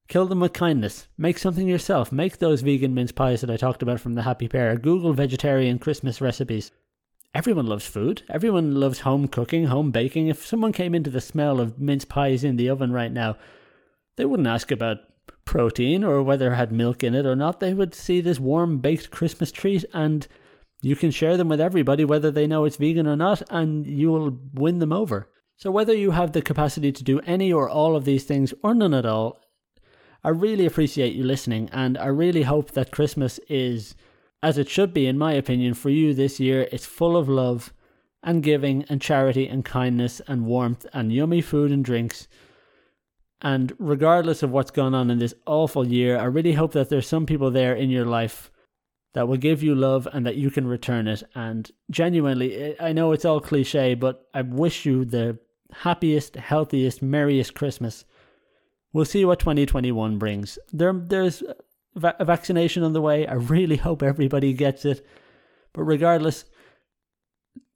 Kill 0.10 0.26
them 0.26 0.40
with 0.40 0.54
kindness. 0.54 1.08
Make 1.20 1.38
something 1.38 1.68
yourself. 1.68 2.12
Make 2.12 2.40
those 2.40 2.62
vegan 2.62 2.96
mince 2.96 3.12
pies 3.12 3.42
that 3.42 3.52
I 3.52 3.58
talked 3.58 3.84
about 3.84 4.00
from 4.00 4.16
the 4.16 4.24
Happy 4.24 4.48
Pear. 4.48 4.76
Google 4.76 5.14
vegetarian 5.14 5.78
Christmas 5.78 6.20
recipes. 6.20 6.72
Everyone 7.36 7.68
loves 7.68 7.86
food. 7.86 8.24
Everyone 8.28 8.74
loves 8.74 9.02
home 9.02 9.28
cooking, 9.28 9.68
home 9.68 9.92
baking. 9.92 10.28
If 10.28 10.48
someone 10.48 10.72
came 10.74 10.96
into 10.96 11.12
the 11.12 11.22
smell 11.22 11.60
of 11.60 11.78
mince 11.80 12.06
pies 12.06 12.44
in 12.44 12.56
the 12.56 12.70
oven 12.70 12.92
right 12.92 13.12
now, 13.12 13.38
they 14.18 14.26
wouldn't 14.26 14.48
ask 14.48 14.72
about 14.72 14.98
protein 15.46 16.04
or 16.04 16.24
whether 16.24 16.52
it 16.52 16.56
had 16.56 16.72
milk 16.72 17.04
in 17.04 17.14
it 17.14 17.28
or 17.28 17.36
not. 17.36 17.60
They 17.60 17.76
would 17.76 17.94
see 17.94 18.20
this 18.20 18.40
warm 18.40 18.80
baked 18.80 19.12
Christmas 19.12 19.52
treat 19.52 19.86
and 19.94 20.28
you 20.82 20.96
can 20.96 21.12
share 21.12 21.38
them 21.38 21.50
with 21.50 21.62
everybody, 21.62 22.04
whether 22.04 22.32
they 22.32 22.48
know 22.48 22.66
it's 22.66 22.78
vegan 22.78 23.06
or 23.06 23.16
not, 23.16 23.44
and 23.52 23.86
you 23.86 24.10
will 24.10 24.40
win 24.56 24.80
them 24.80 24.94
over. 24.94 25.30
So, 25.58 25.70
whether 25.70 25.94
you 25.94 26.12
have 26.12 26.32
the 26.32 26.42
capacity 26.42 26.92
to 26.94 27.04
do 27.04 27.20
any 27.20 27.54
or 27.54 27.70
all 27.70 27.96
of 27.96 28.06
these 28.06 28.24
things 28.24 28.56
or 28.64 28.74
none 28.74 28.94
at 28.94 29.06
all, 29.06 29.42
I 30.24 30.30
really 30.30 30.66
appreciate 30.66 31.14
you 31.14 31.24
listening, 31.24 31.70
and 31.72 31.98
I 31.98 32.08
really 32.08 32.44
hope 32.44 32.72
that 32.72 32.92
Christmas 32.92 33.40
is, 33.48 33.96
as 34.44 34.58
it 34.58 34.68
should 34.68 34.94
be, 34.94 35.08
in 35.08 35.18
my 35.18 35.34
opinion, 35.34 35.74
for 35.74 35.90
you 35.90 36.14
this 36.14 36.40
year. 36.40 36.68
It's 36.72 36.86
full 36.86 37.16
of 37.16 37.30
love 37.30 37.74
and 38.22 38.44
giving 38.44 38.84
and 38.90 39.02
charity 39.02 39.48
and 39.48 39.64
kindness 39.64 40.22
and 40.28 40.46
warmth 40.46 40.86
and 40.94 41.14
yummy 41.14 41.42
food 41.42 41.72
and 41.72 41.86
drinks. 41.86 42.28
And 43.42 43.72
regardless 43.80 44.44
of 44.44 44.52
what's 44.52 44.72
gone 44.72 44.94
on 44.94 45.10
in 45.10 45.20
this 45.20 45.34
awful 45.46 45.88
year, 45.88 46.18
I 46.18 46.26
really 46.26 46.54
hope 46.54 46.74
that 46.74 46.90
there's 46.90 47.08
some 47.08 47.26
people 47.26 47.52
there 47.52 47.74
in 47.74 47.90
your 47.90 48.06
life 48.06 48.52
that 49.14 49.28
will 49.28 49.38
give 49.38 49.64
you 49.64 49.74
love 49.74 50.08
and 50.12 50.26
that 50.26 50.36
you 50.36 50.52
can 50.52 50.68
return 50.68 51.08
it. 51.08 51.24
And 51.34 51.72
genuinely, 51.90 52.80
I 52.80 52.92
know 52.92 53.14
it's 53.14 53.26
all 53.26 53.40
cliche, 53.40 53.96
but 53.96 54.28
I 54.34 54.42
wish 54.42 54.86
you 54.86 55.06
the 55.06 55.40
happiest, 55.72 56.36
healthiest, 56.36 57.02
merriest 57.02 57.56
Christmas. 57.56 58.04
We'll 58.94 59.06
see 59.06 59.26
what 59.26 59.40
2021 59.40 60.18
brings. 60.18 60.58
There, 60.74 60.94
there's 60.94 61.44
a 61.96 62.26
vaccination 62.26 62.84
on 62.84 62.94
the 62.94 63.02
way. 63.02 63.28
I 63.28 63.34
really 63.34 63.78
hope 63.78 64.02
everybody 64.02 64.54
gets 64.54 64.86
it. 64.86 65.06
But 65.74 65.84
regardless, 65.84 66.46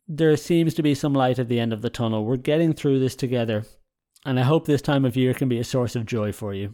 there 0.08 0.36
seems 0.38 0.74
to 0.76 0.84
be 0.84 0.96
some 0.96 1.14
light 1.14 1.40
at 1.40 1.48
the 1.48 1.60
end 1.60 1.74
of 1.74 1.82
the 1.82 1.90
tunnel. 1.90 2.26
We're 2.26 2.38
getting 2.38 2.74
through 2.74 3.00
this 3.00 3.16
together. 3.16 3.66
And 4.26 4.40
I 4.40 4.44
hope 4.44 4.66
this 4.66 4.82
time 4.82 5.06
of 5.06 5.16
year 5.16 5.34
can 5.34 5.50
be 5.50 5.60
a 5.60 5.64
source 5.64 5.96
of 5.96 6.06
joy 6.06 6.32
for 6.32 6.54
you. 6.54 6.74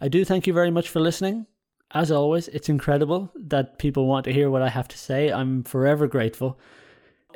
I 0.00 0.08
do 0.08 0.24
thank 0.24 0.46
you 0.46 0.52
very 0.52 0.70
much 0.70 0.88
for 0.88 1.00
listening. 1.00 1.46
As 1.90 2.10
always, 2.10 2.48
it's 2.48 2.68
incredible 2.68 3.32
that 3.34 3.78
people 3.78 4.06
want 4.06 4.24
to 4.24 4.32
hear 4.32 4.50
what 4.50 4.62
I 4.62 4.68
have 4.68 4.88
to 4.88 4.98
say. 4.98 5.32
I'm 5.32 5.64
forever 5.64 6.06
grateful. 6.06 6.58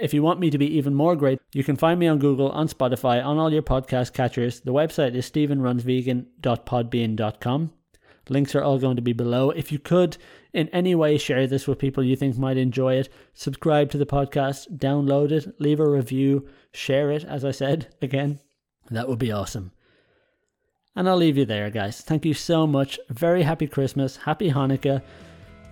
If 0.03 0.13
you 0.13 0.23
want 0.25 0.41
me 0.41 0.51
to 0.51 0.59
be 0.59 0.77
even 0.77 0.97
more 0.97 1.15
great, 1.15 1.39
you 1.53 1.63
can 1.63 1.77
find 1.77 2.01
me 2.01 2.09
on 2.09 2.19
Google, 2.19 2.51
on 2.51 2.67
Spotify, 2.67 3.25
on 3.25 3.39
all 3.39 3.53
your 3.53 3.63
podcast 3.63 4.13
catchers. 4.13 4.59
The 4.59 4.73
website 4.73 5.15
is 5.15 5.31
stephenrunsvegan.podbean.com. 5.31 7.73
Links 8.29 8.55
are 8.57 8.65
all 8.65 8.81
going 8.81 8.97
to 8.97 9.03
be 9.03 9.13
below. 9.13 9.51
If 9.51 9.71
you 9.71 9.79
could, 9.79 10.17
in 10.53 10.69
any 10.71 10.97
way, 10.97 11.19
share 11.19 11.47
this 11.47 11.69
with 11.69 11.79
people 11.79 12.03
you 12.03 12.17
think 12.17 12.37
might 12.37 12.57
enjoy 12.57 12.95
it, 12.95 13.11
subscribe 13.33 13.93
to 13.93 13.99
the 13.99 14.05
podcast, 14.05 14.77
download 14.77 15.31
it, 15.31 15.55
leave 15.61 15.79
a 15.79 15.89
review, 15.89 16.49
share 16.73 17.13
it, 17.13 17.23
as 17.23 17.45
I 17.45 17.53
said 17.53 17.95
again, 18.03 18.41
that 18.91 19.07
would 19.07 19.21
be 19.21 19.31
awesome. 19.31 19.71
And 20.97 21.09
I'll 21.09 21.17
leave 21.17 21.39
you 21.39 21.45
there, 21.45 21.71
guys. 21.71 22.01
Thank 22.01 22.25
you 22.25 22.35
so 22.35 22.67
much. 22.67 22.99
Very 23.09 23.45
happy 23.45 23.69
Christmas, 23.69 24.17
happy 24.17 24.51
Hanukkah. 24.51 25.01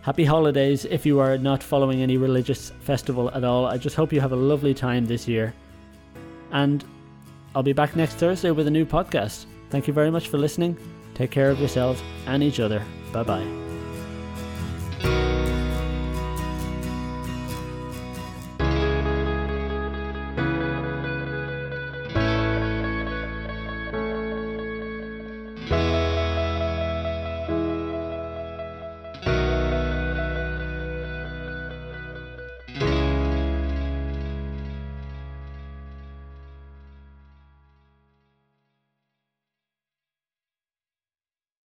Happy 0.02 0.24
holidays 0.24 0.86
if 0.86 1.04
you 1.04 1.20
are 1.20 1.36
not 1.36 1.62
following 1.62 2.00
any 2.00 2.16
religious 2.16 2.70
festival 2.80 3.30
at 3.32 3.44
all. 3.44 3.66
I 3.66 3.76
just 3.76 3.96
hope 3.96 4.12
you 4.12 4.20
have 4.20 4.32
a 4.32 4.36
lovely 4.36 4.72
time 4.72 5.04
this 5.04 5.28
year. 5.28 5.52
And 6.52 6.84
I'll 7.54 7.62
be 7.62 7.74
back 7.74 7.96
next 7.96 8.14
Thursday 8.14 8.50
with 8.50 8.66
a 8.66 8.70
new 8.70 8.86
podcast. 8.86 9.44
Thank 9.68 9.86
you 9.86 9.92
very 9.92 10.10
much 10.10 10.28
for 10.28 10.38
listening. 10.38 10.76
Take 11.14 11.30
care 11.30 11.50
of 11.50 11.58
yourselves 11.58 12.02
and 12.26 12.42
each 12.42 12.60
other. 12.60 12.82
Bye 13.12 13.24
bye. 13.24 13.69